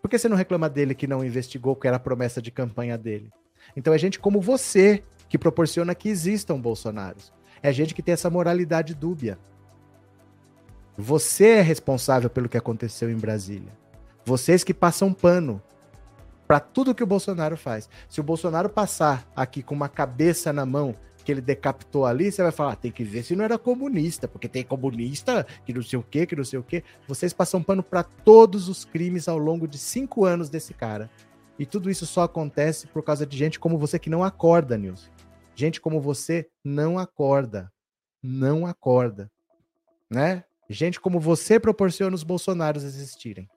Por 0.00 0.08
que 0.08 0.16
você 0.16 0.26
não 0.26 0.38
reclama 0.38 0.70
dele 0.70 0.94
que 0.94 1.06
não 1.06 1.22
investigou, 1.22 1.76
que 1.76 1.86
era 1.86 1.98
promessa 1.98 2.40
de 2.40 2.50
campanha 2.50 2.96
dele? 2.96 3.30
Então 3.76 3.92
é 3.92 3.98
gente 3.98 4.18
como 4.18 4.40
você 4.40 5.04
que 5.28 5.36
proporciona 5.36 5.94
que 5.94 6.08
existam 6.08 6.58
Bolsonaros. 6.58 7.30
É 7.62 7.70
gente 7.74 7.94
que 7.94 8.02
tem 8.02 8.14
essa 8.14 8.30
moralidade 8.30 8.94
dúbia. 8.94 9.38
Você 10.96 11.48
é 11.48 11.60
responsável 11.60 12.30
pelo 12.30 12.48
que 12.48 12.56
aconteceu 12.56 13.10
em 13.10 13.18
Brasília. 13.18 13.83
Vocês 14.24 14.64
que 14.64 14.72
passam 14.72 15.12
pano 15.12 15.62
para 16.46 16.60
tudo 16.60 16.94
que 16.94 17.02
o 17.02 17.06
Bolsonaro 17.06 17.56
faz. 17.56 17.88
Se 18.08 18.20
o 18.20 18.24
Bolsonaro 18.24 18.68
passar 18.68 19.30
aqui 19.34 19.62
com 19.62 19.74
uma 19.74 19.88
cabeça 19.88 20.52
na 20.52 20.64
mão 20.64 20.94
que 21.24 21.32
ele 21.32 21.40
decapitou 21.40 22.04
ali, 22.04 22.30
você 22.30 22.42
vai 22.42 22.52
falar, 22.52 22.72
ah, 22.72 22.76
tem 22.76 22.92
que 22.92 23.02
ver 23.02 23.22
se 23.22 23.34
não 23.34 23.44
era 23.44 23.58
comunista, 23.58 24.28
porque 24.28 24.46
tem 24.46 24.62
comunista 24.62 25.46
que 25.64 25.72
não 25.72 25.82
sei 25.82 25.98
o 25.98 26.02
que, 26.02 26.26
que 26.26 26.36
não 26.36 26.44
sei 26.44 26.58
o 26.58 26.62
que. 26.62 26.84
Vocês 27.08 27.32
passam 27.32 27.62
pano 27.62 27.82
para 27.82 28.02
todos 28.02 28.68
os 28.68 28.84
crimes 28.84 29.26
ao 29.26 29.38
longo 29.38 29.66
de 29.66 29.78
cinco 29.78 30.26
anos 30.26 30.50
desse 30.50 30.74
cara. 30.74 31.10
E 31.58 31.64
tudo 31.64 31.90
isso 31.90 32.04
só 32.04 32.24
acontece 32.24 32.86
por 32.86 33.02
causa 33.02 33.24
de 33.24 33.36
gente 33.36 33.58
como 33.58 33.78
você 33.78 33.98
que 33.98 34.10
não 34.10 34.22
acorda, 34.22 34.76
Nilson. 34.76 35.08
Gente 35.54 35.80
como 35.80 36.00
você 36.00 36.48
não 36.62 36.98
acorda. 36.98 37.72
Não 38.22 38.66
acorda. 38.66 39.30
Né? 40.10 40.44
Gente 40.68 41.00
como 41.00 41.20
você 41.20 41.58
proporciona 41.58 42.14
os 42.14 42.24
Bolsonaros 42.24 42.84
existirem. 42.84 43.48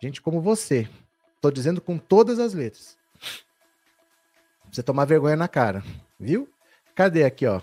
Gente 0.00 0.22
como 0.22 0.40
você. 0.40 0.88
Tô 1.40 1.50
dizendo 1.50 1.80
com 1.80 1.98
todas 1.98 2.38
as 2.38 2.54
letras. 2.54 2.96
Você 4.70 4.82
tomar 4.82 5.04
vergonha 5.04 5.36
na 5.36 5.48
cara, 5.48 5.82
viu? 6.18 6.48
Cadê 6.94 7.24
aqui, 7.24 7.46
ó? 7.46 7.60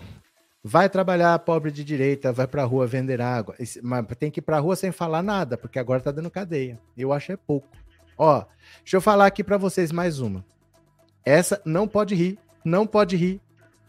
Vai 0.62 0.88
trabalhar 0.88 1.38
pobre 1.40 1.70
de 1.70 1.84
direita, 1.84 2.32
vai 2.32 2.46
pra 2.46 2.64
rua 2.64 2.86
vender 2.86 3.20
água. 3.20 3.54
Mas 3.82 4.06
tem 4.18 4.30
que 4.30 4.40
ir 4.40 4.42
pra 4.42 4.58
rua 4.58 4.74
sem 4.74 4.90
falar 4.90 5.22
nada, 5.22 5.56
porque 5.56 5.78
agora 5.78 6.00
tá 6.00 6.10
dando 6.10 6.30
cadeia. 6.30 6.80
Eu 6.96 7.12
acho 7.12 7.32
é 7.32 7.36
pouco. 7.36 7.68
Ó, 8.18 8.44
deixa 8.78 8.96
eu 8.96 9.00
falar 9.00 9.26
aqui 9.26 9.44
para 9.44 9.56
vocês 9.56 9.92
mais 9.92 10.18
uma. 10.18 10.44
Essa 11.24 11.60
não 11.64 11.86
pode 11.86 12.14
rir, 12.14 12.38
não 12.64 12.86
pode 12.86 13.16
rir, 13.16 13.40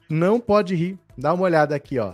não 0.10 0.40
pode 0.40 0.76
rir. 0.76 1.00
Dá 1.18 1.34
uma 1.34 1.44
olhada 1.44 1.76
aqui, 1.76 1.98
ó 1.98 2.14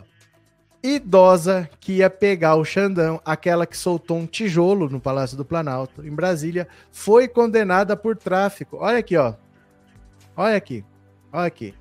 idosa 0.83 1.69
que 1.79 1.93
ia 1.93 2.09
pegar 2.09 2.55
o 2.55 2.65
Xandão, 2.65 3.21
aquela 3.23 3.65
que 3.65 3.77
soltou 3.77 4.17
um 4.17 4.27
tijolo 4.27 4.89
no 4.89 4.99
Palácio 4.99 5.37
do 5.37 5.45
Planalto, 5.45 6.05
em 6.05 6.13
Brasília, 6.13 6.67
foi 6.91 7.27
condenada 7.27 7.95
por 7.95 8.17
tráfico. 8.17 8.77
Olha 8.81 8.97
aqui, 8.97 9.15
ó. 9.15 9.33
Olha 10.35 10.57
aqui. 10.57 10.83
Olha 11.31 11.47
aqui. 11.47 11.73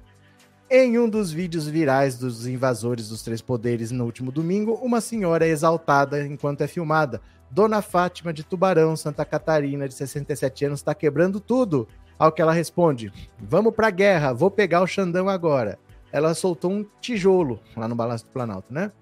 Em 0.71 0.99
um 0.99 1.09
dos 1.09 1.33
vídeos 1.33 1.67
virais 1.67 2.17
dos 2.17 2.47
invasores 2.47 3.09
dos 3.09 3.23
três 3.23 3.43
poderes 3.43 3.91
no 3.91 4.05
último 4.05 4.31
domingo, 4.31 4.75
uma 4.75 5.01
senhora 5.01 5.45
é 5.45 5.51
exaltada 5.51 6.25
enquanto 6.25 6.61
é 6.63 6.69
filmada. 6.69 7.21
Dona 7.51 7.83
Fátima 7.83 8.33
de 8.33 8.45
Tubarão, 8.45 8.97
Santa 8.97 9.25
Catarina, 9.25 9.87
de 9.89 9.95
67 9.95 10.65
anos, 10.67 10.81
está 10.81 10.95
quebrando 10.95 11.41
tudo. 11.41 11.89
Ao 12.19 12.31
que 12.31 12.41
ela 12.41 12.53
responde: 12.53 13.13
Vamos 13.39 13.75
pra 13.75 13.91
guerra, 13.91 14.33
vou 14.33 14.51
pegar 14.51 14.81
o 14.81 14.87
Xandão 14.87 15.29
agora 15.29 15.79
ela 16.13 16.35
soltou 16.35 16.71
um 16.71 16.85
tijolo 17.01 17.59
lá 17.77 17.89
no 17.89 17.97
Palácio 17.97 18.27
do 18.27 18.33
Planalto, 18.33 18.73
né? 18.73 18.93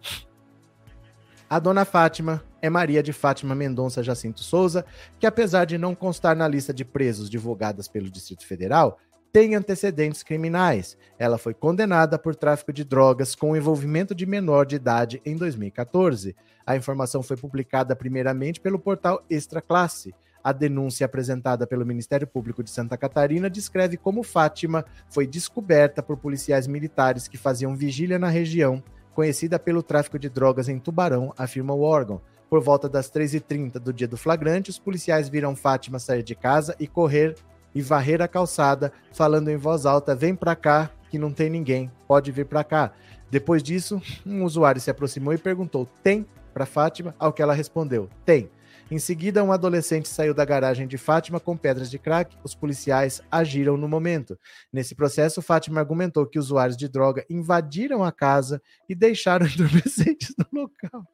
A 1.49 1.59
dona 1.59 1.85
Fátima 1.85 2.45
é 2.63 2.71
Maria 2.71 3.03
de 3.03 3.13
Fátima 3.13 3.57
Mendonça 3.57 4.05
Jacinto 4.05 4.41
Souza, 4.41 4.85
que 5.19 5.27
apesar 5.27 5.65
de 5.65 5.77
não 5.77 5.97
constar 5.97 6.37
na 6.37 6.47
lista 6.47 6.73
de 6.73 6.85
presos 6.85 7.29
divulgadas 7.29 7.89
pelo 7.89 8.09
Distrito 8.09 8.47
Federal, 8.47 8.99
tem 9.33 9.55
antecedentes 9.55 10.23
criminais. 10.23 10.97
Ela 11.19 11.39
foi 11.39 11.55
condenada 11.55 12.19
por 12.19 12.35
tráfico 12.35 12.73
de 12.73 12.85
drogas 12.85 13.35
com 13.35 13.57
envolvimento 13.57 14.15
de 14.15 14.27
menor 14.27 14.67
de 14.67 14.77
idade 14.77 15.21
em 15.25 15.37
2014. 15.37 16.37
A 16.67 16.77
informação 16.77 17.23
foi 17.23 17.37
publicada 17.37 17.97
primeiramente 17.97 18.61
pelo 18.61 18.79
portal 18.79 19.25
Extra 19.29 19.61
Classe. 19.61 20.15
A 20.43 20.53
denúncia 20.53 21.05
apresentada 21.05 21.67
pelo 21.67 21.85
Ministério 21.85 22.27
Público 22.27 22.63
de 22.65 22.71
Santa 22.71 22.97
Catarina 22.97 23.51
descreve 23.51 23.97
como 23.97 24.23
Fátima 24.23 24.85
foi 25.09 25.27
descoberta 25.27 26.03
por 26.03 26.17
policiais 26.17 26.67
militares 26.67 27.29
que 27.29 27.37
faziam 27.37 27.77
vigília 27.77 28.19
na 28.19 28.29
região, 28.29 28.83
conhecida 29.15 29.59
pelo 29.59 29.83
tráfico 29.83 30.19
de 30.19 30.29
drogas 30.29 30.69
em 30.69 30.79
Tubarão, 30.79 31.33
afirma 31.37 31.75
o 31.75 31.83
órgão. 31.83 32.21
Por 32.49 32.61
volta 32.61 32.89
das 32.89 33.11
3h30 33.11 33.75
do 33.75 33.93
dia 33.93 34.09
do 34.09 34.17
flagrante, 34.17 34.71
os 34.71 34.79
policiais 34.79 35.29
viram 35.29 35.55
Fátima 35.55 35.99
sair 35.99 36.23
de 36.23 36.35
casa 36.35 36.75
e 36.81 36.87
correr 36.87 37.37
e 37.75 37.81
varrer 37.81 38.21
a 38.21 38.27
calçada, 38.27 38.93
falando 39.13 39.49
em 39.49 39.57
voz 39.57 39.87
alta: 39.87 40.15
Vem 40.15 40.35
pra 40.35 40.57
cá, 40.57 40.91
que 41.11 41.19
não 41.19 41.33
tem 41.33 41.51
ninguém, 41.51 41.91
pode 42.09 42.33
vir 42.33 42.47
pra 42.47 42.65
cá. 42.65 42.93
Depois 43.31 43.63
disso, 43.63 44.03
um 44.27 44.43
usuário 44.45 44.81
se 44.81 44.91
aproximou 44.91 45.33
e 45.33 45.39
perguntou: 45.39 45.87
Tem 46.03 46.27
para 46.53 46.67
Fátima? 46.67 47.15
Ao 47.19 47.33
que 47.33 47.43
ela 47.43 47.55
respondeu: 47.55 48.09
Tem. 48.25 48.51
Em 48.91 48.99
seguida, 48.99 49.45
um 49.45 49.53
adolescente 49.53 50.09
saiu 50.09 50.35
da 50.35 50.45
garagem 50.45 50.87
de 50.87 50.99
Fátima 50.99 51.39
com 51.39 51.57
pedras 51.57 51.89
de 51.89 51.99
crack. 51.99 52.37
Os 52.43 52.57
policiais 52.57 53.23
agiram 53.31 53.77
no 53.77 53.89
momento. 53.89 54.37
Nesse 54.73 54.97
processo, 54.97 55.41
Fátima 55.41 55.81
argumentou 55.81 56.27
que 56.27 56.39
usuários 56.39 56.77
de 56.77 56.89
droga 56.89 57.25
invadiram 57.31 58.03
a 58.03 58.11
casa 58.11 58.61
e 58.89 58.95
deixaram 58.95 59.47
entorpecentes 59.49 60.35
no 60.37 60.63
local 60.63 61.07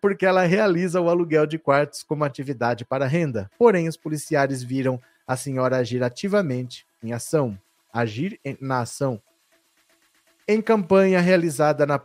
porque 0.00 0.26
ela 0.26 0.42
realiza 0.42 1.00
o 1.00 1.08
aluguel 1.08 1.46
de 1.46 1.58
quartos 1.58 2.02
como 2.02 2.24
atividade 2.24 2.84
para 2.84 3.06
renda. 3.06 3.50
Porém, 3.58 3.88
os 3.88 3.96
policiais 3.96 4.62
viram 4.62 5.00
a 5.26 5.36
senhora 5.36 5.76
agir 5.76 6.02
ativamente 6.02 6.86
em 7.02 7.12
ação, 7.12 7.58
agir 7.92 8.40
na 8.60 8.80
ação. 8.80 9.20
Em 10.46 10.60
campanha 10.60 11.20
realizada 11.20 11.86
na 11.86 12.00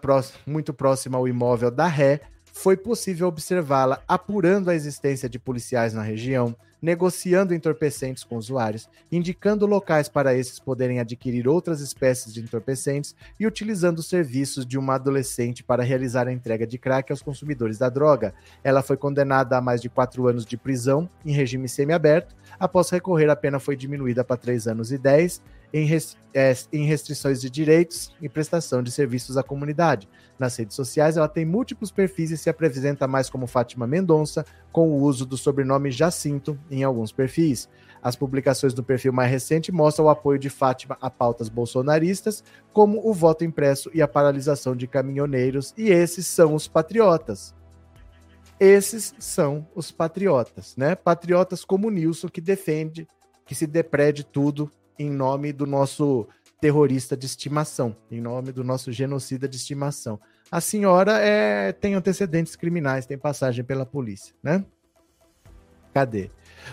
muito 0.46 0.74
próxima 0.74 1.18
ao 1.18 1.28
imóvel 1.28 1.72
da 1.72 1.88
Ré, 1.88 2.22
foi 2.58 2.76
possível 2.76 3.28
observá-la 3.28 4.02
apurando 4.08 4.72
a 4.72 4.76
existência 4.76 5.30
de 5.30 5.38
policiais 5.38 5.94
na 5.94 6.02
região, 6.02 6.56
negociando 6.82 7.54
entorpecentes 7.54 8.24
com 8.24 8.36
usuários, 8.36 8.90
indicando 9.12 9.68
locais 9.68 10.10
para 10.10 10.34
esses 10.34 10.60
poderem 10.60 11.00
adquirir 11.00 11.48
outras 11.48 11.82
espécies 11.82 12.34
de 12.34 12.42
entorpecentes 12.42 13.16
e 13.40 13.46
utilizando 13.46 14.00
os 14.00 14.10
serviços 14.10 14.66
de 14.66 14.76
uma 14.76 14.96
adolescente 14.96 15.64
para 15.64 15.84
realizar 15.84 16.28
a 16.28 16.34
entrega 16.34 16.66
de 16.66 16.80
crack 16.80 17.12
aos 17.12 17.22
consumidores 17.22 17.78
da 17.78 17.90
droga. 17.90 18.34
Ela 18.64 18.82
foi 18.82 18.98
condenada 18.98 19.56
a 19.56 19.62
mais 19.62 19.80
de 19.80 19.88
quatro 19.88 20.28
anos 20.28 20.44
de 20.44 20.58
prisão 20.58 21.08
em 21.24 21.32
regime 21.32 21.70
semiaberto. 21.70 22.36
Após 22.60 22.90
recorrer, 22.90 23.30
a 23.30 23.36
pena 23.36 23.60
foi 23.60 23.76
diminuída 23.76 24.24
para 24.24 24.36
três 24.36 24.68
anos 24.68 24.92
e 24.92 24.98
dez 24.98 25.42
em, 25.74 25.86
res, 25.86 26.18
é, 26.34 26.54
em 26.72 26.86
restrições 26.86 27.42
de 27.42 27.50
direitos 27.50 28.16
e 28.22 28.30
prestação 28.30 28.82
de 28.82 28.92
serviços 28.92 29.38
à 29.38 29.44
comunidade. 29.44 30.08
Nas 30.40 30.56
redes 30.56 30.76
sociais, 30.76 31.18
ela 31.18 31.28
tem 31.28 31.46
múltiplos 31.46 31.92
perfis 31.92 32.32
e 32.32 32.38
se 32.38 32.50
apresenta 32.50 33.08
mais 33.08 33.30
como 33.30 33.48
Fátima 33.48 33.88
Mendonça, 33.88 34.46
com 34.72 34.90
o 34.90 35.02
uso 35.02 35.26
do 35.26 35.38
sobrenome 35.38 35.92
Jacinto 35.92 36.58
em 36.70 36.84
alguns 36.84 37.12
perfis. 37.12 37.68
As 38.02 38.16
publicações 38.16 38.74
do 38.74 38.84
perfil 38.84 39.12
mais 39.12 39.32
recente 39.32 39.72
mostram 39.72 40.06
o 40.06 40.10
apoio 40.10 40.40
de 40.40 40.50
Fátima 40.50 40.98
a 41.02 41.10
pautas 41.10 41.50
bolsonaristas, 41.50 42.44
como 42.72 43.02
o 43.08 43.14
voto 43.14 43.44
impresso 43.44 43.90
e 43.94 44.02
a 44.02 44.08
paralisação 44.08 44.76
de 44.76 44.88
caminhoneiros, 44.88 45.74
e 45.78 45.90
esses 45.90 46.28
são 46.28 46.54
os 46.54 46.68
patriotas. 46.68 47.56
Esses 48.60 49.14
são 49.20 49.68
os 49.76 49.92
patriotas, 49.92 50.76
né? 50.76 50.96
Patriotas 50.96 51.64
como 51.64 51.92
Nilson, 51.92 52.28
que 52.28 52.42
defende 52.42 53.08
que 53.46 53.54
se 53.54 53.68
deprede 53.68 54.24
tudo 54.24 54.72
em 54.98 55.10
nome 55.10 55.52
do 55.52 55.66
nosso 55.66 56.28
terrorista 56.60 57.16
de 57.16 57.26
estimação, 57.26 57.96
em 58.10 58.20
nome 58.20 58.52
do 58.52 58.64
nosso 58.64 58.92
genocida 58.92 59.48
de 59.48 59.58
estimação. 59.58 60.20
A 60.52 60.60
senhora 60.60 61.20
é, 61.20 61.72
tem 61.72 61.94
antecedentes 61.94 62.56
criminais, 62.56 63.06
tem 63.06 63.18
passagem 63.18 63.64
pela 63.64 63.86
polícia, 63.86 64.34
né? 64.42 64.66
Cadê? 65.94 66.30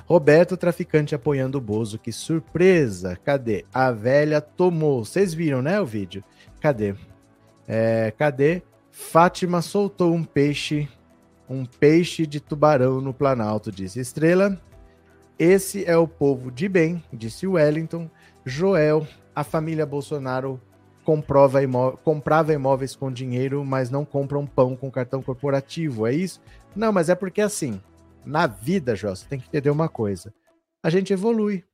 Roberto, 0.07 0.57
traficante 0.57 1.14
apoiando 1.14 1.59
o 1.59 1.61
Bozo. 1.61 1.99
Que 1.99 2.12
surpresa! 2.12 3.16
Cadê? 3.16 3.64
A 3.72 3.91
velha 3.91 4.41
tomou. 4.41 5.05
Vocês 5.05 5.33
viram, 5.33 5.62
né, 5.62 5.81
o 5.81 5.87
vídeo? 5.87 6.22
Cadê? 6.61 6.95
É, 7.66 8.12
cadê? 8.16 8.62
Fátima 8.91 9.62
soltou 9.62 10.12
um 10.12 10.22
peixe, 10.22 10.89
um 11.49 11.64
peixe 11.64 12.27
de 12.27 12.39
tubarão 12.39 13.01
no 13.01 13.14
Planalto, 13.14 13.72
disse 13.72 13.99
Estrela. 13.99 14.61
Esse 15.39 15.85
é 15.85 15.97
o 15.97 16.07
povo 16.07 16.51
de 16.51 16.68
bem, 16.68 17.03
disse 17.12 17.47
Wellington. 17.47 18.09
Joel, 18.45 19.07
a 19.35 19.43
família 19.43 19.85
Bolsonaro 19.85 20.61
imó 21.62 21.93
comprava 21.93 22.53
imóveis 22.53 22.95
com 22.95 23.12
dinheiro, 23.12 23.64
mas 23.64 23.91
não 23.91 24.05
compram 24.05 24.47
pão 24.47 24.76
com 24.76 24.91
cartão 24.91 25.22
corporativo, 25.22 26.07
é 26.07 26.14
isso? 26.14 26.41
Não, 26.74 26.93
mas 26.93 27.09
é 27.09 27.14
porque 27.14 27.41
assim, 27.41 27.80
na 28.24 28.47
vida, 28.47 28.95
Joel, 28.95 29.16
você 29.16 29.26
tem 29.26 29.41
que 29.41 29.49
entender 29.49 29.70
uma 29.70 29.89
coisa. 29.89 30.32
A 30.82 30.89
gente 30.89 31.12
evolui. 31.12 31.64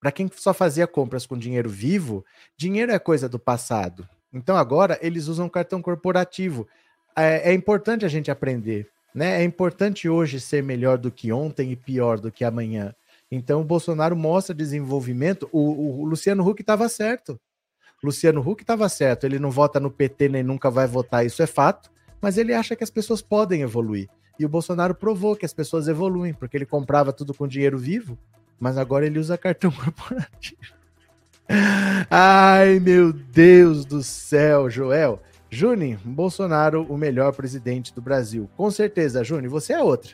Para 0.00 0.10
quem 0.10 0.28
só 0.34 0.52
fazia 0.52 0.88
compras 0.88 1.24
com 1.24 1.38
dinheiro 1.38 1.70
vivo, 1.70 2.24
dinheiro 2.56 2.90
é 2.90 2.98
coisa 2.98 3.28
do 3.28 3.38
passado. 3.38 4.08
Então 4.32 4.56
agora 4.56 4.98
eles 5.00 5.28
usam 5.28 5.48
cartão 5.48 5.80
corporativo. 5.80 6.66
É, 7.16 7.50
é 7.50 7.54
importante 7.54 8.04
a 8.04 8.08
gente 8.08 8.28
aprender. 8.28 8.90
Né? 9.14 9.40
É 9.40 9.44
importante 9.44 10.08
hoje 10.08 10.40
ser 10.40 10.62
melhor 10.62 10.98
do 10.98 11.10
que 11.10 11.32
ontem 11.32 11.72
e 11.72 11.76
pior 11.76 12.18
do 12.18 12.32
que 12.32 12.44
amanhã. 12.44 12.94
Então 13.30 13.60
o 13.60 13.64
Bolsonaro 13.64 14.16
mostra 14.16 14.54
desenvolvimento. 14.54 15.48
O, 15.52 16.02
o 16.02 16.04
Luciano 16.04 16.46
Huck 16.46 16.60
estava 16.60 16.88
certo. 16.88 17.40
Luciano 18.02 18.40
Huck 18.40 18.62
estava 18.62 18.88
certo. 18.88 19.24
Ele 19.24 19.38
não 19.38 19.50
vota 19.50 19.78
no 19.78 19.90
PT 19.90 20.28
nem 20.28 20.42
nunca 20.42 20.70
vai 20.70 20.86
votar, 20.86 21.24
isso 21.24 21.42
é 21.42 21.46
fato. 21.46 21.90
Mas 22.20 22.36
ele 22.36 22.52
acha 22.52 22.76
que 22.76 22.84
as 22.84 22.90
pessoas 22.90 23.22
podem 23.22 23.62
evoluir. 23.62 24.08
E 24.38 24.44
o 24.44 24.48
Bolsonaro 24.48 24.94
provou 24.94 25.36
que 25.36 25.46
as 25.46 25.52
pessoas 25.52 25.88
evoluem, 25.88 26.34
porque 26.34 26.56
ele 26.56 26.66
comprava 26.66 27.12
tudo 27.12 27.34
com 27.34 27.46
dinheiro 27.46 27.78
vivo, 27.78 28.18
mas 28.58 28.76
agora 28.76 29.06
ele 29.06 29.18
usa 29.18 29.38
cartão 29.38 29.70
corporativo. 29.72 30.60
Ai, 32.10 32.80
meu 32.80 33.12
Deus 33.12 33.84
do 33.84 34.02
céu, 34.02 34.70
Joel. 34.70 35.20
Juni, 35.54 35.98
Bolsonaro, 36.02 36.86
o 36.88 36.96
melhor 36.96 37.34
presidente 37.34 37.94
do 37.94 38.00
Brasil. 38.00 38.48
Com 38.56 38.70
certeza, 38.70 39.22
Juni, 39.22 39.48
você 39.48 39.74
é 39.74 39.82
outra. 39.82 40.12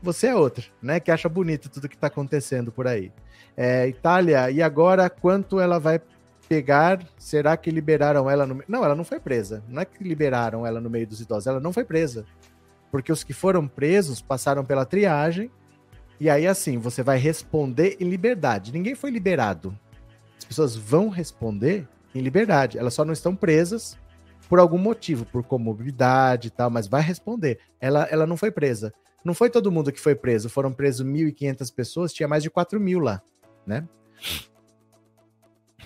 Você 0.00 0.28
é 0.28 0.36
outra, 0.36 0.64
né? 0.80 1.00
Que 1.00 1.10
acha 1.10 1.28
bonito 1.28 1.68
tudo 1.68 1.88
que 1.88 1.96
está 1.96 2.06
acontecendo 2.06 2.70
por 2.70 2.86
aí. 2.86 3.10
É, 3.56 3.88
Itália, 3.88 4.52
e 4.52 4.62
agora 4.62 5.10
quanto 5.10 5.58
ela 5.58 5.80
vai 5.80 6.00
pegar? 6.48 7.04
Será 7.18 7.56
que 7.56 7.72
liberaram 7.72 8.30
ela 8.30 8.46
no 8.46 8.62
Não, 8.68 8.84
ela 8.84 8.94
não 8.94 9.02
foi 9.02 9.18
presa. 9.18 9.64
Não 9.66 9.82
é 9.82 9.84
que 9.84 10.04
liberaram 10.04 10.64
ela 10.64 10.80
no 10.80 10.88
meio 10.88 11.08
dos 11.08 11.20
idosos, 11.20 11.48
ela 11.48 11.58
não 11.58 11.72
foi 11.72 11.84
presa. 11.84 12.24
Porque 12.88 13.10
os 13.10 13.24
que 13.24 13.32
foram 13.32 13.66
presos 13.66 14.22
passaram 14.22 14.64
pela 14.64 14.86
triagem. 14.86 15.50
E 16.20 16.30
aí, 16.30 16.46
assim, 16.46 16.78
você 16.78 17.02
vai 17.02 17.18
responder 17.18 17.96
em 17.98 18.08
liberdade. 18.08 18.72
Ninguém 18.72 18.94
foi 18.94 19.10
liberado. 19.10 19.76
As 20.38 20.44
pessoas 20.44 20.76
vão 20.76 21.08
responder 21.08 21.88
em 22.14 22.20
liberdade. 22.20 22.78
Elas 22.78 22.94
só 22.94 23.04
não 23.04 23.12
estão 23.12 23.34
presas 23.34 24.00
por 24.52 24.58
algum 24.58 24.76
motivo, 24.76 25.24
por 25.24 25.42
comorbidade 25.42 26.48
e 26.48 26.50
tal, 26.50 26.68
mas 26.68 26.86
vai 26.86 27.00
responder. 27.00 27.58
Ela, 27.80 28.06
ela 28.10 28.26
não 28.26 28.36
foi 28.36 28.50
presa. 28.50 28.92
Não 29.24 29.32
foi 29.32 29.48
todo 29.48 29.72
mundo 29.72 29.90
que 29.90 29.98
foi 29.98 30.14
preso, 30.14 30.50
foram 30.50 30.70
presos 30.70 31.06
1.500 31.06 31.74
pessoas, 31.74 32.12
tinha 32.12 32.28
mais 32.28 32.42
de 32.42 32.50
4 32.50 32.78
mil 32.78 32.98
lá, 32.98 33.22
né? 33.66 33.88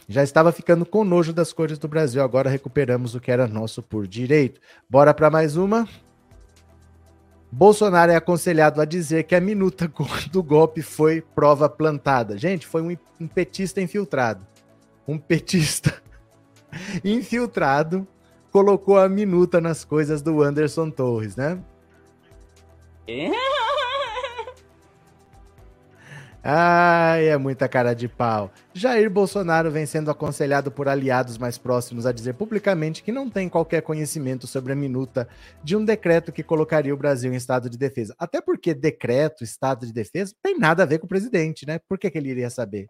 Já 0.08 0.24
estava 0.24 0.50
ficando 0.50 0.84
com 0.84 1.04
nojo 1.04 1.32
das 1.32 1.52
cores 1.52 1.78
do 1.78 1.86
Brasil, 1.86 2.20
agora 2.20 2.50
recuperamos 2.50 3.14
o 3.14 3.20
que 3.20 3.30
era 3.30 3.46
nosso 3.46 3.84
por 3.84 4.04
direito. 4.04 4.60
Bora 4.90 5.14
para 5.14 5.30
mais 5.30 5.56
uma. 5.56 5.88
Bolsonaro 7.52 8.10
é 8.10 8.16
aconselhado 8.16 8.80
a 8.80 8.84
dizer 8.84 9.28
que 9.28 9.36
a 9.36 9.40
minuta 9.40 9.88
do 10.32 10.42
golpe 10.42 10.82
foi 10.82 11.20
prova 11.20 11.68
plantada. 11.68 12.36
Gente, 12.36 12.66
foi 12.66 12.82
um 13.20 13.28
petista 13.28 13.80
infiltrado. 13.80 14.44
Um 15.06 15.18
petista 15.18 16.02
infiltrado 17.04 18.08
colocou 18.57 18.96
a 18.96 19.07
minuta 19.07 19.61
nas 19.61 19.84
coisas 19.84 20.22
do 20.22 20.42
Anderson 20.42 20.90
Torres, 20.90 21.36
né? 21.36 21.59
Ai, 26.42 27.28
é 27.28 27.36
muita 27.36 27.68
cara 27.68 27.92
de 27.92 28.09
pau. 28.09 28.50
Jair 28.72 29.11
Bolsonaro 29.11 29.70
vem 29.70 29.84
sendo 29.84 30.11
aconselhado 30.11 30.70
por 30.70 30.88
aliados 30.88 31.36
mais 31.36 31.59
próximos 31.59 32.07
a 32.07 32.12
dizer 32.12 32.32
publicamente 32.32 33.02
que 33.02 33.12
não 33.12 33.28
tem 33.28 33.46
qualquer 33.46 33.82
conhecimento 33.82 34.46
sobre 34.46 34.72
a 34.72 34.76
minuta 34.76 35.28
de 35.62 35.76
um 35.76 35.84
decreto 35.84 36.32
que 36.32 36.42
colocaria 36.42 36.94
o 36.94 36.96
Brasil 36.96 37.30
em 37.30 37.36
estado 37.36 37.68
de 37.68 37.76
defesa. 37.76 38.14
Até 38.18 38.40
porque 38.40 38.72
decreto, 38.72 39.44
estado 39.44 39.84
de 39.84 39.92
defesa, 39.92 40.34
tem 40.42 40.59
nada 40.59 40.82
a 40.82 40.86
ver 40.86 40.98
com 40.98 41.04
o 41.04 41.11
presidente, 41.11 41.66
né? 41.66 41.78
Por 41.86 41.98
que, 41.98 42.11
que 42.11 42.16
ele 42.16 42.30
iria 42.30 42.48
saber? 42.48 42.86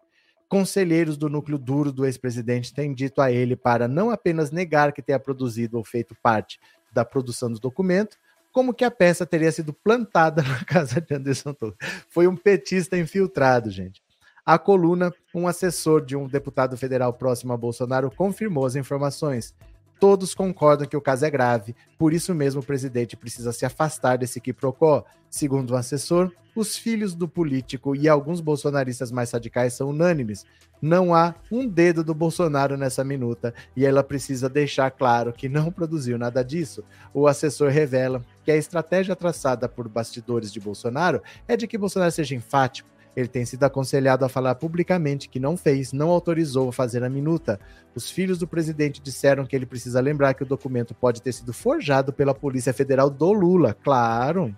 Conselheiros 0.49 1.17
do 1.17 1.29
núcleo 1.29 1.57
duro 1.57 1.91
do 1.91 2.05
ex-presidente 2.05 2.73
têm 2.73 2.93
dito 2.93 3.21
a 3.21 3.31
ele 3.31 3.55
para 3.55 3.87
não 3.87 4.09
apenas 4.09 4.51
negar 4.51 4.93
que 4.93 5.01
tenha 5.01 5.19
produzido 5.19 5.77
ou 5.77 5.83
feito 5.83 6.15
parte 6.21 6.59
da 6.93 7.03
produção 7.03 7.51
do 7.51 7.59
documento, 7.59 8.17
como 8.51 8.73
que 8.73 8.85
a 8.85 8.91
peça 8.91 9.25
teria 9.25 9.51
sido 9.51 9.73
plantada 9.73 10.41
na 10.43 10.63
casa 10.63 11.01
de 11.01 11.13
Anderson 11.13 11.53
Torres. 11.53 11.75
Foi 12.09 12.27
um 12.27 12.35
petista 12.35 12.97
infiltrado, 12.97 13.69
gente. 13.69 14.01
A 14.45 14.57
coluna, 14.57 15.13
um 15.35 15.47
assessor 15.47 16.05
de 16.05 16.15
um 16.15 16.25
deputado 16.25 16.77
federal 16.77 17.13
próximo 17.13 17.51
a 17.51 17.57
Bolsonaro, 17.57 18.09
confirmou 18.09 18.65
as 18.65 18.75
informações. 18.75 19.53
Todos 19.99 20.35
concordam 20.35 20.87
que 20.87 20.97
o 20.97 21.01
caso 21.01 21.25
é 21.25 21.29
grave, 21.29 21.75
por 21.97 22.13
isso 22.13 22.33
mesmo 22.35 22.61
o 22.61 22.65
presidente 22.65 23.17
precisa 23.17 23.51
se 23.51 23.65
afastar 23.65 24.17
desse 24.17 24.39
quiprocó. 24.39 25.03
Segundo 25.29 25.71
o 25.71 25.75
assessor, 25.75 26.31
os 26.55 26.77
filhos 26.77 27.13
do 27.13 27.27
político 27.27 27.95
e 27.95 28.07
alguns 28.07 28.39
bolsonaristas 28.41 29.11
mais 29.11 29.31
radicais 29.31 29.73
são 29.73 29.89
unânimes. 29.89 30.45
Não 30.81 31.13
há 31.13 31.35
um 31.51 31.67
dedo 31.67 32.03
do 32.03 32.13
Bolsonaro 32.13 32.77
nessa 32.77 33.03
minuta 33.03 33.53
e 33.75 33.85
ela 33.85 34.03
precisa 34.03 34.47
deixar 34.47 34.91
claro 34.91 35.33
que 35.33 35.49
não 35.49 35.71
produziu 35.71 36.17
nada 36.17 36.43
disso. 36.43 36.83
O 37.13 37.27
assessor 37.27 37.69
revela 37.69 38.23
que 38.43 38.51
a 38.51 38.55
estratégia 38.55 39.15
traçada 39.15 39.67
por 39.67 39.87
bastidores 39.87 40.51
de 40.51 40.59
Bolsonaro 40.59 41.21
é 41.47 41.57
de 41.57 41.67
que 41.67 41.77
Bolsonaro 41.77 42.11
seja 42.11 42.35
enfático 42.35 42.89
ele 43.17 43.27
tem 43.27 43.43
sido 43.43 43.63
aconselhado 43.63 44.23
a 44.23 44.29
falar 44.29 44.53
publicamente 44.53 45.27
que 45.27 45.39
não 45.39 45.57
fez, 45.57 45.91
não 45.91 46.11
autorizou 46.11 46.71
fazer 46.71 47.03
a 47.03 47.09
minuta. 47.09 47.59
Os 47.95 48.11
filhos 48.11 48.37
do 48.37 48.47
presidente 48.47 49.01
disseram 49.01 49.43
que 49.43 49.55
ele 49.55 49.65
precisa 49.65 49.99
lembrar 49.99 50.35
que 50.35 50.43
o 50.43 50.45
documento 50.45 50.93
pode 50.93 51.19
ter 51.19 51.31
sido 51.31 51.51
forjado 51.51 52.13
pela 52.13 52.35
Polícia 52.35 52.71
Federal 52.71 53.09
do 53.09 53.33
Lula. 53.33 53.73
Claro. 53.73 54.55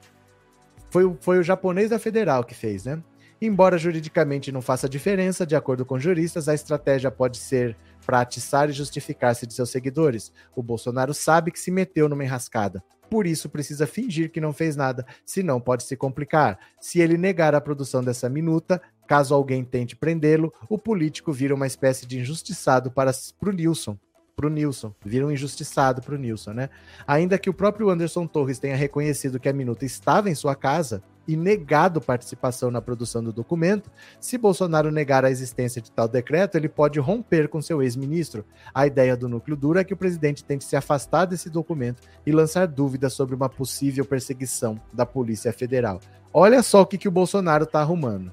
Foi, 0.90 1.16
foi 1.22 1.40
o 1.40 1.44
japonês 1.44 1.92
da 1.92 1.98
Federal 1.98 2.44
que 2.44 2.54
fez, 2.54 2.84
né? 2.84 3.02
Embora 3.42 3.78
juridicamente 3.78 4.52
não 4.52 4.62
faça 4.62 4.90
diferença, 4.90 5.46
de 5.46 5.56
acordo 5.56 5.86
com 5.86 5.98
juristas, 5.98 6.50
a 6.50 6.54
estratégia 6.54 7.10
pode 7.10 7.38
ser 7.38 7.78
para 8.06 8.20
atiçar 8.20 8.70
e 8.70 8.74
justificar-se 8.74 9.48
de 9.48 9.54
seus 9.54 9.70
seguidores. 9.70 10.34
O 10.54 10.62
Bolsonaro 10.62 11.14
sabe 11.14 11.50
que 11.50 11.60
se 11.60 11.72
meteu 11.72 12.10
numa 12.10 12.26
enrascada 12.26 12.84
por 13.10 13.26
isso 13.26 13.50
precisa 13.50 13.88
fingir 13.88 14.32
que 14.32 14.40
não 14.40 14.54
fez 14.54 14.76
nada, 14.76 15.06
senão 15.26 15.60
pode 15.60 15.84
se 15.84 15.96
complicar. 15.96 16.60
Se 16.80 17.00
ele 17.00 17.18
negar 17.18 17.56
a 17.56 17.62
produção 17.62 18.04
dessa 18.04 18.30
minuta, 18.30 18.82
caso 19.08 19.34
alguém 19.34 19.64
tente 19.64 19.96
prendê-lo, 19.96 20.54
o 20.70 20.78
político 20.78 21.34
vira 21.34 21.56
uma 21.56 21.68
espécie 21.68 22.06
de 22.06 22.20
injustiçado 22.20 22.92
para 22.92 23.12
o 23.42 23.52
Nilson. 23.52 23.98
Pro 24.40 24.50
Nilson, 24.50 24.94
vira 25.04 25.26
um 25.26 25.32
injustiçado 25.32 26.02
pro 26.02 26.18
Nilson, 26.18 26.54
né? 26.54 26.70
Ainda 27.06 27.38
que 27.38 27.50
o 27.50 27.54
próprio 27.54 27.90
Anderson 27.90 28.26
Torres 28.26 28.58
tenha 28.58 28.74
reconhecido 28.74 29.38
que 29.38 29.50
a 29.50 29.54
minuta 29.54 29.84
estava 29.84 30.30
em 30.30 30.36
sua 30.36 30.56
casa 30.56 31.04
e 31.28 31.36
negado 31.36 32.00
participação 32.00 32.72
na 32.72 32.82
produção 32.82 33.22
do 33.22 33.34
documento, 33.34 33.92
se 34.18 34.38
Bolsonaro 34.38 34.92
negar 34.92 35.26
a 35.26 35.30
existência 35.30 35.82
de 35.82 35.92
tal 35.92 36.08
decreto, 36.08 36.56
ele 36.56 36.70
pode 36.70 37.02
romper 37.02 37.50
com 37.50 37.62
seu 37.62 37.84
ex-ministro. 37.84 38.46
A 38.74 38.88
ideia 38.88 39.18
do 39.18 39.28
núcleo 39.28 39.58
duro 39.58 39.78
é 39.78 39.84
que 39.84 39.94
o 39.94 39.98
presidente 39.98 40.42
tente 40.42 40.64
se 40.64 40.78
afastar 40.78 41.26
desse 41.26 41.50
documento 41.50 42.02
e 42.26 42.32
lançar 42.32 42.66
dúvidas 42.66 43.12
sobre 43.12 43.36
uma 43.36 43.50
possível 43.50 44.06
perseguição 44.06 44.80
da 44.94 45.06
Polícia 45.06 45.52
Federal. 45.52 46.00
Olha 46.34 46.64
só 46.64 46.84
o 46.84 46.86
que, 46.86 46.98
que 46.98 47.10
o 47.10 47.12
Bolsonaro 47.12 47.66
está 47.66 47.82
arrumando. 47.82 48.32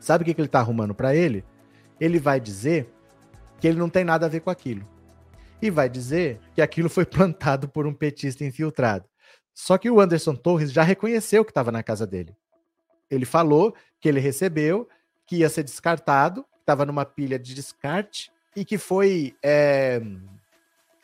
Sabe 0.00 0.22
o 0.22 0.24
que, 0.24 0.32
que 0.32 0.40
ele 0.40 0.48
está 0.48 0.60
arrumando 0.60 0.94
para 0.94 1.14
ele? 1.14 1.44
Ele 2.00 2.18
vai 2.18 2.40
dizer 2.40 2.95
que 3.60 3.66
ele 3.66 3.78
não 3.78 3.88
tem 3.88 4.04
nada 4.04 4.26
a 4.26 4.28
ver 4.28 4.40
com 4.40 4.50
aquilo. 4.50 4.86
E 5.60 5.70
vai 5.70 5.88
dizer 5.88 6.40
que 6.54 6.62
aquilo 6.62 6.88
foi 6.88 7.04
plantado 7.06 7.68
por 7.68 7.86
um 7.86 7.94
petista 7.94 8.44
infiltrado. 8.44 9.04
Só 9.54 9.78
que 9.78 9.90
o 9.90 10.00
Anderson 10.00 10.34
Torres 10.34 10.70
já 10.70 10.82
reconheceu 10.82 11.44
que 11.44 11.50
estava 11.50 11.72
na 11.72 11.82
casa 11.82 12.06
dele. 12.06 12.36
Ele 13.10 13.24
falou 13.24 13.74
que 14.00 14.08
ele 14.08 14.20
recebeu, 14.20 14.88
que 15.26 15.36
ia 15.36 15.48
ser 15.48 15.62
descartado, 15.62 16.44
estava 16.60 16.84
numa 16.84 17.04
pilha 17.04 17.38
de 17.38 17.54
descarte 17.54 18.30
e 18.54 18.64
que 18.64 18.76
foi 18.76 19.34
é, 19.42 20.00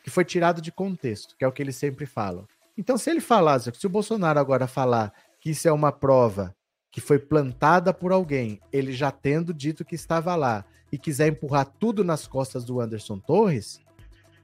que 0.03 0.09
foi 0.09 0.25
tirado 0.25 0.61
de 0.61 0.71
contexto, 0.71 1.35
que 1.37 1.45
é 1.45 1.47
o 1.47 1.51
que 1.51 1.63
ele 1.63 1.71
sempre 1.71 2.05
fala. 2.05 2.45
Então, 2.77 2.97
se 2.97 3.09
ele 3.09 3.21
falasse, 3.21 3.71
se 3.73 3.87
o 3.87 3.89
Bolsonaro 3.89 4.39
agora 4.39 4.67
falar 4.67 5.13
que 5.39 5.51
isso 5.51 5.67
é 5.67 5.71
uma 5.71 5.91
prova 5.91 6.55
que 6.93 7.01
foi 7.01 7.17
plantada 7.17 7.91
por 7.91 8.11
alguém, 8.11 8.61
ele 8.71 8.93
já 8.93 9.09
tendo 9.09 9.51
dito 9.51 9.83
que 9.83 9.95
estava 9.95 10.35
lá, 10.35 10.63
e 10.91 10.97
quiser 10.97 11.27
empurrar 11.27 11.65
tudo 11.65 12.03
nas 12.03 12.27
costas 12.27 12.63
do 12.63 12.79
Anderson 12.79 13.17
Torres, 13.17 13.81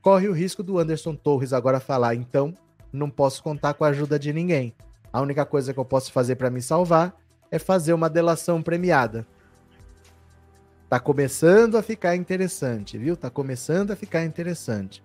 corre 0.01 0.27
o 0.27 0.33
risco 0.33 0.63
do 0.63 0.79
Anderson 0.79 1.15
Torres 1.15 1.53
agora 1.53 1.79
falar: 1.79 2.15
então 2.15 2.55
não 2.91 3.07
posso 3.07 3.43
contar 3.43 3.75
com 3.75 3.85
a 3.85 3.89
ajuda 3.89 4.17
de 4.17 4.33
ninguém. 4.33 4.73
A 5.13 5.21
única 5.21 5.45
coisa 5.45 5.71
que 5.75 5.79
eu 5.79 5.85
posso 5.85 6.11
fazer 6.11 6.37
para 6.37 6.49
me 6.49 6.59
salvar 6.59 7.15
é 7.51 7.59
fazer 7.59 7.93
uma 7.93 8.09
delação 8.09 8.63
premiada. 8.63 9.27
Tá 10.89 10.99
começando 10.99 11.77
a 11.77 11.83
ficar 11.83 12.15
interessante, 12.15 12.97
viu? 12.97 13.15
Tá 13.15 13.29
começando 13.29 13.91
a 13.91 13.95
ficar 13.95 14.25
interessante. 14.25 15.03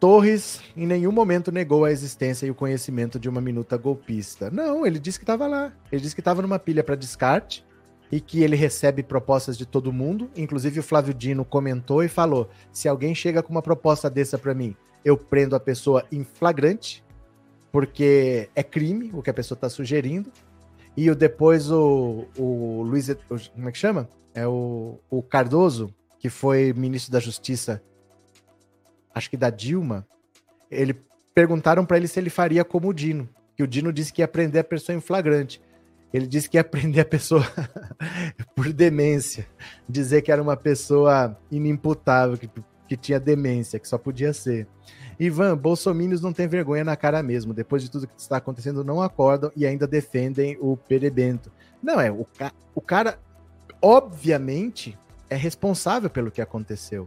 Torres 0.00 0.62
em 0.74 0.86
nenhum 0.86 1.12
momento 1.12 1.52
negou 1.52 1.84
a 1.84 1.92
existência 1.92 2.46
e 2.46 2.50
o 2.50 2.54
conhecimento 2.54 3.20
de 3.20 3.28
uma 3.28 3.40
minuta 3.40 3.76
golpista. 3.76 4.50
Não, 4.50 4.86
ele 4.86 4.98
disse 4.98 5.18
que 5.18 5.24
estava 5.24 5.46
lá. 5.46 5.72
Ele 5.92 6.00
disse 6.00 6.14
que 6.14 6.22
estava 6.22 6.40
numa 6.40 6.58
pilha 6.58 6.82
para 6.82 6.94
descarte 6.94 7.62
e 8.10 8.18
que 8.18 8.42
ele 8.42 8.56
recebe 8.56 9.02
propostas 9.02 9.58
de 9.58 9.66
todo 9.66 9.92
mundo. 9.92 10.30
Inclusive 10.34 10.80
o 10.80 10.82
Flávio 10.82 11.12
Dino 11.12 11.44
comentou 11.44 12.02
e 12.02 12.08
falou: 12.08 12.48
se 12.72 12.88
alguém 12.88 13.14
chega 13.14 13.42
com 13.42 13.52
uma 13.52 13.60
proposta 13.60 14.08
dessa 14.08 14.38
para 14.38 14.54
mim, 14.54 14.74
eu 15.04 15.18
prendo 15.18 15.54
a 15.54 15.60
pessoa 15.60 16.02
em 16.10 16.24
flagrante, 16.24 17.04
porque 17.70 18.48
é 18.54 18.62
crime 18.62 19.10
o 19.12 19.20
que 19.22 19.28
a 19.28 19.34
pessoa 19.34 19.54
está 19.54 19.68
sugerindo. 19.68 20.32
E 20.96 21.10
o, 21.10 21.14
depois 21.14 21.70
o, 21.70 22.26
o 22.38 22.82
Luiz, 22.84 23.14
como 23.54 23.68
é 23.68 23.72
que 23.72 23.78
chama? 23.78 24.08
É 24.34 24.46
o, 24.46 24.98
o 25.10 25.22
Cardoso, 25.22 25.94
que 26.18 26.30
foi 26.30 26.72
ministro 26.72 27.12
da 27.12 27.20
Justiça, 27.20 27.82
acho 29.14 29.30
que 29.30 29.36
da 29.36 29.50
Dilma. 29.50 30.06
Ele 30.70 30.94
perguntaram 31.34 31.84
para 31.84 31.96
ele 31.96 32.08
se 32.08 32.18
ele 32.18 32.30
faria 32.30 32.64
como 32.64 32.88
o 32.88 32.94
Dino, 32.94 33.28
que 33.56 33.62
o 33.62 33.66
Dino 33.66 33.92
disse 33.92 34.12
que 34.12 34.22
ia 34.22 34.28
prender 34.28 34.60
a 34.60 34.64
pessoa 34.64 34.96
em 34.96 35.00
flagrante. 35.00 35.60
Ele 36.12 36.26
disse 36.26 36.48
que 36.48 36.56
ia 36.56 36.64
prender 36.64 37.02
a 37.02 37.04
pessoa 37.04 37.44
por 38.54 38.72
demência, 38.72 39.46
dizer 39.88 40.22
que 40.22 40.32
era 40.32 40.42
uma 40.42 40.56
pessoa 40.56 41.36
inimputável, 41.50 42.36
que, 42.36 42.50
que 42.88 42.96
tinha 42.96 43.20
demência, 43.20 43.78
que 43.78 43.88
só 43.88 43.98
podia 43.98 44.32
ser. 44.32 44.66
Ivan, 45.18 45.54
bolsomínios 45.56 46.22
não 46.22 46.32
tem 46.32 46.48
vergonha 46.48 46.82
na 46.82 46.96
cara 46.96 47.22
mesmo. 47.22 47.52
Depois 47.52 47.82
de 47.82 47.90
tudo 47.90 48.06
que 48.06 48.18
está 48.18 48.38
acontecendo, 48.38 48.82
não 48.82 49.02
acordam 49.02 49.52
e 49.54 49.66
ainda 49.66 49.86
defendem 49.86 50.56
o 50.60 50.76
perebento. 50.76 51.52
Não, 51.82 52.00
é, 52.00 52.10
o, 52.10 52.24
ca 52.24 52.52
o 52.74 52.80
cara, 52.80 53.18
obviamente, 53.82 54.98
é 55.28 55.36
responsável 55.36 56.08
pelo 56.08 56.30
que 56.30 56.40
aconteceu. 56.40 57.06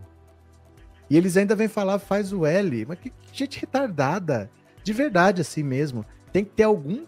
E 1.14 1.18
eles 1.18 1.38
ainda 1.38 1.56
vêm 1.56 1.68
falar, 1.68 2.00
faz 2.00 2.34
o 2.34 2.44
L. 2.44 2.88
Mas 2.88 2.98
que 2.98 3.14
gente 3.32 3.60
retardada. 3.60 4.50
De 4.84 4.92
verdade, 4.92 5.42
assim 5.42 5.62
mesmo. 5.62 6.04
Tem 6.32 6.44
que 6.44 6.50
ter 6.50 6.64
algum 6.64 7.06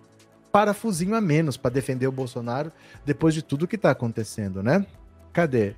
parafusinho 0.51 1.15
a 1.15 1.19
menos 1.19 1.57
para 1.57 1.71
defender 1.71 2.05
o 2.05 2.11
Bolsonaro 2.11 2.71
depois 3.03 3.33
de 3.33 3.41
tudo 3.41 3.67
que 3.67 3.75
está 3.75 3.89
acontecendo, 3.89 4.61
né? 4.61 4.85
Cadê? 5.33 5.73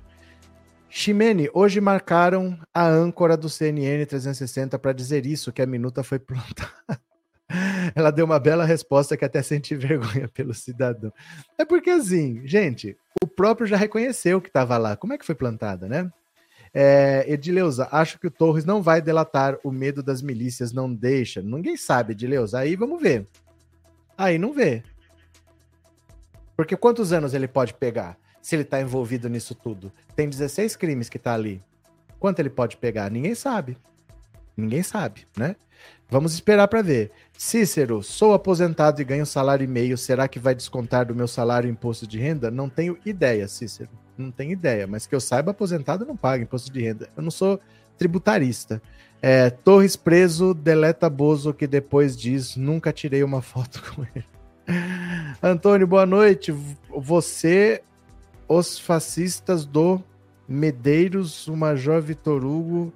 Ximene, 0.90 1.48
hoje 1.54 1.80
marcaram 1.80 2.60
a 2.74 2.86
âncora 2.86 3.34
do 3.34 3.48
CNN 3.48 4.04
360 4.04 4.78
para 4.78 4.92
dizer 4.92 5.24
isso, 5.24 5.50
que 5.50 5.62
a 5.62 5.66
minuta 5.66 6.02
foi 6.02 6.18
plantada. 6.18 7.00
Ela 7.96 8.10
deu 8.10 8.26
uma 8.26 8.38
bela 8.38 8.66
resposta 8.66 9.16
que 9.16 9.24
até 9.24 9.40
senti 9.40 9.74
vergonha 9.74 10.28
pelo 10.28 10.52
cidadão. 10.52 11.10
É 11.56 11.64
porque 11.64 11.88
assim, 11.88 12.46
gente, 12.46 12.94
o 13.22 13.26
próprio 13.26 13.66
já 13.66 13.78
reconheceu 13.78 14.38
que 14.38 14.48
estava 14.48 14.76
lá. 14.76 14.98
Como 14.98 15.14
é 15.14 15.18
que 15.18 15.24
foi 15.24 15.34
plantada, 15.34 15.88
né? 15.88 16.10
É, 16.72 17.24
Edileuza, 17.26 17.88
acho 17.90 18.18
que 18.18 18.26
o 18.26 18.30
Torres 18.30 18.64
não 18.64 18.82
vai 18.82 19.00
delatar 19.00 19.58
o 19.64 19.70
medo 19.70 20.02
das 20.02 20.22
milícias, 20.22 20.72
não 20.72 20.92
deixa. 20.92 21.42
Ninguém 21.42 21.76
sabe, 21.76 22.12
Edileuza. 22.12 22.58
Aí 22.58 22.76
vamos 22.76 23.00
ver. 23.00 23.26
Aí 24.16 24.38
não 24.38 24.52
vê. 24.52 24.82
Porque 26.56 26.76
quantos 26.76 27.12
anos 27.12 27.34
ele 27.34 27.46
pode 27.46 27.72
pegar 27.74 28.18
se 28.42 28.56
ele 28.56 28.62
está 28.62 28.80
envolvido 28.80 29.28
nisso 29.28 29.54
tudo? 29.54 29.92
Tem 30.16 30.28
16 30.28 30.74
crimes 30.76 31.08
que 31.08 31.18
tá 31.18 31.34
ali. 31.34 31.62
Quanto 32.18 32.40
ele 32.40 32.50
pode 32.50 32.76
pegar? 32.76 33.10
Ninguém 33.10 33.34
sabe. 33.34 33.78
Ninguém 34.56 34.82
sabe, 34.82 35.24
né? 35.36 35.54
Vamos 36.10 36.32
esperar 36.34 36.66
para 36.66 36.82
ver. 36.82 37.12
Cícero, 37.36 38.02
sou 38.02 38.32
aposentado 38.32 39.00
e 39.00 39.04
ganho 39.04 39.24
salário 39.24 39.62
e 39.62 39.68
meio. 39.68 39.96
Será 39.96 40.26
que 40.26 40.38
vai 40.38 40.54
descontar 40.54 41.06
do 41.06 41.14
meu 41.14 41.28
salário 41.28 41.70
imposto 41.70 42.06
de 42.06 42.18
renda? 42.18 42.50
Não 42.50 42.68
tenho 42.68 42.98
ideia, 43.04 43.46
Cícero. 43.46 43.90
Não 44.18 44.30
tenho 44.30 44.52
ideia. 44.52 44.86
Mas 44.86 45.06
que 45.06 45.14
eu 45.14 45.20
saiba, 45.20 45.52
aposentado 45.52 46.04
não 46.04 46.16
paga 46.16 46.42
imposto 46.42 46.72
de 46.72 46.82
renda. 46.82 47.08
Eu 47.16 47.22
não 47.22 47.30
sou 47.30 47.60
tributarista. 47.96 48.82
É, 49.20 49.50
Torres 49.50 49.96
preso, 49.96 50.54
deleta 50.54 51.08
Bozo, 51.08 51.54
que 51.54 51.66
depois 51.66 52.16
diz: 52.16 52.56
nunca 52.56 52.92
tirei 52.92 53.22
uma 53.22 53.40
foto 53.40 53.82
com 53.94 54.06
ele. 54.14 54.24
Antônio, 55.42 55.86
boa 55.86 56.04
noite. 56.04 56.52
Você, 56.90 57.82
os 58.46 58.78
fascistas 58.78 59.64
do 59.64 60.02
Medeiros, 60.46 61.48
o 61.48 61.56
Major 61.56 62.00
Vitor 62.02 62.44
Hugo, 62.44 62.92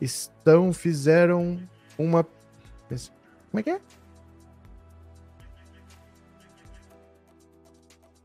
estão, 0.00 0.72
fizeram 0.72 1.58
uma. 1.96 2.24
Como 3.50 3.60
é 3.60 3.62
que 3.62 3.70
é? 3.70 3.80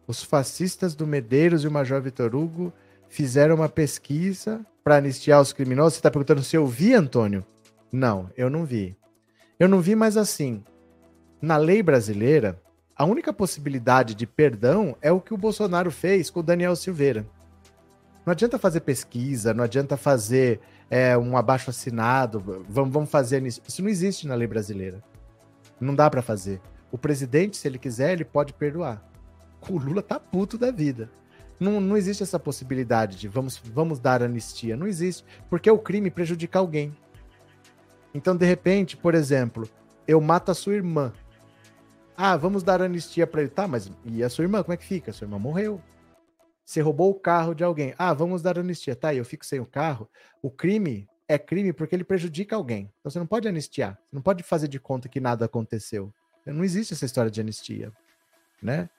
Os 0.09 0.23
fascistas 0.23 0.95
do 0.95 1.05
Medeiros 1.05 1.63
e 1.63 1.67
o 1.67 1.71
Major 1.71 2.01
Vitor 2.01 2.35
Hugo 2.35 2.73
fizeram 3.07 3.53
uma 3.53 3.69
pesquisa 3.69 4.65
para 4.83 4.95
anistiar 4.95 5.39
os 5.39 5.53
criminosos? 5.53 5.93
Você 5.93 5.99
está 5.99 6.09
perguntando 6.09 6.41
se 6.41 6.57
eu 6.57 6.65
vi, 6.65 6.95
Antônio? 6.95 7.45
Não, 7.91 8.27
eu 8.35 8.49
não 8.49 8.65
vi. 8.65 8.97
Eu 9.59 9.69
não 9.69 9.79
vi, 9.79 9.93
mas 9.95 10.17
assim, 10.17 10.63
na 11.39 11.57
lei 11.57 11.83
brasileira, 11.83 12.59
a 12.95 13.05
única 13.05 13.31
possibilidade 13.31 14.15
de 14.15 14.25
perdão 14.25 14.97
é 14.99 15.11
o 15.11 15.21
que 15.21 15.31
o 15.31 15.37
Bolsonaro 15.37 15.91
fez 15.91 16.31
com 16.31 16.39
o 16.39 16.43
Daniel 16.43 16.75
Silveira. 16.75 17.23
Não 18.25 18.31
adianta 18.31 18.57
fazer 18.57 18.79
pesquisa, 18.79 19.53
não 19.53 19.63
adianta 19.63 19.95
fazer 19.95 20.59
é, 20.89 21.15
um 21.15 21.37
abaixo 21.37 21.69
assinado, 21.69 22.63
vamos, 22.67 22.91
vamos 22.91 23.11
fazer 23.11 23.45
isso. 23.45 23.61
Isso 23.67 23.83
não 23.83 23.89
existe 23.89 24.27
na 24.27 24.33
lei 24.33 24.47
brasileira. 24.47 25.03
Não 25.79 25.93
dá 25.93 26.09
para 26.09 26.23
fazer. 26.23 26.59
O 26.91 26.97
presidente, 26.97 27.57
se 27.57 27.67
ele 27.67 27.77
quiser, 27.77 28.13
ele 28.13 28.25
pode 28.25 28.53
perdoar. 28.53 29.07
O 29.67 29.77
Lula 29.77 30.01
tá 30.01 30.19
puto 30.19 30.57
da 30.57 30.71
vida. 30.71 31.09
Não, 31.59 31.81
não 31.81 31.97
existe 31.97 32.23
essa 32.23 32.39
possibilidade 32.39 33.17
de 33.17 33.27
vamos, 33.27 33.57
vamos 33.57 33.99
dar 33.99 34.23
anistia. 34.23 34.77
Não 34.77 34.87
existe. 34.87 35.25
Porque 35.49 35.69
o 35.69 35.77
crime 35.77 36.09
prejudica 36.09 36.57
alguém. 36.57 36.95
Então, 38.13 38.35
de 38.35 38.45
repente, 38.45 38.95
por 38.95 39.13
exemplo, 39.13 39.69
eu 40.07 40.19
mato 40.21 40.51
a 40.51 40.55
sua 40.55 40.73
irmã. 40.73 41.13
Ah, 42.15 42.35
vamos 42.37 42.63
dar 42.63 42.81
anistia 42.81 43.27
para 43.27 43.41
ele. 43.41 43.49
Tá, 43.49 43.67
mas 43.67 43.91
e 44.05 44.23
a 44.23 44.29
sua 44.29 44.43
irmã? 44.43 44.63
Como 44.63 44.73
é 44.73 44.77
que 44.77 44.85
fica? 44.85 45.11
A 45.11 45.13
sua 45.13 45.25
irmã 45.25 45.37
morreu. 45.37 45.81
Você 46.65 46.81
roubou 46.81 47.11
o 47.11 47.19
carro 47.19 47.53
de 47.53 47.63
alguém. 47.63 47.93
Ah, 47.97 48.13
vamos 48.13 48.41
dar 48.41 48.57
anistia. 48.57 48.95
Tá, 48.95 49.13
eu 49.13 49.25
fico 49.25 49.45
sem 49.45 49.59
o 49.59 49.65
carro. 49.65 50.09
O 50.41 50.49
crime 50.49 51.07
é 51.27 51.37
crime 51.37 51.71
porque 51.73 51.95
ele 51.95 52.03
prejudica 52.03 52.55
alguém. 52.55 52.91
Então 52.99 53.11
você 53.11 53.19
não 53.19 53.27
pode 53.27 53.47
anistiar. 53.47 53.93
Você 53.95 54.15
não 54.15 54.21
pode 54.21 54.43
fazer 54.43 54.67
de 54.67 54.79
conta 54.79 55.09
que 55.09 55.19
nada 55.19 55.45
aconteceu. 55.45 56.13
Não 56.45 56.63
existe 56.63 56.93
essa 56.93 57.05
história 57.05 57.29
de 57.29 57.39
anistia, 57.39 57.91
né? 58.61 58.89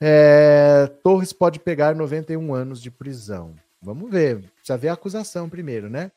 É, 0.00 0.86
Torres 1.02 1.32
pode 1.32 1.58
pegar 1.58 1.94
91 1.94 2.54
anos 2.54 2.80
de 2.80 2.90
prisão. 2.90 3.54
Vamos 3.80 4.10
ver. 4.10 4.44
Precisa 4.56 4.76
ver 4.76 4.88
a 4.88 4.94
acusação 4.94 5.48
primeiro, 5.48 5.88
né? 5.88 6.10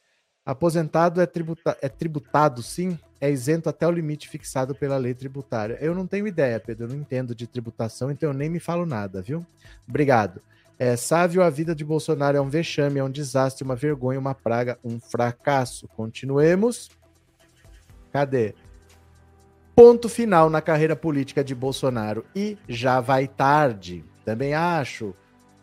Aposentado 0.46 1.22
é, 1.22 1.26
tributa 1.26 1.78
é 1.82 1.88
tributado, 1.88 2.64
sim, 2.64 2.98
é 3.20 3.30
isento 3.30 3.70
até 3.70 3.88
o 3.88 3.92
limite 3.92 4.28
fixado 4.28 4.74
pela 4.74 4.98
lei 4.98 5.14
tributária. 5.14 5.78
Eu 5.80 5.94
não 5.94 6.08
tenho 6.08 6.26
ideia, 6.26 6.60
Pedro, 6.60 6.86
eu 6.86 6.90
não 6.90 6.96
entendo 6.96 7.36
de 7.36 7.46
tributação, 7.46 8.10
então 8.10 8.30
eu 8.30 8.34
nem 8.34 8.50
me 8.50 8.60
falo 8.60 8.84
nada, 8.84 9.22
viu? 9.22 9.46
Obrigado. 9.88 10.42
É, 10.80 10.96
Sávio, 10.96 11.44
a 11.44 11.50
vida 11.52 11.76
de 11.76 11.86
Bolsonaro 11.86 12.38
é 12.38 12.42
um 12.42 12.50
vexame, 12.50 13.00
é 13.00 13.04
um 13.04 13.12
desastre, 13.12 13.64
uma 13.64 13.76
vergonha, 13.76 14.18
uma 14.18 14.34
praga, 14.34 14.80
um 14.84 15.00
fracasso. 15.00 15.88
Continuemos. 15.90 16.90
Cadê? 18.12 18.56
Ponto 19.82 20.08
final 20.08 20.48
na 20.48 20.62
carreira 20.62 20.96
política 20.96 21.44
de 21.44 21.56
Bolsonaro. 21.56 22.24
E 22.36 22.56
já 22.70 23.00
vai 23.00 23.28
tarde. 23.28 24.06
Também 24.24 24.54
acho. 24.54 25.12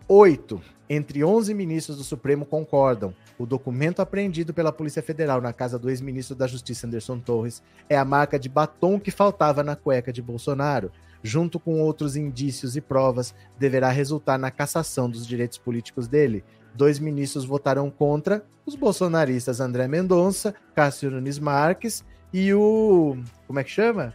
Oito 0.08 0.60
entre 0.90 1.22
11 1.22 1.54
ministros 1.54 1.98
do 1.98 2.02
Supremo 2.02 2.44
concordam. 2.44 3.14
O 3.38 3.46
documento 3.46 4.02
apreendido 4.02 4.52
pela 4.52 4.72
Polícia 4.72 5.04
Federal 5.04 5.40
na 5.40 5.52
casa 5.52 5.78
do 5.78 5.88
ex-ministro 5.88 6.34
da 6.34 6.48
Justiça 6.48 6.84
Anderson 6.84 7.20
Torres 7.20 7.62
é 7.88 7.96
a 7.96 8.04
marca 8.04 8.40
de 8.40 8.48
batom 8.48 8.98
que 8.98 9.12
faltava 9.12 9.62
na 9.62 9.76
cueca 9.76 10.12
de 10.12 10.20
Bolsonaro. 10.20 10.90
Junto 11.22 11.60
com 11.60 11.80
outros 11.80 12.16
indícios 12.16 12.74
e 12.74 12.80
provas, 12.80 13.32
deverá 13.56 13.88
resultar 13.88 14.36
na 14.36 14.50
cassação 14.50 15.08
dos 15.08 15.28
direitos 15.28 15.58
políticos 15.58 16.08
dele. 16.08 16.42
Dois 16.74 16.98
ministros 16.98 17.44
votaram 17.44 17.88
contra, 17.88 18.44
os 18.66 18.74
bolsonaristas 18.74 19.60
André 19.60 19.86
Mendonça, 19.86 20.56
Cássio 20.74 21.08
Nunes 21.08 21.38
Marques 21.38 22.04
e 22.32 22.52
o. 22.52 23.16
Como 23.48 23.58
é 23.58 23.64
que 23.64 23.70
chama? 23.70 24.14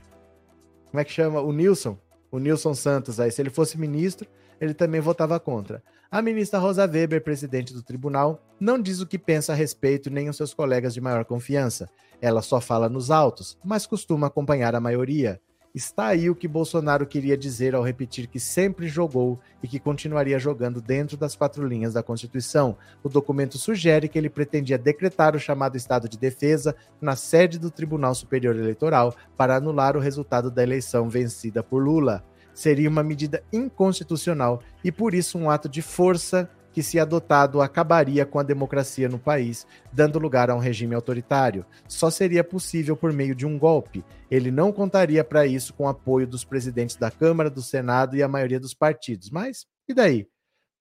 Como 0.91 1.01
é 1.01 1.03
que 1.03 1.11
chama? 1.11 1.41
O 1.41 1.51
Nilson. 1.51 1.97
O 2.31 2.37
Nilson 2.37 2.75
Santos 2.75 3.19
aí. 3.19 3.31
Se 3.31 3.41
ele 3.41 3.49
fosse 3.49 3.79
ministro, 3.79 4.29
ele 4.61 4.75
também 4.75 5.01
votava 5.01 5.39
contra. 5.39 5.81
A 6.11 6.21
ministra 6.21 6.59
Rosa 6.59 6.85
Weber, 6.85 7.23
presidente 7.23 7.73
do 7.73 7.81
tribunal, 7.81 8.39
não 8.59 8.79
diz 8.79 8.99
o 8.99 9.07
que 9.07 9.17
pensa 9.17 9.51
a 9.51 9.55
respeito 9.55 10.11
nem 10.11 10.29
os 10.29 10.37
seus 10.37 10.53
colegas 10.53 10.93
de 10.93 11.01
maior 11.01 11.25
confiança. 11.25 11.89
Ela 12.21 12.43
só 12.43 12.61
fala 12.61 12.87
nos 12.87 13.09
autos, 13.09 13.57
mas 13.65 13.87
costuma 13.87 14.27
acompanhar 14.27 14.75
a 14.75 14.79
maioria. 14.79 15.41
Está 15.73 16.09
aí 16.09 16.29
o 16.29 16.35
que 16.35 16.47
Bolsonaro 16.47 17.03
queria 17.07 17.35
dizer 17.35 17.73
ao 17.73 17.81
repetir 17.81 18.27
que 18.27 18.39
sempre 18.39 18.87
jogou 18.87 19.39
e 19.61 19.67
que 19.67 19.79
continuaria 19.79 20.37
jogando 20.37 20.79
dentro 20.79 21.17
das 21.17 21.35
quatro 21.35 21.67
linhas 21.67 21.93
da 21.93 22.03
Constituição. 22.03 22.77
O 23.03 23.09
documento 23.09 23.57
sugere 23.57 24.07
que 24.07 24.19
ele 24.19 24.29
pretendia 24.29 24.77
decretar 24.77 25.35
o 25.35 25.39
chamado 25.39 25.75
estado 25.75 26.07
de 26.07 26.15
defesa 26.15 26.75
na 27.01 27.15
sede 27.15 27.57
do 27.57 27.71
Tribunal 27.71 28.13
Superior 28.13 28.55
Eleitoral 28.55 29.15
para 29.35 29.55
anular 29.55 29.97
o 29.97 29.99
resultado 29.99 30.51
da 30.51 30.61
eleição 30.61 31.09
vencida 31.09 31.63
por 31.63 31.83
Lula 31.83 32.23
seria 32.53 32.89
uma 32.89 33.03
medida 33.03 33.43
inconstitucional 33.51 34.61
e, 34.83 34.91
por 34.91 35.13
isso, 35.13 35.37
um 35.37 35.49
ato 35.49 35.67
de 35.67 35.81
força 35.81 36.49
que, 36.73 36.81
se 36.81 36.99
adotado, 36.99 37.61
acabaria 37.61 38.25
com 38.25 38.39
a 38.39 38.43
democracia 38.43 39.07
no 39.07 39.19
país, 39.19 39.65
dando 39.91 40.17
lugar 40.17 40.49
a 40.49 40.55
um 40.55 40.59
regime 40.59 40.95
autoritário. 40.95 41.65
Só 41.87 42.09
seria 42.09 42.43
possível 42.43 42.97
por 42.97 43.13
meio 43.13 43.35
de 43.35 43.45
um 43.45 43.57
golpe. 43.57 44.03
Ele 44.29 44.49
não 44.49 44.71
contaria 44.71 45.23
para 45.23 45.45
isso 45.45 45.73
com 45.73 45.83
o 45.83 45.87
apoio 45.87 46.27
dos 46.27 46.43
presidentes 46.43 46.95
da 46.95 47.11
Câmara, 47.11 47.49
do 47.49 47.61
Senado 47.61 48.17
e 48.17 48.23
a 48.23 48.27
maioria 48.27 48.59
dos 48.59 48.73
partidos. 48.73 49.29
Mas, 49.29 49.67
e 49.87 49.93
daí? 49.93 50.27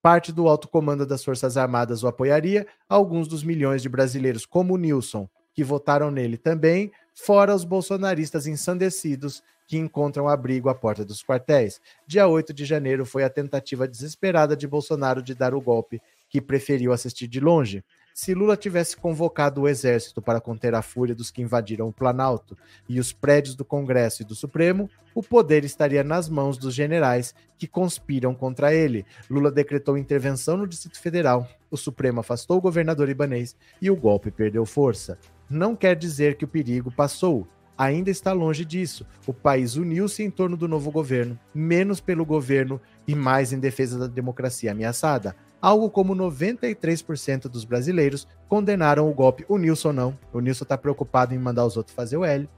Parte 0.01 0.33
do 0.33 0.49
alto 0.49 0.67
comando 0.67 1.07
das 1.07 1.23
Forças 1.23 1.57
Armadas 1.57 2.03
o 2.03 2.09
apoiaria, 2.09 2.67
alguns 2.89 3.29
dos 3.29 3.45
milhões 3.45 3.83
de 3.83 3.89
brasileiros, 3.89 4.45
como 4.45 4.77
Nilson, 4.77 5.29
que 5.55 5.63
votaram 5.63 6.11
nele 6.11 6.37
também, 6.37 6.91
fora 7.15 7.55
os 7.55 7.63
bolsonaristas 7.63 8.47
ensandecidos 8.47 9.43
que 9.67 9.77
encontram 9.77 10.29
abrigo 10.29 10.69
à 10.69 10.75
porta 10.75 11.05
dos 11.05 11.23
quartéis. 11.23 11.81
Dia 12.07 12.27
8 12.27 12.53
de 12.53 12.65
janeiro 12.65 13.05
foi 13.05 13.25
a 13.25 13.31
tentativa 13.31 13.89
desesperada 13.89 14.57
de 14.57 14.67
Bolsonaro 14.67 15.23
de 15.23 15.35
dar 15.35 15.55
o 15.55 15.61
golpe, 15.61 16.01
que 16.29 16.41
preferiu 16.41 16.93
assistir 16.93 17.27
de 17.27 17.41
longe. 17.41 17.85
Se 18.15 18.35
Lula 18.35 18.59
tivesse 18.59 18.95
convocado 18.95 19.63
o 19.63 19.69
exército 19.69 20.21
para 20.21 20.41
conter 20.41 20.75
a 20.75 20.83
fúria 20.83 21.15
dos 21.15 21.31
que 21.31 21.41
invadiram 21.41 21.89
o 21.89 21.93
Planalto 21.93 22.57
e 22.87 23.01
os 23.01 23.11
prédios 23.13 23.55
do 23.55 23.65
Congresso 23.65 24.23
e 24.23 24.25
do 24.25 24.35
Supremo, 24.35 24.91
o 25.15 25.23
poder 25.23 25.65
estaria 25.65 26.05
nas 26.05 26.29
mãos 26.29 26.59
dos 26.59 26.75
generais 26.75 27.35
que 27.57 27.67
conspiram 27.67 28.35
contra 28.35 28.75
ele. 28.75 29.07
Lula 29.31 29.51
decretou 29.51 29.97
intervenção 29.97 30.59
no 30.59 30.67
Distrito 30.67 31.01
Federal, 31.01 31.49
o 31.71 31.77
Supremo 31.77 32.21
afastou 32.21 32.59
o 32.59 32.61
governador 32.61 33.09
Ibanês 33.09 33.57
e 33.81 33.91
o 33.91 33.97
golpe 33.97 34.31
perdeu 34.31 34.67
força. 34.67 35.19
Não 35.49 35.75
quer 35.75 35.97
dizer 35.97 36.37
que 36.37 36.45
o 36.45 36.49
perigo 36.49 36.91
passou 36.91 37.49
ainda 37.77 38.11
está 38.11 38.33
longe 38.33 38.65
disso. 38.65 39.07
O 39.27 39.33
país 39.33 39.77
uniu-se 39.77 40.23
em 40.23 40.31
torno 40.31 40.57
do 40.57 40.69
novo 40.69 40.91
governo, 40.91 41.39
menos 41.55 42.01
pelo 42.01 42.25
governo 42.25 42.81
e 43.07 43.15
mais 43.15 43.53
em 43.53 43.59
defesa 43.59 43.99
da 43.99 44.07
democracia 44.07 44.73
ameaçada. 44.73 45.35
Algo 45.61 45.89
como 45.89 46.15
93% 46.15 47.43
dos 47.43 47.65
brasileiros 47.65 48.27
condenaram 48.49 49.09
o 49.09 49.15
golpe. 49.15 49.45
O 49.49 49.59
Nilson 49.59 49.93
não. 49.93 50.19
O 50.33 50.41
Nilson 50.41 50.65
está 50.65 50.77
preocupado 50.77 51.35
em 51.35 51.39
mandar 51.39 51.65
os 51.65 51.77
outros 51.77 51.95
fazer 51.95 52.17
o 52.17 52.25
L. 52.25 52.49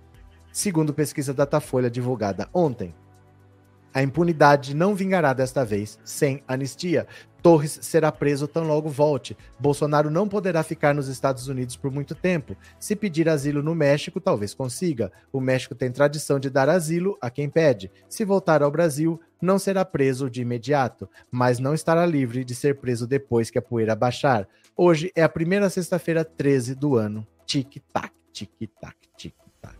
Segundo 0.50 0.94
pesquisa 0.94 1.34
Datafolha 1.34 1.90
divulgada 1.90 2.48
ontem. 2.52 2.94
A 3.92 4.02
impunidade 4.02 4.74
não 4.74 4.94
vingará 4.94 5.32
desta 5.32 5.64
vez 5.64 5.98
sem 6.02 6.42
anistia. 6.48 7.06
Torres 7.45 7.78
será 7.82 8.11
preso 8.11 8.49
tão 8.49 8.64
logo 8.64 8.88
volte. 8.88 9.36
Bolsonaro 9.61 10.11
não 10.11 10.26
poderá 10.26 10.62
ficar 10.62 10.95
nos 10.95 11.09
Estados 11.09 11.47
Unidos 11.47 11.76
por 11.76 11.90
muito 11.90 12.14
tempo. 12.14 12.57
Se 12.80 12.97
pedir 12.97 13.28
asilo 13.28 13.62
no 13.62 13.74
México, 13.74 14.18
talvez 14.18 14.55
consiga. 14.55 15.12
O 15.30 15.42
México 15.42 15.74
tem 15.74 15.92
tradição 15.92 16.40
de 16.40 16.49
dar 16.49 16.70
asilo 16.70 17.18
a 17.20 17.28
quem 17.28 17.51
pede. 17.51 17.92
Se 18.09 18.24
voltar 18.24 18.62
ao 18.62 18.70
Brasil, 18.70 19.20
não 19.42 19.59
será 19.59 19.84
preso 19.84 20.30
de 20.30 20.40
imediato, 20.40 21.07
mas 21.30 21.59
não 21.59 21.74
estará 21.74 22.07
livre 22.07 22.47
de 22.47 22.55
ser 22.55 22.76
preso 22.76 23.07
depois 23.07 23.51
que 23.51 23.59
a 23.59 23.62
poeira 23.62 23.95
baixar. 23.95 24.49
Hoje 24.74 25.12
é 25.14 25.22
a 25.22 25.28
primeira 25.28 25.68
sexta-feira 25.68 26.24
13 26.24 26.74
do 26.74 26.97
ano. 26.97 27.26
Tic-tac, 27.45 28.11
tic-tac, 28.32 28.97
tic-tac. 29.18 29.76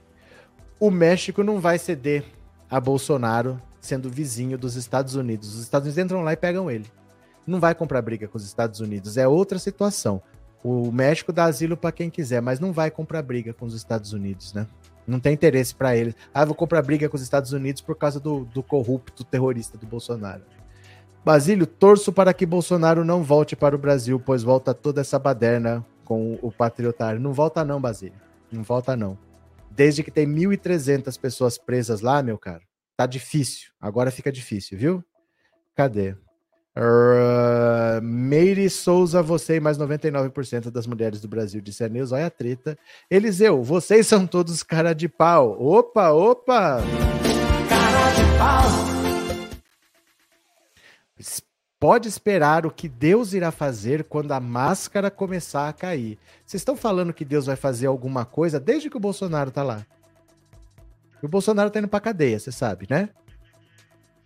O 0.79 0.91
México 0.91 1.43
não 1.43 1.59
vai 1.59 1.79
ceder 1.79 2.27
a 2.71 2.79
Bolsonaro 2.79 3.59
sendo 3.81 4.11
vizinho 4.11 4.59
dos 4.59 4.77
Estados 4.77 5.15
Unidos. 5.15 5.55
Os 5.55 5.63
Estados 5.63 5.87
Unidos 5.87 6.05
entram 6.05 6.23
lá 6.23 6.35
e 6.35 6.37
pegam 6.37 6.71
ele. 6.71 6.85
Não 7.47 7.61
vai 7.61 7.75
comprar 7.75 8.03
briga 8.03 8.27
com 8.29 8.39
os 8.39 8.45
Estados 8.45 8.81
Unidos, 8.81 9.17
é 9.17 9.27
outra 9.29 9.59
situação. 9.59 10.23
O 10.63 10.91
México 10.91 11.33
dá 11.33 11.45
asilo 11.45 11.77
para 11.77 11.93
quem 11.93 12.09
quiser, 12.09 12.41
mas 12.41 12.59
não 12.59 12.73
vai 12.73 12.91
comprar 12.91 13.23
briga 13.23 13.53
com 13.53 13.67
os 13.67 13.75
Estados 13.75 14.13
Unidos, 14.13 14.55
né? 14.55 14.67
Não 15.07 15.21
tem 15.21 15.35
interesse 15.35 15.75
para 15.75 15.95
eles. 15.95 16.15
Ah, 16.33 16.45
vou 16.47 16.55
comprar 16.55 16.81
briga 16.81 17.09
com 17.09 17.17
os 17.17 17.23
Estados 17.23 17.53
Unidos 17.53 17.83
por 17.83 17.95
causa 17.95 18.19
do, 18.19 18.47
do 18.47 18.63
corrupto 18.63 19.23
terrorista 19.23 19.77
do 19.77 19.87
Bolsonaro. 19.87 20.43
Basílio, 21.23 21.67
torço 21.67 22.11
para 22.11 22.33
que 22.33 22.47
Bolsonaro 22.47 23.05
não 23.05 23.23
volte 23.23 23.55
para 23.55 23.77
o 23.77 23.79
Brasil, 23.79 24.19
pois 24.19 24.43
volta 24.43 24.73
toda 24.73 25.03
essa 25.03 25.19
baderna 25.19 25.85
com 26.05 26.39
o 26.41 26.51
patriotário. 26.51 27.21
Não 27.21 27.35
volta 27.35 27.63
não, 27.63 27.81
Basílio. 27.81 28.19
Não 28.51 28.63
volta 28.63 28.97
não. 28.97 29.19
Desde 29.71 30.03
que 30.03 30.11
tem 30.11 30.27
1.300 30.27 31.19
pessoas 31.21 31.59
presas 31.59 32.01
lá, 32.01 32.23
meu 32.23 32.39
caro, 32.39 32.63
Tá 32.97 33.07
difícil. 33.07 33.73
Agora 33.81 34.11
fica 34.11 34.31
difícil, 34.31 34.79
viu? 34.79 35.05
Cadê? 35.75 36.17
Uh, 36.77 38.03
Meire 38.03 38.69
Souza, 38.69 39.23
você 39.23 39.57
e 39.57 39.61
mais 39.61 39.79
99% 39.79 40.71
das 40.71 40.89
mulheres 40.89 41.21
do 41.21 41.29
Brasil, 41.29 41.61
disse 41.61 41.85
a 41.85 41.89
Neus, 41.89 42.11
olha 42.11 42.27
a 42.27 42.31
treta. 42.31 42.77
Eliseu, 43.09 43.63
vocês 43.63 44.07
são 44.07 44.27
todos 44.27 44.63
cara 44.63 44.93
de 44.93 45.09
pau. 45.09 45.57
Opa, 45.61 46.11
opa! 46.11 46.79
Cara 47.69 48.13
de 48.13 48.39
pau! 48.39 48.95
Pode 51.79 52.09
esperar 52.09 52.65
o 52.65 52.71
que 52.71 52.89
Deus 52.89 53.35
irá 53.35 53.51
fazer 53.51 54.05
quando 54.05 54.33
a 54.33 54.41
máscara 54.41 55.11
começar 55.11 55.69
a 55.69 55.73
cair. 55.73 56.19
Vocês 56.45 56.63
estão 56.63 56.77
falando 56.77 57.13
que 57.13 57.27
Deus 57.27 57.45
vai 57.45 57.57
fazer 57.57 57.87
alguma 57.87 58.25
coisa 58.25 58.59
desde 58.59 58.89
que 58.89 58.97
o 58.97 59.01
Bolsonaro 59.01 59.51
tá 59.51 59.63
lá. 59.63 59.85
E 61.23 61.27
o 61.27 61.29
Bolsonaro 61.29 61.71
tá 61.71 61.79
indo 61.79 61.89
pra 61.89 62.01
cadeia, 62.01 62.39
você 62.39 62.51
sabe, 62.51 62.87
né? 62.89 63.11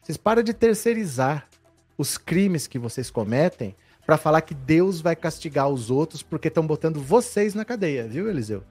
Vocês 0.01 0.17
param 0.17 0.43
de 0.43 0.55
terceirizar 0.55 1.48
os 1.99 2.17
crimes 2.17 2.69
que 2.69 2.79
vocês 2.79 3.11
cometem 3.11 3.75
para 4.07 4.17
falar 4.17 4.41
que 4.41 4.55
Deus 4.55 5.01
vai 5.01 5.15
castigar 5.17 5.69
os 5.69 5.91
outros 5.91 6.23
porque 6.23 6.49
estão 6.49 6.67
botando 6.67 7.01
vocês 7.01 7.55
na 7.55 7.65
cadeia, 7.65 8.07
viu, 8.07 8.31
Eliseu? 8.31 8.63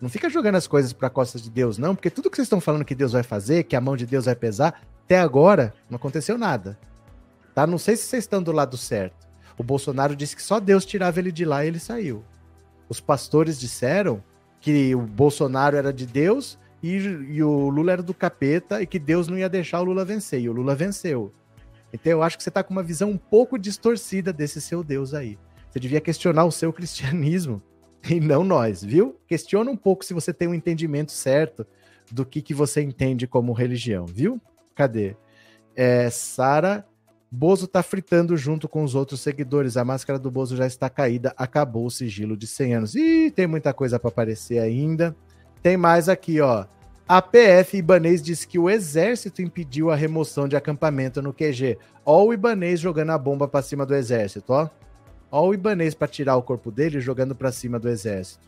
Não 0.00 0.08
fica 0.08 0.30
jogando 0.30 0.54
as 0.54 0.66
coisas 0.66 0.92
para 0.92 1.10
costas 1.10 1.42
de 1.42 1.50
Deus, 1.50 1.76
não, 1.76 1.94
porque 1.94 2.10
tudo 2.10 2.30
que 2.30 2.36
vocês 2.36 2.46
estão 2.46 2.60
falando 2.60 2.84
que 2.84 2.94
Deus 2.94 3.12
vai 3.12 3.22
fazer, 3.22 3.64
que 3.64 3.76
a 3.76 3.80
mão 3.80 3.96
de 3.96 4.06
Deus 4.06 4.24
vai 4.24 4.36
pesar, 4.36 4.82
até 5.04 5.18
agora 5.18 5.74
não 5.90 5.96
aconteceu 5.96 6.38
nada. 6.38 6.78
Tá? 7.54 7.66
Não 7.66 7.78
sei 7.78 7.96
se 7.96 8.04
vocês 8.04 8.24
estão 8.24 8.42
do 8.42 8.52
lado 8.52 8.76
certo. 8.76 9.26
O 9.58 9.62
Bolsonaro 9.62 10.16
disse 10.16 10.34
que 10.34 10.42
só 10.42 10.58
Deus 10.58 10.84
tirava 10.84 11.18
ele 11.18 11.30
de 11.30 11.44
lá 11.44 11.64
e 11.64 11.68
ele 11.68 11.78
saiu. 11.78 12.24
Os 12.88 13.00
pastores 13.00 13.58
disseram 13.58 14.22
que 14.60 14.94
o 14.94 15.02
Bolsonaro 15.02 15.76
era 15.76 15.92
de 15.92 16.06
Deus 16.06 16.58
e, 16.82 16.96
e, 16.96 17.42
o 17.42 17.68
Lula 17.68 17.92
era 17.92 18.02
do 18.02 18.14
capeta 18.14 18.82
e 18.82 18.86
que 18.86 18.98
Deus 18.98 19.28
não 19.28 19.38
ia 19.38 19.48
deixar 19.48 19.80
o 19.80 19.84
Lula 19.84 20.04
vencer. 20.04 20.40
E 20.40 20.48
o 20.48 20.52
Lula 20.52 20.74
venceu. 20.74 21.32
Então 21.94 22.10
eu 22.10 22.22
acho 22.24 22.36
que 22.36 22.42
você 22.42 22.48
está 22.48 22.62
com 22.62 22.72
uma 22.74 22.82
visão 22.82 23.08
um 23.08 23.16
pouco 23.16 23.56
distorcida 23.56 24.32
desse 24.32 24.60
seu 24.60 24.82
Deus 24.82 25.14
aí. 25.14 25.38
Você 25.70 25.78
devia 25.78 26.00
questionar 26.00 26.44
o 26.44 26.50
seu 26.50 26.72
cristianismo 26.72 27.62
e 28.10 28.18
não 28.18 28.42
nós, 28.42 28.82
viu? 28.82 29.16
Questiona 29.28 29.70
um 29.70 29.76
pouco 29.76 30.04
se 30.04 30.12
você 30.12 30.34
tem 30.34 30.48
um 30.48 30.54
entendimento 30.54 31.12
certo 31.12 31.64
do 32.10 32.26
que, 32.26 32.42
que 32.42 32.52
você 32.52 32.82
entende 32.82 33.28
como 33.28 33.52
religião, 33.52 34.06
viu? 34.06 34.40
Cadê? 34.74 35.16
É, 35.76 36.10
Sara, 36.10 36.84
Bozo 37.30 37.68
tá 37.68 37.80
fritando 37.80 38.36
junto 38.36 38.68
com 38.68 38.82
os 38.82 38.96
outros 38.96 39.20
seguidores. 39.20 39.76
A 39.76 39.84
máscara 39.84 40.18
do 40.18 40.32
Bozo 40.32 40.56
já 40.56 40.66
está 40.66 40.90
caída. 40.90 41.32
Acabou 41.36 41.86
o 41.86 41.90
sigilo 41.90 42.36
de 42.36 42.48
100 42.48 42.74
anos. 42.74 42.94
Ih, 42.96 43.30
tem 43.30 43.46
muita 43.46 43.72
coisa 43.72 44.00
para 44.00 44.08
aparecer 44.08 44.58
ainda. 44.58 45.14
Tem 45.62 45.76
mais 45.76 46.08
aqui, 46.08 46.40
ó. 46.40 46.66
A 47.06 47.20
PF 47.20 47.76
Ibanês 47.76 48.22
disse 48.22 48.48
que 48.48 48.58
o 48.58 48.70
exército 48.70 49.42
impediu 49.42 49.90
a 49.90 49.94
remoção 49.94 50.48
de 50.48 50.56
acampamento 50.56 51.20
no 51.20 51.34
QG. 51.34 51.76
Ó 52.02 52.24
o 52.24 52.32
Ibanês 52.32 52.80
jogando 52.80 53.10
a 53.10 53.18
bomba 53.18 53.46
para 53.46 53.60
cima 53.60 53.84
do 53.84 53.94
exército, 53.94 54.54
ó. 54.54 54.70
Ó 55.30 55.48
o 55.48 55.52
Ibanês 55.52 55.94
para 55.94 56.08
tirar 56.08 56.36
o 56.36 56.42
corpo 56.42 56.70
dele 56.70 57.00
jogando 57.00 57.34
para 57.34 57.52
cima 57.52 57.78
do 57.78 57.90
exército. 57.90 58.42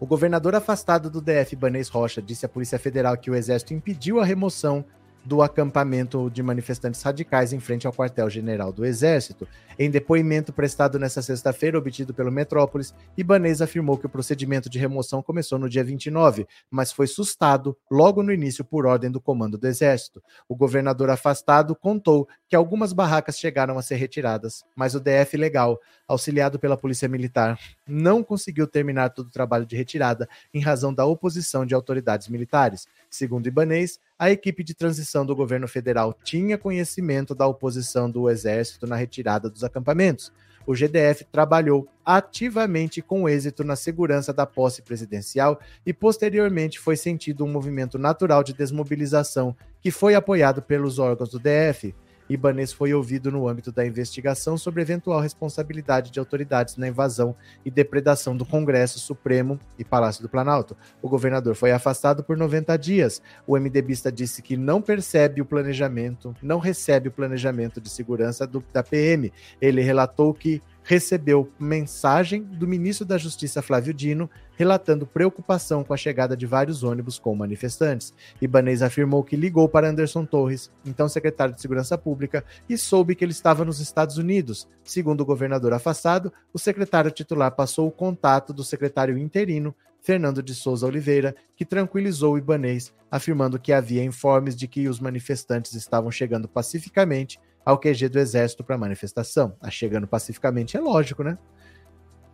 O 0.00 0.06
governador 0.06 0.56
afastado 0.56 1.08
do 1.08 1.20
DF, 1.20 1.52
Ibanês 1.52 1.88
Rocha, 1.88 2.20
disse 2.20 2.44
à 2.44 2.48
Polícia 2.48 2.78
Federal 2.78 3.16
que 3.16 3.30
o 3.30 3.36
exército 3.36 3.72
impediu 3.72 4.18
a 4.18 4.24
remoção 4.24 4.84
do 5.24 5.42
acampamento 5.42 6.30
de 6.30 6.42
manifestantes 6.42 7.02
radicais 7.02 7.52
em 7.52 7.60
frente 7.60 7.86
ao 7.86 7.92
quartel-general 7.92 8.72
do 8.72 8.84
Exército. 8.84 9.46
Em 9.78 9.90
depoimento 9.90 10.52
prestado 10.52 10.98
nesta 10.98 11.22
sexta-feira, 11.22 11.78
obtido 11.78 12.12
pelo 12.12 12.30
Metrópolis, 12.30 12.94
Ibanez 13.16 13.62
afirmou 13.62 13.96
que 13.96 14.06
o 14.06 14.10
procedimento 14.10 14.68
de 14.68 14.78
remoção 14.78 15.22
começou 15.22 15.58
no 15.58 15.68
dia 15.68 15.84
29, 15.84 16.46
mas 16.70 16.92
foi 16.92 17.06
sustado 17.06 17.76
logo 17.90 18.22
no 18.22 18.32
início 18.32 18.64
por 18.64 18.86
ordem 18.86 19.10
do 19.10 19.20
comando 19.20 19.56
do 19.56 19.66
Exército. 19.66 20.22
O 20.48 20.56
governador 20.56 21.10
afastado 21.10 21.74
contou 21.74 22.28
que 22.48 22.56
algumas 22.56 22.92
barracas 22.92 23.38
chegaram 23.38 23.78
a 23.78 23.82
ser 23.82 23.96
retiradas, 23.96 24.64
mas 24.76 24.94
o 24.94 25.00
DF 25.00 25.36
legal, 25.36 25.78
auxiliado 26.10 26.58
pela 26.58 26.76
Polícia 26.76 27.08
Militar, 27.08 27.56
não 27.86 28.20
conseguiu 28.20 28.66
terminar 28.66 29.10
todo 29.10 29.28
o 29.28 29.30
trabalho 29.30 29.64
de 29.64 29.76
retirada 29.76 30.28
em 30.52 30.60
razão 30.60 30.92
da 30.92 31.04
oposição 31.04 31.64
de 31.64 31.72
autoridades 31.72 32.26
militares. 32.26 32.88
Segundo 33.08 33.46
Ibanez, 33.46 34.00
a 34.18 34.28
equipe 34.28 34.64
de 34.64 34.74
transição 34.74 35.24
do 35.24 35.36
governo 35.36 35.68
federal 35.68 36.12
tinha 36.24 36.58
conhecimento 36.58 37.32
da 37.32 37.46
oposição 37.46 38.10
do 38.10 38.28
exército 38.28 38.88
na 38.88 38.96
retirada 38.96 39.48
dos 39.48 39.62
acampamentos. 39.62 40.32
O 40.66 40.74
GDF 40.74 41.24
trabalhou 41.30 41.88
ativamente 42.04 43.00
com 43.00 43.28
êxito 43.28 43.62
na 43.62 43.76
segurança 43.76 44.32
da 44.32 44.44
posse 44.44 44.82
presidencial 44.82 45.60
e 45.86 45.92
posteriormente 45.92 46.80
foi 46.80 46.96
sentido 46.96 47.44
um 47.44 47.48
movimento 47.48 47.98
natural 47.98 48.42
de 48.42 48.52
desmobilização 48.52 49.56
que 49.80 49.92
foi 49.92 50.16
apoiado 50.16 50.60
pelos 50.60 50.98
órgãos 50.98 51.30
do 51.30 51.38
DF. 51.38 51.94
Ibanez 52.30 52.72
foi 52.72 52.94
ouvido 52.94 53.30
no 53.32 53.48
âmbito 53.48 53.72
da 53.72 53.84
investigação 53.84 54.56
sobre 54.56 54.80
eventual 54.80 55.18
responsabilidade 55.20 56.12
de 56.12 56.20
autoridades 56.20 56.76
na 56.76 56.86
invasão 56.86 57.34
e 57.64 57.70
depredação 57.70 58.36
do 58.36 58.46
Congresso 58.46 59.00
Supremo 59.00 59.58
e 59.76 59.84
Palácio 59.84 60.22
do 60.22 60.28
Planalto. 60.28 60.76
O 61.02 61.08
governador 61.08 61.56
foi 61.56 61.72
afastado 61.72 62.22
por 62.22 62.36
90 62.36 62.76
dias. 62.78 63.20
O 63.44 63.58
MDBista 63.58 64.12
disse 64.12 64.42
que 64.42 64.56
não 64.56 64.80
percebe 64.80 65.42
o 65.42 65.44
planejamento, 65.44 66.32
não 66.40 66.60
recebe 66.60 67.08
o 67.08 67.12
planejamento 67.12 67.80
de 67.80 67.90
segurança 67.90 68.46
do, 68.46 68.62
da 68.72 68.84
PM. 68.84 69.32
Ele 69.60 69.80
relatou 69.80 70.32
que 70.32 70.62
recebeu 70.90 71.48
mensagem 71.56 72.42
do 72.42 72.66
ministro 72.66 73.06
da 73.06 73.16
Justiça 73.16 73.62
Flávio 73.62 73.94
Dino 73.94 74.28
relatando 74.56 75.06
preocupação 75.06 75.84
com 75.84 75.94
a 75.94 75.96
chegada 75.96 76.36
de 76.36 76.46
vários 76.46 76.82
ônibus 76.82 77.16
com 77.16 77.32
manifestantes. 77.32 78.12
Ibanez 78.42 78.82
afirmou 78.82 79.22
que 79.22 79.36
ligou 79.36 79.68
para 79.68 79.88
Anderson 79.88 80.24
Torres, 80.26 80.68
então 80.84 81.08
secretário 81.08 81.54
de 81.54 81.60
Segurança 81.60 81.96
Pública, 81.96 82.44
e 82.68 82.76
soube 82.76 83.14
que 83.14 83.24
ele 83.24 83.30
estava 83.30 83.64
nos 83.64 83.78
Estados 83.78 84.18
Unidos. 84.18 84.66
Segundo 84.82 85.20
o 85.20 85.24
governador 85.24 85.72
afastado, 85.72 86.32
o 86.52 86.58
secretário 86.58 87.12
titular 87.12 87.52
passou 87.52 87.86
o 87.86 87.92
contato 87.92 88.52
do 88.52 88.64
secretário 88.64 89.16
interino, 89.16 89.72
Fernando 90.00 90.42
de 90.42 90.56
Souza 90.56 90.88
Oliveira, 90.88 91.36
que 91.54 91.64
tranquilizou 91.64 92.34
o 92.34 92.38
Ibanez, 92.38 92.92
afirmando 93.08 93.60
que 93.60 93.72
havia 93.72 94.02
informes 94.02 94.56
de 94.56 94.66
que 94.66 94.88
os 94.88 94.98
manifestantes 94.98 95.72
estavam 95.74 96.10
chegando 96.10 96.48
pacificamente 96.48 97.38
ao 97.64 97.78
QG 97.78 98.08
do 98.08 98.18
Exército 98.18 98.64
para 98.64 98.78
manifestação. 98.78 99.50
Tá 99.60 99.70
chegando 99.70 100.06
pacificamente, 100.06 100.76
é 100.76 100.80
lógico, 100.80 101.22
né? 101.22 101.38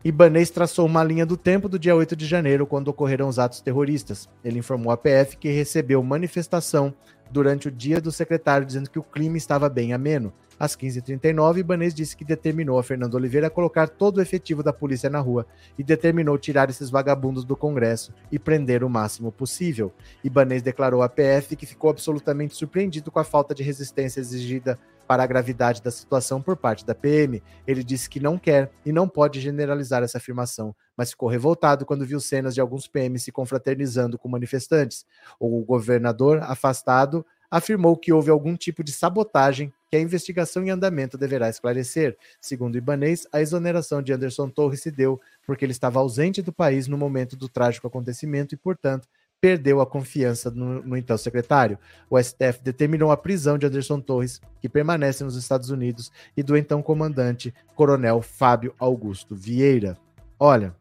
Ibanez 0.05 0.51
traçou 0.51 0.87
uma 0.87 1.03
linha 1.03 1.27
do 1.27 1.37
tempo 1.37 1.69
do 1.69 1.79
dia 1.79 1.97
8 1.97 2.15
de 2.15 2.27
janeiro, 2.27 2.67
quando 2.67 2.89
ocorreram 2.89 3.29
os 3.29 3.39
atos 3.39 3.61
terroristas. 3.61 4.29
Ele 4.45 4.61
informou 4.61 4.93
à 4.93 4.97
PF 4.97 5.37
que 5.37 5.49
recebeu 5.49 6.01
manifestação 6.03 6.95
durante 7.31 7.69
o 7.69 7.71
dia 7.71 8.01
do 8.01 8.13
secretário, 8.13 8.67
dizendo 8.67 8.91
que 8.91 8.99
o 8.99 9.03
clima 9.03 9.37
estava 9.37 9.69
bem 9.69 9.93
ameno. 9.93 10.33
Às 10.59 10.75
15h39, 10.75 11.59
Ibanez 11.59 11.95
disse 11.95 12.17
que 12.17 12.25
determinou 12.25 12.79
a 12.79 12.83
Fernando 12.83 13.15
Oliveira 13.15 13.51
colocar 13.51 13.89
todo 13.89 14.17
o 14.17 14.23
efetivo 14.23 14.63
da 14.63 14.73
polícia 14.73 15.11
na 15.11 15.21
rua 15.21 15.47
e 15.79 15.85
determinou 15.85 16.39
tirar 16.39 16.71
esses 16.71 16.89
vagabundos 16.89 17.45
do 17.45 17.55
Congresso 17.55 18.13
e 18.33 18.39
prender 18.39 18.83
o 18.83 18.89
máximo 18.89 19.31
possível. 19.31 19.93
Ibanez 20.25 20.63
declarou 20.63 21.03
à 21.03 21.09
PF 21.09 21.57
que 21.57 21.67
ficou 21.67 21.91
absolutamente 21.91 22.57
surpreendido 22.57 23.11
com 23.11 23.19
a 23.19 23.25
falta 23.25 23.55
de 23.55 23.63
resistência 23.63 24.19
exigida 24.19 24.79
para 25.07 25.23
a 25.23 25.27
gravidade 25.27 25.83
da 25.83 25.91
situação 25.91 26.41
por 26.41 26.57
parte 26.57 26.87
da 26.87 26.95
PM. 26.95 27.43
Ele 27.67 27.85
disse 27.85 28.09
que 28.09 28.19
não 28.19 28.39
quer 28.39 28.71
e 28.85 28.93
não 28.93 29.07
pode 29.07 29.41
generalizar 29.41 30.03
essa 30.03 30.19
afirmação, 30.19 30.75
mas 30.97 31.11
ficou 31.11 31.29
revoltado 31.29 31.85
quando 31.85 32.07
viu 32.07 32.19
cenas 32.21 32.55
de 32.55 32.61
alguns 32.61 32.87
PMs 32.89 33.25
se 33.25 33.33
confraternizando 33.33 34.19
com 34.19 34.29
manifestantes. 34.29 35.05
O 35.39 35.65
governador, 35.65 36.39
afastado, 36.43 37.25
afirmou 37.51 37.97
que 37.97 38.13
houve 38.13 38.31
algum 38.31 38.57
tipo 38.57 38.83
de 38.83 38.93
sabotagem 38.93 39.73
que 39.91 39.97
a 39.97 40.01
investigação 40.01 40.65
em 40.65 40.71
andamento 40.71 41.17
deverá 41.17 41.49
esclarecer. 41.49 42.17
Segundo 42.41 42.75
o 42.75 42.79
Ibanês, 42.79 43.27
a 43.33 43.41
exoneração 43.41 44.03
de 44.03 44.13
Anderson 44.13 44.49
Torres 44.49 44.81
se 44.81 44.91
deu 44.91 45.21
porque 45.47 45.65
ele 45.65 45.73
estava 45.73 46.01
ausente 46.01 46.43
do 46.43 46.53
país 46.53 46.89
no 46.89 46.99
momento 46.99 47.37
do 47.37 47.49
trágico 47.49 47.87
acontecimento 47.87 48.55
e, 48.55 48.59
portanto, 48.59 49.09
perdeu 49.41 49.81
a 49.81 49.87
confiança 49.87 50.51
no, 50.51 50.83
no, 50.83 50.97
então 50.97 51.17
secretário. 51.17 51.79
O 52.11 52.21
STF 52.21 52.63
determinou 52.63 53.11
a 53.11 53.17
prisão 53.17 53.59
de 53.59 53.67
Anderson 53.67 54.01
Torres, 54.01 54.41
que 54.61 54.69
permanece 54.69 55.23
nos 55.23 55.37
Estados 55.37 55.71
Unidos, 55.71 56.11
e 56.37 56.43
do 56.43 56.57
então 56.57 56.83
comandante, 56.83 57.55
coronel 57.75 58.23
Fábio 58.23 58.75
Augusto 58.79 59.37
Vieira. 59.37 59.97
Olha, 60.39 60.75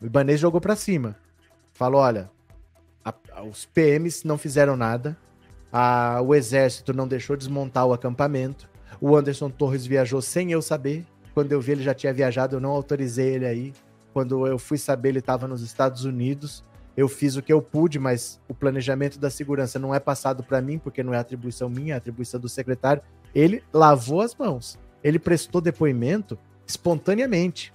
o 0.00 0.06
Ibanez 0.06 0.40
jogou 0.40 0.60
para 0.60 0.76
cima. 0.76 1.16
Falou: 1.72 2.00
olha, 2.00 2.30
a, 3.04 3.12
a, 3.32 3.42
os 3.42 3.66
PMs 3.66 4.26
não 4.26 4.38
fizeram 4.38 4.76
nada, 4.76 5.16
a, 5.72 6.20
o 6.22 6.34
exército 6.34 6.92
não 6.92 7.06
deixou 7.06 7.36
desmontar 7.36 7.86
o 7.86 7.92
acampamento, 7.92 8.68
o 9.00 9.16
Anderson 9.16 9.50
Torres 9.50 9.86
viajou 9.86 10.22
sem 10.22 10.52
eu 10.52 10.62
saber. 10.62 11.06
Quando 11.34 11.52
eu 11.52 11.60
vi 11.60 11.72
ele 11.72 11.82
já 11.82 11.94
tinha 11.94 12.12
viajado, 12.12 12.56
eu 12.56 12.60
não 12.60 12.70
autorizei 12.70 13.34
ele 13.34 13.46
aí. 13.46 13.72
Quando 14.12 14.46
eu 14.46 14.58
fui 14.58 14.76
saber, 14.76 15.10
ele 15.10 15.20
estava 15.20 15.46
nos 15.46 15.62
Estados 15.62 16.04
Unidos 16.04 16.64
eu 16.98 17.06
fiz 17.06 17.36
o 17.36 17.42
que 17.42 17.52
eu 17.52 17.62
pude, 17.62 17.96
mas 17.96 18.40
o 18.48 18.54
planejamento 18.54 19.20
da 19.20 19.30
segurança 19.30 19.78
não 19.78 19.94
é 19.94 20.00
passado 20.00 20.42
para 20.42 20.60
mim, 20.60 20.78
porque 20.78 21.00
não 21.00 21.14
é 21.14 21.16
atribuição 21.16 21.68
minha, 21.68 21.94
é 21.94 21.96
atribuição 21.96 22.40
do 22.40 22.48
secretário. 22.48 23.00
Ele 23.32 23.62
lavou 23.72 24.20
as 24.20 24.34
mãos. 24.34 24.76
Ele 25.00 25.16
prestou 25.16 25.60
depoimento 25.60 26.36
espontaneamente. 26.66 27.72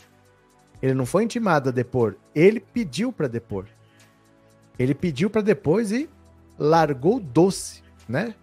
Ele 0.83 0.93
não 0.93 1.05
foi 1.05 1.23
intimado 1.23 1.69
a 1.69 1.71
depor, 1.71 2.17
ele 2.35 2.59
pediu 2.59 3.13
para 3.13 3.29
depor. 3.29 3.67
Ele 4.77 4.93
pediu 4.93 5.29
para 5.29 5.41
depois 5.41 5.93
e 5.93 6.09
largou 6.59 7.21
doce, 7.21 7.81
né? 8.05 8.35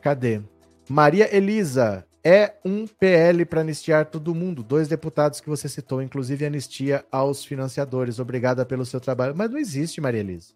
Cadê? 0.00 0.42
Maria 0.88 1.32
Elisa, 1.32 2.04
é 2.24 2.54
um 2.64 2.88
PL 2.88 3.44
para 3.44 3.60
anistiar 3.60 4.06
todo 4.06 4.34
mundo. 4.34 4.64
Dois 4.64 4.88
deputados 4.88 5.40
que 5.40 5.48
você 5.48 5.68
citou, 5.68 6.02
inclusive 6.02 6.44
anistia 6.44 7.04
aos 7.08 7.44
financiadores. 7.44 8.18
Obrigada 8.18 8.66
pelo 8.66 8.84
seu 8.84 8.98
trabalho. 8.98 9.36
Mas 9.36 9.48
não 9.48 9.56
existe, 9.56 10.00
Maria 10.00 10.18
Elisa. 10.18 10.52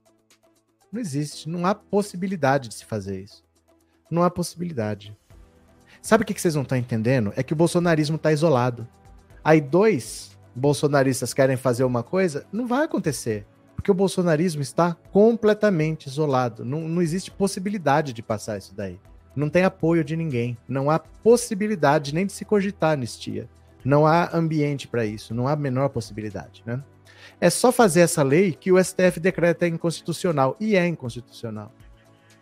Não 0.90 1.00
existe. 1.00 1.48
Não 1.48 1.64
há 1.64 1.76
possibilidade 1.76 2.68
de 2.68 2.74
se 2.74 2.84
fazer 2.84 3.20
isso. 3.20 3.44
Não 4.10 4.24
há 4.24 4.30
possibilidade. 4.30 5.16
Sabe 6.02 6.24
o 6.24 6.26
que 6.26 6.40
vocês 6.40 6.56
não 6.56 6.62
estão 6.62 6.76
entendendo? 6.76 7.32
É 7.36 7.42
que 7.44 7.52
o 7.52 7.56
bolsonarismo 7.56 8.16
está 8.16 8.32
isolado. 8.32 8.88
Aí 9.44 9.60
dois 9.60 10.34
bolsonaristas 10.54 11.34
querem 11.34 11.56
fazer 11.56 11.84
uma 11.84 12.02
coisa, 12.02 12.46
não 12.52 12.66
vai 12.66 12.84
acontecer. 12.84 13.46
Porque 13.74 13.90
o 13.90 13.94
bolsonarismo 13.94 14.62
está 14.62 14.94
completamente 15.12 16.06
isolado. 16.06 16.64
Não, 16.64 16.88
não 16.88 17.02
existe 17.02 17.30
possibilidade 17.30 18.12
de 18.12 18.22
passar 18.22 18.56
isso 18.56 18.74
daí 18.74 18.98
não 19.34 19.48
tem 19.48 19.64
apoio 19.64 20.04
de 20.04 20.16
ninguém, 20.16 20.56
não 20.68 20.90
há 20.90 20.98
possibilidade 20.98 22.14
nem 22.14 22.26
de 22.26 22.32
se 22.32 22.44
cogitar 22.44 22.92
anistia. 22.92 23.48
Não 23.84 24.06
há 24.06 24.34
ambiente 24.34 24.88
para 24.88 25.04
isso, 25.04 25.34
não 25.34 25.46
há 25.46 25.54
menor 25.54 25.90
possibilidade, 25.90 26.62
né? 26.64 26.82
É 27.40 27.50
só 27.50 27.70
fazer 27.70 28.00
essa 28.00 28.22
lei 28.22 28.52
que 28.52 28.72
o 28.72 28.82
STF 28.82 29.20
decreta 29.20 29.66
inconstitucional 29.66 30.56
e 30.58 30.74
é 30.76 30.86
inconstitucional. 30.86 31.72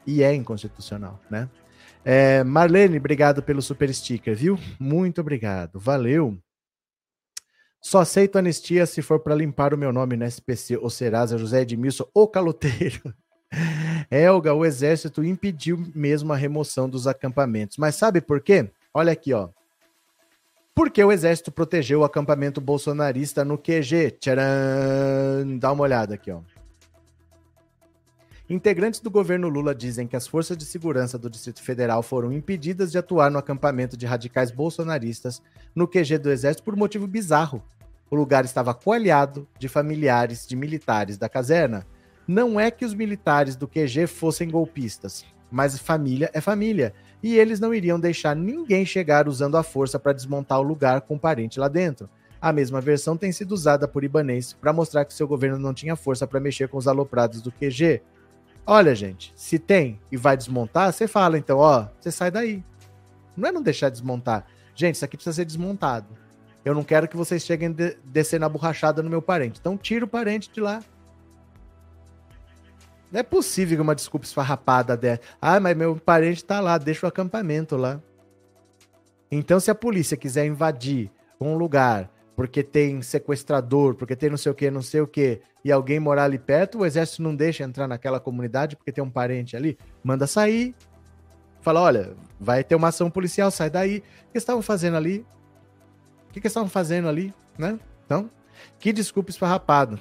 E 0.07 0.23
é 0.23 0.33
inconstitucional, 0.35 1.19
né? 1.31 1.49
É, 2.05 2.45
Marlene, 2.45 2.99
obrigado 2.99 3.43
pelo 3.43 3.63
super 3.63 3.93
sticker, 3.93 4.37
viu? 4.37 4.59
Muito 4.79 5.21
obrigado, 5.21 5.81
valeu. 5.81 6.39
Só 7.83 7.99
aceito 7.99 8.39
anistia 8.39 8.87
se 8.87 9.03
for 9.03 9.19
para 9.19 9.35
limpar 9.35 9.75
o 9.75 9.79
meu 9.79 9.93
nome 9.93 10.17
no 10.17 10.25
SPC, 10.25 10.77
ou 10.77 10.89
Serasa 10.89 11.37
José 11.37 11.63
Edmilson, 11.63 12.07
o 12.15 12.29
caloteiro. 12.29 13.13
Elga, 14.09 14.55
o 14.55 14.65
exército 14.65 15.25
impediu 15.25 15.85
mesmo 15.93 16.33
a 16.33 16.37
remoção 16.37 16.89
dos 16.89 17.09
acampamentos. 17.09 17.77
Mas 17.77 17.97
sabe 17.97 18.21
por 18.21 18.41
quê? 18.41 18.71
Olha 18.95 19.13
aqui, 19.13 19.35
ó. 19.35 19.49
Porque 20.75 21.03
o 21.03 21.11
exército 21.11 21.51
protegeu 21.51 22.01
o 22.01 22.05
acampamento 22.05 22.61
bolsonarista 22.61 23.45
no 23.45 23.59
QG. 23.59 24.13
Tcharam! 24.13 25.59
Dá 25.59 25.73
uma 25.73 25.83
olhada 25.83 26.15
aqui, 26.15 26.31
ó. 26.31 26.41
Integrantes 28.53 29.01
do 29.01 29.11
governo 29.11 29.49
Lula 29.49 29.75
dizem 29.75 30.07
que 30.07 30.15
as 30.15 30.27
forças 30.27 30.59
de 30.59 30.67
segurança 30.67 31.19
do 31.19 31.31
Distrito 31.31 31.63
Federal 31.63 32.03
foram 32.03 32.31
impedidas 32.31 32.93
de 32.93 32.99
atuar 32.99 33.31
no 33.31 33.39
acampamento 33.39 33.97
de 33.97 34.05
radicais 34.05 34.51
bolsonaristas 34.51 35.41
no 35.75 35.89
QG 35.89 36.19
do 36.19 36.31
Exército 36.31 36.63
por 36.63 36.77
motivo 36.77 37.07
bizarro. 37.07 37.65
O 38.11 38.15
lugar 38.15 38.45
estava 38.45 38.75
coalhado 38.75 39.49
de 39.59 39.71
familiares 39.71 40.47
de 40.47 40.55
militares 40.55 41.17
da 41.17 41.31
caserna. 41.31 41.87
Não 42.29 42.61
é 42.61 42.71
que 42.71 42.85
os 42.85 42.93
militares 42.93 43.57
do 43.57 43.67
QG 43.67 44.07
fossem 44.07 44.51
golpistas, 44.51 45.25
mas 45.51 45.79
família 45.79 46.31
é 46.35 46.41
família. 46.43 46.93
E 47.23 47.39
eles 47.39 47.59
não 47.59 47.73
iriam 47.73 47.99
deixar 47.99 48.37
ninguém 48.37 48.85
chegar 48.85 49.29
usando 49.29 49.57
a 49.57 49.63
força 49.63 49.99
para 49.99 50.13
desmontar 50.13 50.61
o 50.61 50.63
lugar 50.63 51.01
com 51.01 51.15
um 51.15 51.19
parente 51.19 51.59
lá 51.59 51.69
dentro. 51.69 52.07
A 52.39 52.53
mesma 52.53 52.83
versão 52.83 53.17
tem 53.17 53.33
sido 53.33 53.53
usada 53.53 53.89
por 53.89 54.05
Ibanês 54.05 54.53
para 54.53 54.75
mostrar 54.75 55.07
que 55.07 55.15
seu 55.15 55.27
governo 55.27 55.59
não 55.59 55.73
tinha 55.73 55.97
força 55.97 56.27
para 56.27 56.39
mexer 56.39 56.69
com 56.69 56.77
os 56.77 56.87
aloprados 56.87 57.41
do 57.41 57.51
QG. 57.51 58.03
Olha, 58.67 58.95
gente, 58.95 59.33
se 59.35 59.59
tem 59.59 60.01
e 60.11 60.17
vai 60.17 60.37
desmontar, 60.37 60.93
você 60.93 61.09
fala 61.09 61.37
então, 61.37 61.59
ó, 61.59 61.89
você 61.99 62.13
sai 62.13 62.31
daí. 62.31 62.65
Não 63.37 63.49
é 63.49 63.53
não 63.53 63.63
deixar 63.63 63.89
desmontar. 63.89 64.47
Gente, 64.75 64.95
isso 64.95 65.05
aqui 65.05 65.17
precisa 65.17 65.35
ser 65.35 65.45
desmontado. 65.45 66.07
Eu 66.65 66.75
não 66.75 66.85
quero 66.85 67.09
que 67.09 67.17
vocês 67.17 67.43
cheguem 67.43 67.73
de 67.73 67.97
descer 68.05 68.39
na 68.39 68.49
borrachada 68.49 69.03
no 69.03 69.11
meu 69.11 69.21
parente. 69.21 69.59
Então 69.61 69.77
tira 69.77 70.05
o 70.05 70.09
parente 70.09 70.51
de 70.53 70.61
lá. 70.61 70.81
Não 73.11 73.21
é 73.21 73.23
possível 73.23 73.83
uma 73.83 73.95
desculpa 73.95 74.25
esfarrapada 74.25 74.97
dessa. 74.97 75.21
Ah, 75.41 75.61
mas 75.61 75.77
meu 75.77 75.97
parente 75.97 76.45
tá 76.45 76.61
lá, 76.61 76.79
deixa 76.79 77.05
o 77.05 77.09
acampamento 77.09 77.77
lá. 77.77 78.01
Então, 79.31 79.59
se 79.59 79.71
a 79.71 79.75
polícia 79.75 80.17
quiser 80.17 80.47
invadir 80.47 81.11
um 81.41 81.57
lugar 81.57 82.11
porque 82.35 82.63
tem 82.63 83.03
sequestrador, 83.03 83.95
porque 83.95 84.17
tem 84.17 84.31
não 84.31 84.37
sei 84.37 84.53
o 84.53 84.55
que, 84.55 84.71
não 84.71 84.83
sei 84.83 85.01
o 85.01 85.07
que, 85.07 85.41
e 85.65 85.71
alguém 85.71 86.01
morar 86.01 86.25
ali 86.25 86.39
perto, 86.39 86.79
o 86.79 86.87
exército 86.87 87.23
não 87.23 87.35
deixa 87.37 87.63
entrar 87.63 87.87
naquela 87.87 88.19
comunidade 88.19 88.77
porque 88.77 88.93
tem 88.93 89.05
um 89.05 89.11
parente 89.11 89.57
ali, 89.57 89.79
manda 90.03 90.27
sair. 90.27 90.75
Fala, 91.61 91.81
olha, 91.81 92.17
vai 92.41 92.65
ter 92.65 92.75
uma 92.75 92.89
ação 92.89 93.09
policial, 93.09 93.51
sai 93.51 93.71
daí. 93.71 94.03
O 94.29 94.33
que 94.33 94.39
estavam 94.39 94.63
fazendo 94.63 94.97
ali? 94.97 95.25
O 96.29 96.33
que, 96.33 96.41
que 96.41 96.49
estavam 96.49 96.69
fazendo 96.69 97.09
ali, 97.09 97.33
né? 97.57 97.79
Então, 98.05 98.29
que 98.81 98.93
desculpa 98.93 99.31
esfarrapado. 99.31 99.99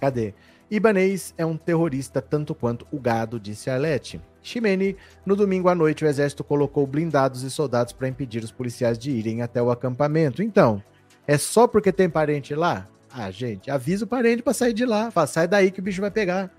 Cadê? 0.00 0.32
Ibanês 0.70 1.34
é 1.36 1.44
um 1.44 1.58
terrorista 1.58 2.22
tanto 2.22 2.54
quanto 2.54 2.86
o 2.90 2.98
gado, 2.98 3.38
disse 3.38 3.68
Arlete. 3.68 4.18
Ximene, 4.42 4.96
no 5.24 5.36
domingo 5.36 5.68
à 5.68 5.74
noite, 5.74 6.04
o 6.04 6.08
exército 6.08 6.42
colocou 6.42 6.86
blindados 6.86 7.42
e 7.42 7.50
soldados 7.50 7.92
para 7.92 8.08
impedir 8.08 8.42
os 8.42 8.50
policiais 8.50 8.98
de 8.98 9.10
irem 9.10 9.42
até 9.42 9.62
o 9.62 9.70
acampamento. 9.70 10.42
Então, 10.42 10.82
é 11.26 11.38
só 11.38 11.68
porque 11.68 11.92
tem 11.92 12.10
parente 12.10 12.54
lá? 12.54 12.88
Ah, 13.10 13.30
gente, 13.30 13.70
avisa 13.70 14.04
o 14.04 14.08
parente 14.08 14.42
para 14.42 14.54
sair 14.54 14.72
de 14.72 14.84
lá. 14.84 15.10
Fala, 15.10 15.26
sai 15.26 15.46
daí 15.46 15.70
que 15.70 15.80
o 15.80 15.82
bicho 15.82 16.00
vai 16.00 16.10
pegar. 16.10 16.50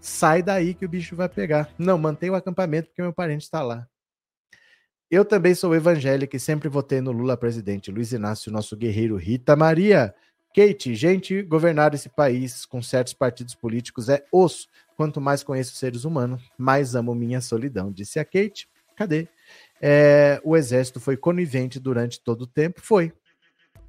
Sai 0.00 0.42
daí 0.42 0.74
que 0.74 0.84
o 0.84 0.88
bicho 0.88 1.14
vai 1.14 1.28
pegar. 1.28 1.70
Não, 1.78 1.96
mantém 1.96 2.30
o 2.30 2.34
acampamento 2.34 2.88
porque 2.88 3.02
meu 3.02 3.12
parente 3.12 3.44
está 3.44 3.62
lá. 3.62 3.86
Eu 5.10 5.24
também 5.24 5.54
sou 5.54 5.74
evangélico 5.74 6.34
e 6.34 6.40
sempre 6.40 6.68
votei 6.68 7.00
no 7.00 7.12
Lula 7.12 7.36
presidente. 7.36 7.90
Luiz 7.90 8.12
Inácio, 8.12 8.50
nosso 8.50 8.76
guerreiro 8.76 9.16
Rita 9.16 9.54
Maria. 9.54 10.14
Kate, 10.54 10.94
gente, 10.94 11.42
governar 11.42 11.94
esse 11.94 12.08
país 12.08 12.64
com 12.64 12.80
certos 12.80 13.12
partidos 13.12 13.54
políticos 13.54 14.08
é 14.08 14.24
osso. 14.32 14.68
Quanto 14.96 15.20
mais 15.20 15.42
conheço 15.42 15.74
seres 15.74 16.04
humanos, 16.04 16.42
mais 16.56 16.94
amo 16.94 17.14
minha 17.14 17.40
solidão, 17.40 17.92
disse 17.92 18.18
a 18.18 18.24
Kate. 18.24 18.68
Cadê? 18.96 19.28
É, 19.80 20.40
o 20.44 20.56
exército 20.56 21.00
foi 21.00 21.16
conivente 21.16 21.80
durante 21.80 22.20
todo 22.20 22.42
o 22.42 22.46
tempo? 22.46 22.80
Foi. 22.80 23.12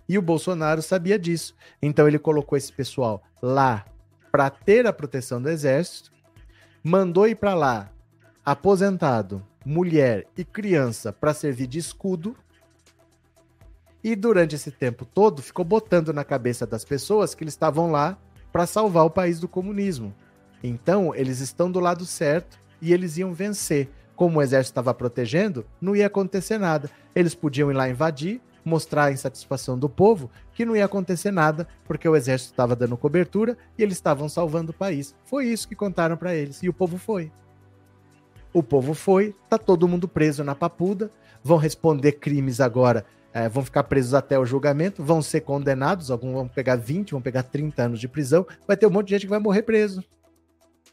E 0.10 0.18
o 0.18 0.22
Bolsonaro 0.22 0.82
sabia 0.82 1.18
disso. 1.18 1.56
Então 1.82 2.08
ele 2.08 2.20
colocou 2.20 2.58
esse 2.58 2.72
pessoal 2.72 3.24
lá 3.42 3.86
para 4.32 4.50
ter 4.50 4.86
a 4.86 4.94
proteção 4.94 5.42
do 5.42 5.50
exército, 5.50 6.12
mandou 6.84 7.28
ir 7.28 7.36
para 7.36 7.54
lá 7.54 7.92
aposentado, 8.44 9.46
mulher 9.66 10.28
e 10.38 10.44
criança 10.44 11.14
para 11.14 11.34
servir 11.34 11.68
de 11.68 11.80
escudo 11.80 12.36
e 14.04 14.16
durante 14.16 14.54
esse 14.54 14.70
tempo 14.70 15.04
todo 15.04 15.42
ficou 15.42 15.66
botando 15.66 16.14
na 16.14 16.24
cabeça 16.24 16.68
das 16.68 16.86
pessoas 16.86 17.34
que 17.34 17.44
eles 17.44 17.56
estavam 17.56 17.90
lá 17.90 18.18
para 18.52 18.68
salvar 18.68 19.04
o 19.04 19.10
país 19.10 19.40
do 19.40 19.48
comunismo. 19.48 20.14
Então, 20.68 21.14
eles 21.14 21.40
estão 21.40 21.72
do 21.72 21.80
lado 21.80 22.06
certo 22.06 22.60
e 22.82 22.94
eles 22.94 23.18
iam 23.18 23.34
vencer. 23.34 23.90
Como 24.16 24.40
o 24.40 24.42
exército 24.42 24.72
estava 24.72 24.94
protegendo, 24.94 25.66
não 25.80 25.96
ia 25.96 26.08
acontecer 26.08 26.58
nada. 26.58 26.90
Eles 27.14 27.36
podiam 27.36 27.70
ir 27.70 27.74
lá 27.74 27.90
invadir, 27.90 28.42
mostrar 28.64 29.06
a 29.06 29.12
insatisfação 29.12 29.78
do 29.78 29.90
povo, 29.90 30.30
que 30.54 30.66
não 30.66 30.76
ia 30.76 30.86
acontecer 30.86 31.32
nada, 31.32 31.68
porque 31.86 32.08
o 32.08 32.16
exército 32.16 32.52
estava 32.52 32.76
dando 32.76 32.98
cobertura 32.98 33.58
e 33.78 33.84
eles 33.84 33.98
estavam 33.98 34.30
salvando 34.30 34.72
o 34.72 34.76
país. 34.76 35.14
Foi 35.26 35.46
isso 35.46 35.68
que 35.68 35.76
contaram 35.76 36.16
para 36.16 36.34
eles 36.34 36.64
e 36.64 36.70
o 36.70 36.74
povo 36.74 36.98
foi. 36.98 37.32
O 38.54 38.64
povo 38.64 38.94
foi, 38.94 39.36
tá 39.50 39.58
todo 39.58 39.88
mundo 39.88 40.08
preso 40.08 40.44
na 40.44 40.56
papuda, 40.56 41.12
vão 41.44 41.58
responder 41.58 42.14
crimes 42.14 42.62
agora 42.62 43.06
é, 43.36 43.50
vão 43.50 43.66
ficar 43.66 43.84
presos 43.84 44.14
até 44.14 44.40
o 44.40 44.46
julgamento, 44.46 45.04
vão 45.04 45.22
ser 45.22 45.42
condenados, 45.42 46.10
alguns 46.10 46.32
vão 46.32 46.48
pegar 46.48 46.78
20, 46.78 47.12
vão 47.12 47.22
pegar 47.22 47.44
30 47.44 47.84
anos 47.84 48.00
de 48.00 48.08
prisão, 48.08 48.48
vai 48.66 48.78
ter 48.78 48.88
um 48.88 48.90
monte 48.90 49.08
de 49.08 49.16
gente 49.16 49.24
que 49.24 49.30
vai 49.30 49.40
morrer 49.40 49.64
preso. 49.64 50.02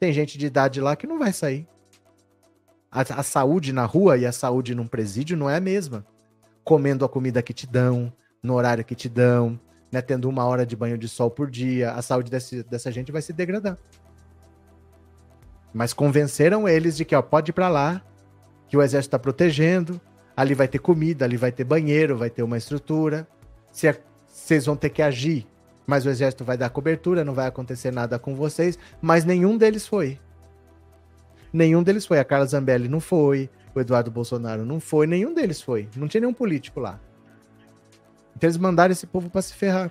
Tem 0.02 0.12
gente 0.12 0.36
de 0.36 0.46
idade 0.46 0.80
lá 0.80 0.96
que 0.96 1.06
não 1.06 1.16
vai 1.16 1.32
sair. 1.32 1.64
A, 2.90 3.02
a 3.02 3.22
saúde 3.22 3.72
na 3.72 3.84
rua 3.84 4.18
e 4.18 4.26
a 4.26 4.32
saúde 4.32 4.74
num 4.74 4.88
presídio 4.88 5.36
não 5.36 5.48
é 5.48 5.54
a 5.54 5.60
mesma. 5.60 6.04
Comendo 6.64 7.04
a 7.04 7.08
comida 7.08 7.40
que 7.40 7.52
te 7.52 7.68
dão, 7.68 8.12
no 8.42 8.54
horário 8.54 8.84
que 8.84 8.96
te 8.96 9.08
dão, 9.08 9.60
né, 9.92 10.02
tendo 10.02 10.28
uma 10.28 10.44
hora 10.44 10.66
de 10.66 10.74
banho 10.74 10.98
de 10.98 11.06
sol 11.06 11.30
por 11.30 11.48
dia, 11.48 11.92
a 11.92 12.02
saúde 12.02 12.32
desse, 12.32 12.64
dessa 12.64 12.90
gente 12.90 13.12
vai 13.12 13.22
se 13.22 13.32
degradar. 13.32 13.78
Mas 15.72 15.92
convenceram 15.92 16.68
eles 16.68 16.96
de 16.96 17.04
que 17.04 17.14
ó, 17.14 17.22
pode 17.22 17.52
ir 17.52 17.54
para 17.54 17.68
lá, 17.68 18.02
que 18.66 18.76
o 18.76 18.82
exército 18.82 19.06
está 19.06 19.20
protegendo, 19.20 20.00
Ali 20.36 20.52
vai 20.52 20.66
ter 20.66 20.80
comida, 20.80 21.24
ali 21.24 21.36
vai 21.36 21.52
ter 21.52 21.62
banheiro, 21.62 22.16
vai 22.16 22.28
ter 22.28 22.42
uma 22.42 22.58
estrutura. 22.58 23.28
Se 23.70 23.94
vocês 24.26 24.66
vão 24.66 24.74
ter 24.74 24.90
que 24.90 25.00
agir, 25.00 25.46
mas 25.86 26.06
o 26.06 26.10
exército 26.10 26.44
vai 26.44 26.56
dar 26.56 26.70
cobertura, 26.70 27.24
não 27.24 27.34
vai 27.34 27.46
acontecer 27.46 27.90
nada 27.90 28.18
com 28.18 28.34
vocês. 28.34 28.78
Mas 29.00 29.24
nenhum 29.24 29.56
deles 29.56 29.86
foi. 29.86 30.18
Nenhum 31.52 31.82
deles 31.82 32.06
foi. 32.06 32.18
A 32.18 32.24
Carla 32.24 32.46
Zambelli 32.46 32.88
não 32.88 33.00
foi, 33.00 33.50
o 33.74 33.80
Eduardo 33.80 34.10
Bolsonaro 34.10 34.64
não 34.64 34.80
foi, 34.80 35.06
nenhum 35.06 35.34
deles 35.34 35.60
foi. 35.60 35.88
Não 35.96 36.08
tinha 36.08 36.20
nenhum 36.20 36.34
político 36.34 36.80
lá. 36.80 37.00
Então 38.36 38.48
eles 38.48 38.56
mandaram 38.56 38.92
esse 38.92 39.06
povo 39.06 39.28
para 39.28 39.42
se 39.42 39.54
ferrar. 39.54 39.90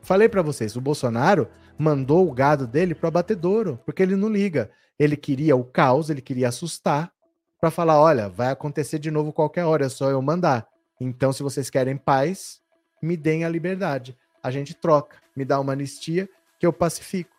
Falei 0.00 0.28
para 0.28 0.42
vocês, 0.42 0.76
o 0.76 0.80
Bolsonaro 0.80 1.48
mandou 1.76 2.28
o 2.28 2.32
gado 2.32 2.66
dele 2.66 2.94
pro 2.94 3.08
abatedouro, 3.08 3.78
porque 3.84 4.02
ele 4.02 4.16
não 4.16 4.28
liga. 4.28 4.70
Ele 4.98 5.16
queria 5.16 5.54
o 5.54 5.64
caos, 5.64 6.10
ele 6.10 6.20
queria 6.20 6.48
assustar, 6.48 7.12
para 7.60 7.70
falar: 7.70 8.00
olha, 8.00 8.28
vai 8.28 8.50
acontecer 8.50 8.98
de 8.98 9.10
novo 9.10 9.32
qualquer 9.32 9.64
hora, 9.64 9.86
é 9.86 9.88
só 9.88 10.10
eu 10.10 10.20
mandar. 10.22 10.66
Então, 11.00 11.32
se 11.32 11.42
vocês 11.42 11.70
querem 11.70 11.96
paz, 11.96 12.60
me 13.02 13.16
deem 13.16 13.44
a 13.44 13.48
liberdade. 13.48 14.16
A 14.42 14.50
gente 14.50 14.74
troca, 14.74 15.16
me 15.36 15.44
dá 15.44 15.58
uma 15.60 15.72
anistia 15.72 16.28
que 16.58 16.66
eu 16.66 16.72
pacifico. 16.72 17.30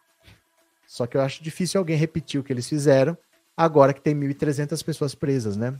Só 0.88 1.06
que 1.06 1.16
eu 1.16 1.22
acho 1.22 1.44
difícil 1.44 1.80
alguém 1.80 1.98
repetir 1.98 2.40
o 2.40 2.44
que 2.44 2.52
eles 2.52 2.68
fizeram, 2.68 3.18
agora 3.56 3.94
que 3.94 4.02
tem 4.02 4.16
1.300 4.16 4.84
pessoas 4.84 5.14
presas, 5.14 5.56
né? 5.56 5.78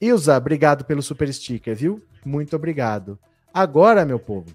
Ilza, 0.00 0.36
obrigado 0.36 0.84
pelo 0.84 1.02
super 1.02 1.32
sticker, 1.32 1.74
viu? 1.74 2.02
Muito 2.24 2.54
obrigado. 2.54 3.18
Agora, 3.52 4.04
meu 4.04 4.18
povo, 4.18 4.54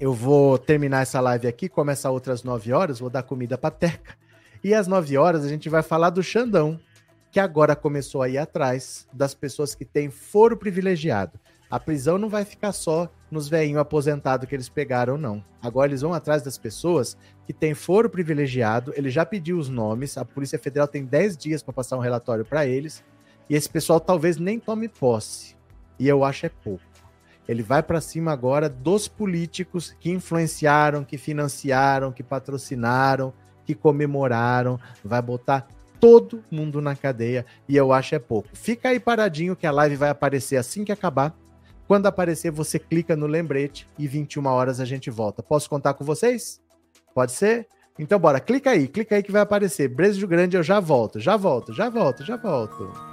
eu 0.00 0.12
vou 0.12 0.58
terminar 0.58 1.02
essa 1.02 1.20
live 1.20 1.46
aqui, 1.46 1.68
começa 1.68 2.10
outras 2.10 2.42
9 2.42 2.72
horas, 2.72 2.98
vou 2.98 3.08
dar 3.08 3.22
comida 3.22 3.56
pra 3.56 3.70
Teca. 3.70 4.16
E 4.62 4.74
às 4.74 4.86
9 4.86 5.16
horas 5.16 5.44
a 5.44 5.48
gente 5.48 5.68
vai 5.68 5.82
falar 5.82 6.10
do 6.10 6.22
Xandão, 6.22 6.80
que 7.30 7.40
agora 7.40 7.74
começou 7.74 8.22
a 8.22 8.28
ir 8.28 8.38
atrás 8.38 9.06
das 9.12 9.34
pessoas 9.34 9.74
que 9.74 9.84
têm 9.84 10.10
foro 10.10 10.56
privilegiado. 10.56 11.38
A 11.72 11.80
prisão 11.80 12.18
não 12.18 12.28
vai 12.28 12.44
ficar 12.44 12.70
só 12.70 13.10
nos 13.30 13.48
veinhos 13.48 13.80
aposentados 13.80 14.46
que 14.46 14.54
eles 14.54 14.68
pegaram, 14.68 15.16
não. 15.16 15.42
Agora 15.62 15.88
eles 15.88 16.02
vão 16.02 16.12
atrás 16.12 16.42
das 16.42 16.58
pessoas 16.58 17.16
que 17.46 17.52
têm 17.54 17.72
foro 17.72 18.10
privilegiado. 18.10 18.92
Ele 18.94 19.08
já 19.08 19.24
pediu 19.24 19.56
os 19.56 19.70
nomes, 19.70 20.18
a 20.18 20.24
Polícia 20.26 20.58
Federal 20.58 20.86
tem 20.86 21.02
10 21.02 21.34
dias 21.34 21.62
para 21.62 21.72
passar 21.72 21.96
um 21.96 22.00
relatório 22.00 22.44
para 22.44 22.66
eles. 22.66 23.02
E 23.48 23.54
esse 23.54 23.70
pessoal 23.70 23.98
talvez 23.98 24.36
nem 24.36 24.60
tome 24.60 24.86
posse. 24.86 25.56
E 25.98 26.06
eu 26.06 26.24
acho 26.24 26.44
é 26.44 26.50
pouco. 26.50 26.84
Ele 27.48 27.62
vai 27.62 27.82
para 27.82 28.02
cima 28.02 28.32
agora 28.32 28.68
dos 28.68 29.08
políticos 29.08 29.96
que 29.98 30.10
influenciaram, 30.10 31.02
que 31.02 31.16
financiaram, 31.16 32.12
que 32.12 32.22
patrocinaram, 32.22 33.32
que 33.64 33.74
comemoraram. 33.74 34.78
Vai 35.02 35.22
botar 35.22 35.66
todo 35.98 36.44
mundo 36.50 36.82
na 36.82 36.94
cadeia 36.94 37.46
e 37.66 37.74
eu 37.78 37.94
acho 37.94 38.14
é 38.14 38.18
pouco. 38.18 38.50
Fica 38.52 38.90
aí 38.90 39.00
paradinho 39.00 39.56
que 39.56 39.66
a 39.66 39.70
live 39.70 39.96
vai 39.96 40.10
aparecer 40.10 40.58
assim 40.58 40.84
que 40.84 40.92
acabar. 40.92 41.34
Quando 41.86 42.06
aparecer, 42.06 42.50
você 42.50 42.78
clica 42.78 43.14
no 43.16 43.26
lembrete 43.26 43.86
e 43.98 44.06
21 44.06 44.46
horas 44.46 44.80
a 44.80 44.84
gente 44.84 45.10
volta. 45.10 45.42
Posso 45.42 45.68
contar 45.68 45.94
com 45.94 46.04
vocês? 46.04 46.60
Pode 47.14 47.32
ser? 47.32 47.66
Então 47.98 48.18
bora, 48.18 48.40
clica 48.40 48.70
aí, 48.70 48.88
clica 48.88 49.16
aí 49.16 49.22
que 49.22 49.32
vai 49.32 49.42
aparecer. 49.42 49.88
Brejo 49.88 50.26
Grande, 50.26 50.56
eu 50.56 50.62
já 50.62 50.80
volto, 50.80 51.20
já 51.20 51.36
volto, 51.36 51.72
já 51.72 51.90
volto, 51.90 52.24
já 52.24 52.36
volto. 52.36 53.11